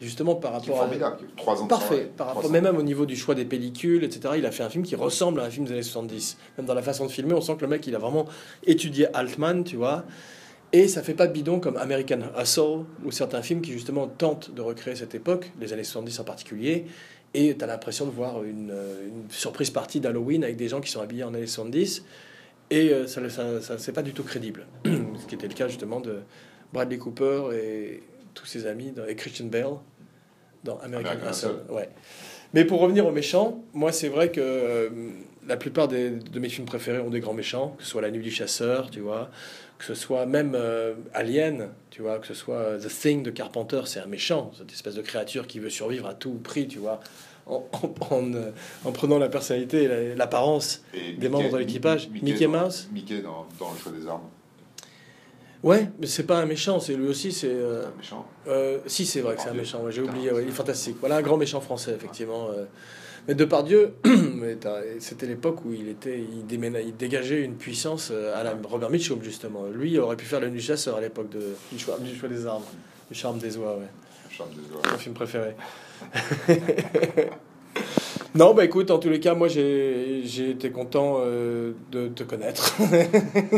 justement 0.00 0.36
par 0.36 0.52
rapport 0.52 0.76
à 0.76 0.82
formidable. 0.82 1.16
Trois 1.36 1.60
ans 1.60 1.66
parfait, 1.66 1.86
travail. 1.86 2.10
par 2.16 2.26
rapport 2.28 2.50
mais 2.52 2.60
même 2.60 2.76
au 2.76 2.82
niveau 2.82 3.04
du 3.04 3.16
choix 3.16 3.34
des 3.34 3.44
pellicules, 3.44 4.04
etc. 4.04 4.34
Il 4.36 4.46
a 4.46 4.52
fait 4.52 4.62
un 4.62 4.70
film 4.70 4.84
qui 4.84 4.94
ressemble 4.94 5.40
à 5.40 5.44
un 5.46 5.50
film 5.50 5.66
des 5.66 5.72
années 5.72 5.82
70. 5.82 6.38
Même 6.58 6.66
dans 6.68 6.74
la 6.74 6.82
façon 6.82 7.04
de 7.04 7.10
filmer, 7.10 7.34
on 7.34 7.40
sent 7.40 7.56
que 7.56 7.62
le 7.62 7.68
mec 7.68 7.84
il 7.88 7.96
a 7.96 7.98
vraiment 7.98 8.26
étudié 8.64 9.08
Altman, 9.12 9.64
tu 9.64 9.74
vois. 9.74 10.04
Et 10.74 10.88
ça 10.88 11.04
fait 11.04 11.14
pas 11.14 11.28
bidon 11.28 11.60
comme 11.60 11.76
American 11.76 12.18
Hustle 12.36 12.84
ou 13.04 13.12
certains 13.12 13.42
films 13.42 13.60
qui 13.60 13.70
justement 13.70 14.08
tentent 14.08 14.52
de 14.52 14.60
recréer 14.60 14.96
cette 14.96 15.14
époque, 15.14 15.52
les 15.60 15.72
années 15.72 15.84
70 15.84 16.18
en 16.18 16.24
particulier. 16.24 16.86
Et 17.34 17.56
tu 17.56 17.64
as 17.64 17.66
l'impression 17.66 18.06
de 18.06 18.10
voir 18.12 18.44
une, 18.44 18.70
euh, 18.70 19.08
une 19.08 19.28
surprise 19.30 19.70
partie 19.70 20.00
d'Halloween 20.00 20.44
avec 20.44 20.56
des 20.56 20.68
gens 20.68 20.80
qui 20.80 20.90
sont 20.90 21.00
habillés 21.00 21.24
en 21.24 21.34
années 21.34 21.46
70. 21.46 22.04
Et 22.70 22.90
euh, 22.90 23.06
ça, 23.06 23.28
ça, 23.28 23.60
ça- 23.60 23.78
c'est 23.78 23.92
pas 23.92 24.02
du 24.02 24.12
tout 24.12 24.22
crédible. 24.22 24.66
Ce 24.84 25.26
qui 25.26 25.34
était 25.34 25.48
le 25.48 25.54
cas 25.54 25.68
justement 25.68 26.00
de 26.00 26.20
Bradley 26.72 26.98
Cooper 26.98 27.50
et 27.54 28.02
tous 28.34 28.46
ses 28.46 28.66
amis, 28.66 28.92
dans- 28.92 29.04
et 29.06 29.16
Christian 29.16 29.46
Bale 29.46 29.66
dans 30.62 30.78
American, 30.78 31.10
American 31.10 31.30
Hustle. 31.30 31.46
Hustle. 31.48 31.72
Ouais. 31.72 31.88
Mais 32.54 32.64
pour 32.64 32.80
revenir 32.80 33.04
aux 33.06 33.10
méchants, 33.12 33.62
moi 33.74 33.90
c'est 33.92 34.08
vrai 34.08 34.30
que 34.30 34.40
euh, 34.40 34.88
la 35.46 35.56
plupart 35.56 35.88
des- 35.88 36.10
de 36.10 36.38
mes 36.40 36.48
films 36.48 36.66
préférés 36.66 37.00
ont 37.00 37.10
des 37.10 37.20
grands 37.20 37.34
méchants, 37.34 37.74
que 37.76 37.82
ce 37.84 37.90
soit 37.90 38.00
La 38.00 38.10
Nuit 38.10 38.22
du 38.22 38.30
Chasseur, 38.30 38.90
tu 38.90 39.00
vois, 39.00 39.30
que 39.86 39.94
ce 39.94 40.00
soit 40.00 40.24
même 40.24 40.52
euh, 40.54 40.94
Alien, 41.12 41.68
tu 41.90 42.00
vois, 42.00 42.18
que 42.18 42.26
ce 42.26 42.32
soit 42.34 42.56
euh, 42.56 42.78
The 42.78 42.88
Thing 42.88 43.22
de 43.22 43.30
Carpenter, 43.30 43.82
c'est 43.84 44.00
un 44.00 44.06
méchant, 44.06 44.50
cette 44.56 44.72
espèce 44.72 44.94
de 44.94 45.02
créature 45.02 45.46
qui 45.46 45.58
veut 45.58 45.68
survivre 45.68 46.06
à 46.06 46.14
tout 46.14 46.32
prix, 46.42 46.66
tu 46.66 46.78
vois, 46.78 47.00
en, 47.46 47.66
en, 48.10 48.14
en, 48.14 48.32
euh, 48.34 48.50
en 48.86 48.92
prenant 48.92 49.18
la 49.18 49.28
personnalité 49.28 49.82
et 49.82 49.88
la- 49.88 50.14
l'apparence. 50.14 50.82
Des 51.18 51.28
membres 51.28 51.50
de 51.52 51.58
l'équipage. 51.58 52.08
Mickey 52.10 52.46
Mouse. 52.46 52.88
Mickey 52.92 53.20
dans, 53.20 53.46
dans 53.60 53.72
le 53.72 53.78
choix 53.78 53.92
des 53.92 54.06
armes. 54.06 54.22
Ouais, 55.62 55.88
mais 55.98 56.06
c'est 56.06 56.24
pas 56.24 56.38
un 56.38 56.46
méchant, 56.46 56.78
c'est 56.78 56.94
lui 56.94 57.06
aussi, 57.08 57.32
c'est. 57.32 57.48
euh, 57.50 57.86
méchant. 57.98 58.26
Si, 58.86 59.06
c'est 59.06 59.20
vrai 59.20 59.34
que 59.36 59.42
c'est 59.42 59.48
un 59.48 59.54
méchant, 59.54 59.82
ouais, 59.82 59.92
j'ai 59.92 60.02
oublié, 60.02 60.30
ouais, 60.30 60.42
il 60.42 60.48
est 60.48 60.52
fantastique. 60.52 60.96
Voilà 61.00 61.16
un 61.16 61.22
grand 61.22 61.36
méchant 61.38 61.60
français, 61.60 61.92
effectivement. 61.92 62.48
Mais 63.26 63.34
Depardieu, 63.34 63.94
c'était 64.98 65.26
l'époque 65.26 65.64
où 65.64 65.72
il, 65.72 65.88
était, 65.88 66.18
il, 66.20 66.44
déména- 66.46 66.82
il 66.84 66.94
dégageait 66.96 67.42
une 67.42 67.54
puissance 67.54 68.10
euh, 68.12 68.38
à 68.38 68.42
la 68.44 68.54
Robert 68.68 68.90
Mitchum, 68.90 69.22
justement. 69.22 69.64
Lui, 69.72 69.92
il 69.92 70.00
aurait 70.00 70.16
pu 70.16 70.26
faire 70.26 70.40
le 70.40 70.50
nu 70.50 70.60
chasseur 70.60 70.96
à 70.96 71.00
l'époque 71.00 71.30
de, 71.30 71.40
du, 71.72 71.78
choix, 71.78 71.98
du 71.98 72.14
choix 72.14 72.28
des 72.28 72.46
armes, 72.46 72.62
du 73.10 73.16
charme 73.16 73.38
des 73.38 73.56
oies, 73.56 73.76
ouais. 73.78 73.86
Le 74.30 74.34
charme 74.34 74.50
des 74.50 74.74
oies. 74.74 74.82
Mon 74.92 74.98
film 74.98 75.14
préféré. 75.14 75.54
non, 78.34 78.52
bah 78.52 78.64
écoute, 78.64 78.90
en 78.90 78.98
tous 78.98 79.08
les 79.08 79.20
cas, 79.20 79.34
moi 79.34 79.48
j'ai 79.48 80.22
j'ai 80.24 80.50
été 80.50 80.70
content 80.70 81.18
euh, 81.20 81.72
de 81.92 82.08
te 82.08 82.24
connaître. 82.24 82.76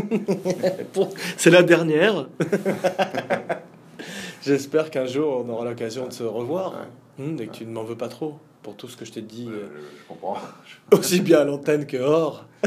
Pour- 0.92 1.10
C'est 1.36 1.50
la 1.50 1.62
dernière. 1.62 2.28
J'espère 4.42 4.90
qu'un 4.90 5.06
jour 5.06 5.44
on 5.44 5.48
aura 5.52 5.64
l'occasion 5.64 6.06
de 6.06 6.12
se 6.12 6.22
revoir 6.22 6.74
Ouais. 7.18 7.42
Et 7.42 7.46
que 7.46 7.52
tu 7.52 7.66
ne 7.66 7.72
m'en 7.72 7.82
veux 7.82 7.96
pas 7.96 8.08
trop 8.08 8.38
pour 8.66 8.74
tout 8.74 8.88
ce 8.88 8.96
que 8.96 9.04
je 9.04 9.12
t'ai 9.12 9.22
dit, 9.22 9.46
Euh, 9.48 9.68
je 9.96 10.08
comprends. 10.08 10.38
aussi 10.92 11.20
bien 11.20 11.38
à 11.38 11.44
l'antenne 11.44 11.86
que 11.86 11.98
hors. 11.98 12.46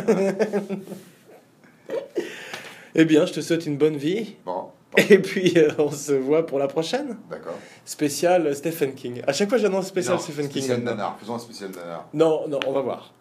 eh 2.95 3.03
bien, 3.03 3.25
je 3.25 3.33
te 3.33 3.41
souhaite 3.41 3.65
une 3.65 3.77
bonne 3.77 3.97
vie 3.97 4.35
Bon, 4.45 4.69
et 4.97 5.19
puis 5.19 5.53
euh, 5.57 5.71
on 5.77 5.91
se 5.91 6.13
voit 6.13 6.45
pour 6.45 6.57
la 6.57 6.67
prochaine. 6.67 7.17
d'accord. 7.29 7.57
Spécial 7.83 8.55
Stephen 8.55 8.93
King. 8.95 9.21
À 9.27 9.33
chaque 9.33 9.49
fois, 9.49 9.57
j'annonce 9.57 9.87
spécial 9.87 10.15
Non, 10.15 10.21
Stephen 10.21 10.47
King. 10.47 10.61
Spécial 10.63 10.83
nanar. 10.83 11.17
Faisons 11.19 11.35
un 11.35 11.39
spécial 11.39 11.71
nanar. 11.71 12.07
Non, 12.13 12.47
non, 12.47 12.59
on 12.65 12.71
va 12.71 12.79
voir. 12.81 13.13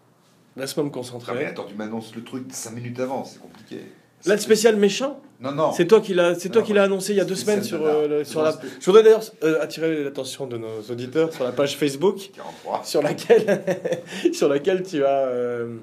Laisse-moi 0.57 0.85
me 0.85 0.89
Non, 0.91 0.95
mais 0.95 1.01
concentrer. 1.03 1.47
attends, 1.47 1.65
tu 1.65 1.75
m'annonces 1.75 2.15
le 2.15 2.23
truc 2.23 2.45
5 2.51 2.71
minutes 2.75 3.01
avant, 3.01 3.25
c'est 3.25 3.41
compliqué. 3.41 3.81
Là, 4.27 4.35
le 4.35 4.41
spécial 4.41 4.77
méchant, 4.77 5.21
Non, 5.41 5.53
non. 5.53 5.73
c'est 5.73 5.87
toi 5.87 6.01
qui 6.01 6.13
l'as, 6.15 6.33
l'as 6.35 6.83
annoncé 6.83 7.13
il 7.13 7.17
y 7.17 7.21
a 7.21 7.25
deux 7.25 7.35
semaines 7.37 7.63
sur, 7.63 7.85
euh, 7.85 8.09
le- 8.09 8.25
sur 8.25 8.43
la. 8.43 8.53
Je 8.81 8.85
voudrais 8.87 9.03
d'ailleurs 9.05 9.23
euh, 9.45 9.63
attirer 9.63 10.03
l'attention 10.05 10.47
de 10.47 10.57
nos 10.59 10.81
auditeurs 10.91 11.33
sur 11.33 11.45
la 11.45 11.53
page 11.53 11.77
Facebook 11.77 12.31
43. 12.35 12.83
sur 12.85 13.03
laquelle, 13.03 13.65
sur 14.33 14.49
laquelle 14.49 14.83
tu 14.83 15.05
as, 15.05 15.27
euh, 15.27 15.77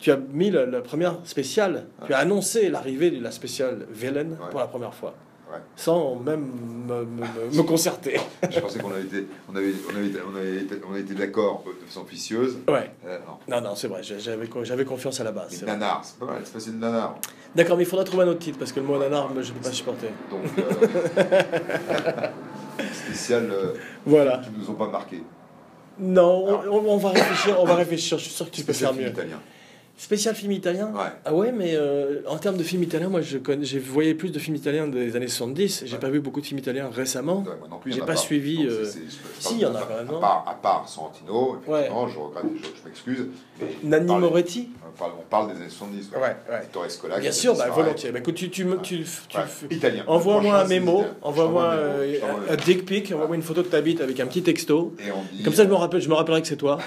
tu 0.00 0.10
as 0.10 0.16
mis 0.32 0.50
la, 0.50 0.66
la 0.66 0.80
première 0.80 1.18
spéciale. 1.24 1.86
Tu 2.06 2.12
as 2.12 2.18
annoncé 2.18 2.68
l'arrivée 2.70 3.10
de 3.12 3.22
la 3.22 3.30
spéciale 3.30 3.86
Villain 3.92 4.30
Ouais. 4.30 4.50
pour 4.50 4.58
la 4.60 4.66
première 4.66 4.94
fois, 4.94 5.14
Ouais. 5.50 5.58
sans 5.74 6.14
même 6.16 6.46
me, 6.86 7.04
me- 7.04 7.56
me- 7.56 7.62
concerter. 7.64 8.20
Je 8.50 8.60
pensais 8.60 8.78
qu'on 8.78 8.92
avait 8.92 9.02
été, 9.02 9.26
on 9.52 9.56
avait, 9.56 9.72
on 9.92 9.96
avait, 9.96 10.10
on 10.32 10.36
avait 10.36 10.56
été, 10.58 10.74
on 10.88 10.92
avait 10.92 11.00
été 11.00 11.14
d'accord 11.14 11.64
de 11.66 11.86
façon 11.86 12.02
officieuse. 12.02 12.58
Ouais. 12.68 12.90
Euh, 13.06 13.18
non. 13.48 13.56
Non, 13.56 13.60
non, 13.70 13.74
c'est 13.74 13.88
vrai. 13.88 14.02
J'avais, 14.02 14.46
j'avais 14.62 14.84
confiance 14.84 15.20
à 15.20 15.24
la 15.24 15.32
base. 15.32 15.60
Nanar, 15.64 16.02
c'est 16.04 16.18
pas 16.18 16.26
mal, 16.26 16.36
c'est 16.44 16.50
spécial 16.50 16.76
nanar. 16.76 17.16
D'accord, 17.54 17.76
mais 17.76 17.82
il 17.82 17.86
faudra 17.86 18.04
trouver 18.04 18.22
un 18.24 18.28
autre 18.28 18.38
titre 18.38 18.58
parce 18.58 18.70
que 18.72 18.78
le 18.80 18.86
mot 18.86 18.96
nanar, 18.98 19.28
je 19.34 19.48
ne 19.48 19.54
peux 19.58 19.64
pas 19.64 19.72
supporter. 19.72 20.08
Donc, 20.30 20.42
euh, 20.58 22.28
spécial 22.92 23.48
euh, 23.50 23.72
Voilà. 24.06 24.38
qui 24.38 24.50
nous 24.56 24.70
ont 24.70 24.74
pas 24.74 24.88
marqué. 24.88 25.22
Non, 25.98 26.62
on, 26.70 26.88
on 26.92 26.96
va 26.96 27.10
réfléchir, 27.10 27.56
on 27.60 27.64
va 27.64 27.74
réfléchir. 27.74 28.18
Je 28.18 28.24
suis 28.24 28.32
sûr 28.32 28.46
que 28.46 28.54
tu 28.54 28.62
peux 28.64 28.72
faire 28.72 28.94
mieux. 28.94 29.08
italien. 29.08 29.40
Spécial 30.00 30.34
film 30.34 30.52
italien 30.52 30.90
Ouais. 30.94 31.10
Ah 31.26 31.34
ouais, 31.34 31.52
mais 31.52 31.74
euh, 31.74 32.22
en 32.26 32.38
termes 32.38 32.56
de 32.56 32.62
films 32.62 32.82
italiens, 32.84 33.10
moi 33.10 33.20
je 33.20 33.36
connais, 33.36 33.66
j'ai 33.66 33.78
voyé 33.78 34.14
plus 34.14 34.30
de 34.32 34.38
films 34.38 34.56
italiens 34.56 34.86
des 34.88 35.14
années 35.14 35.28
70. 35.28 35.82
J'ai 35.84 35.92
Ouais. 35.92 35.98
pas 36.00 36.08
vu 36.08 36.20
beaucoup 36.20 36.40
de 36.40 36.46
films 36.46 36.58
italiens 36.58 36.88
récemment. 36.90 37.40
Ouais, 37.46 37.52
moi 37.58 37.68
non 37.70 37.76
plus, 37.76 37.92
J'ai 37.92 38.00
a 38.00 38.06
pas 38.06 38.16
suivi, 38.16 38.64
euh, 38.66 38.82
c'est- 38.86 38.92
c'est- 38.92 38.98
je- 39.04 39.46
si, 39.48 39.54
il 39.56 39.60
y 39.60 39.66
en 39.66 39.74
a 39.74 39.82
quand 39.82 39.96
même, 39.96 40.08
À 40.08 40.18
part, 40.20 40.44
à 40.48 40.54
part 40.54 40.88
Sorrentino, 40.88 41.58
effectivement, 41.68 42.08
je 42.08 42.18
regrette, 42.18 42.44
je, 42.56 42.62
je 42.82 42.88
m'excuse. 42.88 43.26
mais 43.60 43.66
Nanni 43.90 44.06
parle- 44.06 44.20
Moretti 44.22 44.70
On 44.88 44.98
parle, 44.98 45.12
on 45.20 45.28
parle 45.28 45.52
des 45.52 45.60
années 45.60 45.68
70. 45.68 46.08
quoi. 46.08 46.20
Ouais, 46.22 46.36
ouais. 46.50 46.88
Scola, 46.88 47.18
Bien 47.18 47.30
sûr, 47.32 47.54
bah, 47.54 47.68
volontiers. 47.68 48.10
Bah, 48.10 48.20
écoute, 48.20 48.36
tu, 48.36 48.48
tu, 48.48 48.66
tu, 48.82 49.04
tu- 49.28 49.74
Italien. 49.74 50.04
envoie-moi 50.06 50.60
un 50.62 50.64
mémo, 50.66 51.00
italien. 51.00 51.14
Envoie-moi 51.20 51.72
un 51.72 51.76
euh, 51.76 52.18
un, 52.48 52.56
dick 52.56 52.86
pic, 52.86 53.12
envoie-moi 53.12 53.36
une 53.36 53.42
photo 53.42 53.60
de 53.62 53.68
ta 53.68 53.82
bite 53.82 54.00
avec 54.00 54.18
un 54.18 54.26
petit 54.26 54.42
texto. 54.42 54.94
Comme 55.44 55.52
ça, 55.52 55.64
je 55.64 55.68
me 55.68 55.74
rappelle, 55.74 56.00
je 56.00 56.08
me 56.08 56.14
rappellerai 56.14 56.40
que 56.40 56.48
c'est 56.48 56.56
toi. 56.56 56.78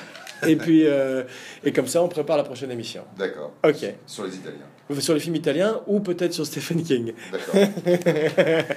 et 0.48 0.58
puis, 0.58 0.86
euh, 0.86 1.24
et 1.64 1.72
comme 1.72 1.88
ça, 1.88 2.04
on 2.04 2.10
prépare 2.10 2.36
la 2.38 2.44
prochaine 2.44 2.70
émission. 2.72 3.03
D'accord. 3.18 3.52
Ok. 3.64 3.86
Sur 4.06 4.26
les 4.26 4.36
Italiens. 4.36 5.00
Sur 5.00 5.14
les 5.14 5.20
films 5.20 5.36
italiens 5.36 5.82
ou 5.88 6.00
peut-être 6.02 6.34
sur 6.34 6.46
Stephen 6.46 6.84
King. 6.84 7.14
D'accord. 7.32 7.56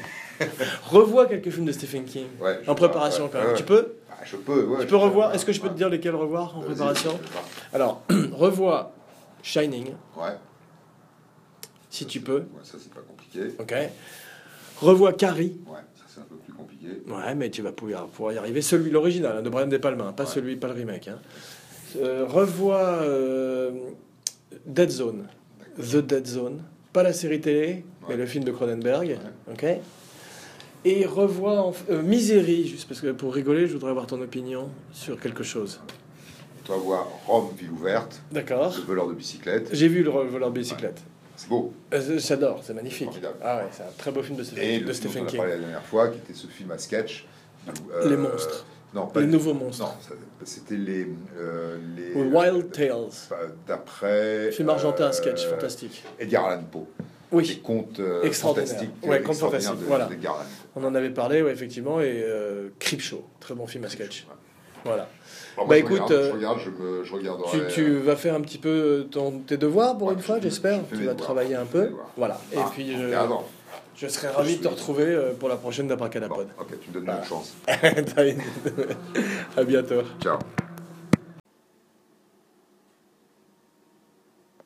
Revois 0.90 1.26
quelques 1.26 1.50
films 1.50 1.66
de 1.66 1.72
Stephen 1.72 2.04
King. 2.04 2.26
Ouais, 2.40 2.60
En 2.66 2.74
préparation 2.74 3.24
ouais, 3.24 3.30
quand 3.32 3.38
même. 3.38 3.48
ouais, 3.48 3.54
Tu 3.56 3.64
peux 3.64 3.94
je 4.24 4.36
peux, 4.36 4.64
ouais. 4.64 4.80
Tu 4.80 4.86
peux 4.86 4.96
revoir. 4.96 5.34
Est-ce 5.34 5.44
que 5.46 5.52
je 5.52 5.60
peux 5.60 5.68
te 5.68 5.74
dire 5.74 5.88
lesquels 5.88 6.14
revoir 6.14 6.56
en 6.58 6.62
préparation 6.62 7.18
Alors, 7.72 8.02
revois 8.32 8.92
Shining. 9.42 9.92
Ouais. 10.16 10.30
si 11.90 12.04
Ça, 12.04 12.10
tu 12.10 12.20
peux. 12.20 12.38
Ouais, 12.38 12.44
ça, 12.64 12.76
c'est 12.82 12.92
pas 12.92 13.02
compliqué. 13.02 13.54
Ok. 13.58 13.74
Revois 14.80 15.12
Carrie. 15.12 15.60
Ouais, 15.66 15.78
ça, 15.94 16.04
c'est 16.08 16.20
un 16.20 16.24
peu 16.24 16.34
plus 16.36 16.52
compliqué. 16.52 16.86
Ouais, 17.06 17.34
mais 17.36 17.50
tu 17.50 17.62
vas 17.62 17.72
pouvoir, 17.72 18.06
pouvoir 18.06 18.32
y 18.32 18.38
arriver. 18.38 18.62
Celui, 18.62 18.90
l'original, 18.90 19.36
hein, 19.38 19.42
de 19.42 19.48
Brian 19.50 19.68
De 19.68 19.76
Palma, 19.76 20.06
hein, 20.06 20.12
pas 20.12 20.26
celui, 20.26 20.56
pas 20.56 20.68
le 20.68 20.74
remake. 20.74 21.08
hein. 21.08 21.18
Euh, 22.00 22.24
revois 22.28 22.98
euh, 23.02 23.70
Dead 24.64 24.90
Zone. 24.90 25.26
The 25.78 25.96
Dead 25.96 26.26
Zone. 26.26 26.62
Pas 26.92 27.02
la 27.02 27.12
série 27.12 27.40
télé, 27.40 27.84
mais 28.08 28.16
le 28.16 28.24
film 28.26 28.44
de 28.44 28.52
Cronenberg. 28.52 29.18
Ok. 29.50 29.64
Et 30.84 31.04
revois 31.04 31.60
en... 31.60 31.74
euh, 31.90 32.00
Misery, 32.02 32.66
juste 32.66 32.88
parce 32.88 33.00
que 33.00 33.08
pour 33.12 33.34
rigoler, 33.34 33.66
je 33.66 33.72
voudrais 33.74 33.90
avoir 33.90 34.06
ton 34.06 34.20
opinion 34.22 34.68
sur 34.92 35.18
quelque 35.20 35.42
chose. 35.42 35.80
Tu 36.64 36.70
vas 36.70 36.78
voir 36.78 37.06
Rome, 37.26 37.48
ville 37.58 37.70
ouverte, 37.70 38.20
D'accord. 38.32 38.74
le 38.76 38.82
voleur 38.84 39.08
de 39.08 39.14
bicyclette. 39.14 39.68
J'ai 39.72 39.88
vu 39.88 40.02
le 40.02 40.10
voleur 40.10 40.50
de 40.50 40.58
bicyclette. 40.58 41.00
C'est 41.36 41.48
beau. 41.48 41.72
Euh, 41.92 42.18
J'adore, 42.18 42.60
c'est 42.64 42.72
magnifique. 42.74 43.08
Formidable. 43.08 43.36
Ah 43.42 43.58
ouais, 43.58 43.62
c'est 43.70 43.82
un 43.82 43.92
très 43.98 44.10
beau 44.10 44.22
film 44.22 44.36
de 44.38 44.42
Et 44.42 44.46
Stephen, 44.46 44.80
le 44.80 44.86
de 44.86 44.86
film 44.86 44.86
dont 44.86 44.92
Stephen 44.94 45.22
on 45.22 45.26
a 45.26 45.30
King. 45.30 45.38
parlé 45.38 45.52
la 45.54 45.58
dernière 45.58 45.82
fois, 45.84 46.08
qui 46.08 46.18
était 46.18 46.34
ce 46.34 46.46
film 46.46 46.70
à 46.70 46.78
sketch. 46.78 47.26
où, 47.68 47.70
euh, 47.92 48.08
Les 48.08 48.16
monstres. 48.16 48.64
Non, 48.96 49.06
pas 49.08 49.20
Les 49.20 49.26
nouveaux 49.26 49.52
monstres. 49.54 49.84
Non, 49.84 49.90
c'était 50.44 50.76
les. 50.76 51.06
euh, 51.38 51.76
les 51.96 52.14
Wild 52.14 52.70
Tales. 52.72 52.92
Enfin, 53.08 53.36
D'après. 53.68 54.50
Film 54.52 54.68
argentin, 54.70 55.04
euh, 55.08 55.12
sketch 55.12 55.46
fantastique. 55.46 56.02
Edgar 56.18 56.46
Allan 56.46 56.62
Poe. 56.70 56.80
Des 57.30 57.36
Oui, 57.36 57.60
contes 57.62 58.00
euh, 58.00 58.22
Extraordinaire. 58.22 58.68
fantastiques. 58.68 59.06
Ouais, 59.06 59.20
euh, 59.20 59.22
contes 59.22 59.36
fantastiques, 59.36 59.74
voilà. 59.86 60.08
on 60.76 60.84
en 60.84 60.94
avait 60.94 61.10
parlé, 61.10 61.42
ouais, 61.42 61.52
effectivement, 61.52 62.00
et 62.00 62.22
euh, 62.24 62.68
Creepshow, 62.78 63.22
très 63.40 63.54
bon 63.54 63.66
film 63.66 63.84
à 63.84 63.88
sketch. 63.88 64.26
Voilà. 64.84 65.08
Alors, 65.56 65.66
Bah, 65.68 65.74
moi, 65.74 65.74
je 65.74 65.80
écoute, 65.80 65.92
regarde, 66.08 66.12
euh, 66.12 66.28
je 66.30 66.34
regarde, 66.36 66.58
je, 66.64 66.70
me, 66.70 67.04
je 67.04 67.12
regarderai. 67.12 67.58
Tu, 67.68 67.74
tu 67.74 67.96
vas 67.98 68.14
faire 68.16 68.34
un 68.34 68.40
petit 68.40 68.58
peu 68.58 69.08
ton, 69.10 69.40
tes 69.40 69.56
devoirs 69.56 69.98
pour 69.98 70.08
Ouais, 70.08 70.14
une 70.14 70.20
fois, 70.20 70.38
j'espère. 70.40 70.80
Tu 70.88 70.94
vas 70.94 71.00
devoirs, 71.00 71.16
travailler 71.16 71.56
un 71.56 71.64
peu. 71.66 71.90
Voilà. 72.16 72.40
Et 72.52 72.56
Ah, 72.58 72.70
puis, 72.72 72.94
je, 73.96 74.06
fait 74.06 74.06
avant. 74.06 74.08
je 74.08 74.08
serai 74.08 74.28
ravi 74.28 74.56
de 74.58 74.62
te 74.62 74.68
retrouver 74.68 75.04
euh, 75.06 75.32
pour 75.38 75.48
la 75.48 75.56
prochaine 75.56 75.86
Bon, 75.86 75.94
d'Abracadapod. 75.94 76.48
ok, 76.58 76.80
tu 76.80 76.88
me 76.90 76.94
donnes 76.94 77.08
une 77.16 77.24
chance. 77.24 77.54
à 79.56 79.64
bientôt. 79.64 80.02
Ciao. 80.22 80.38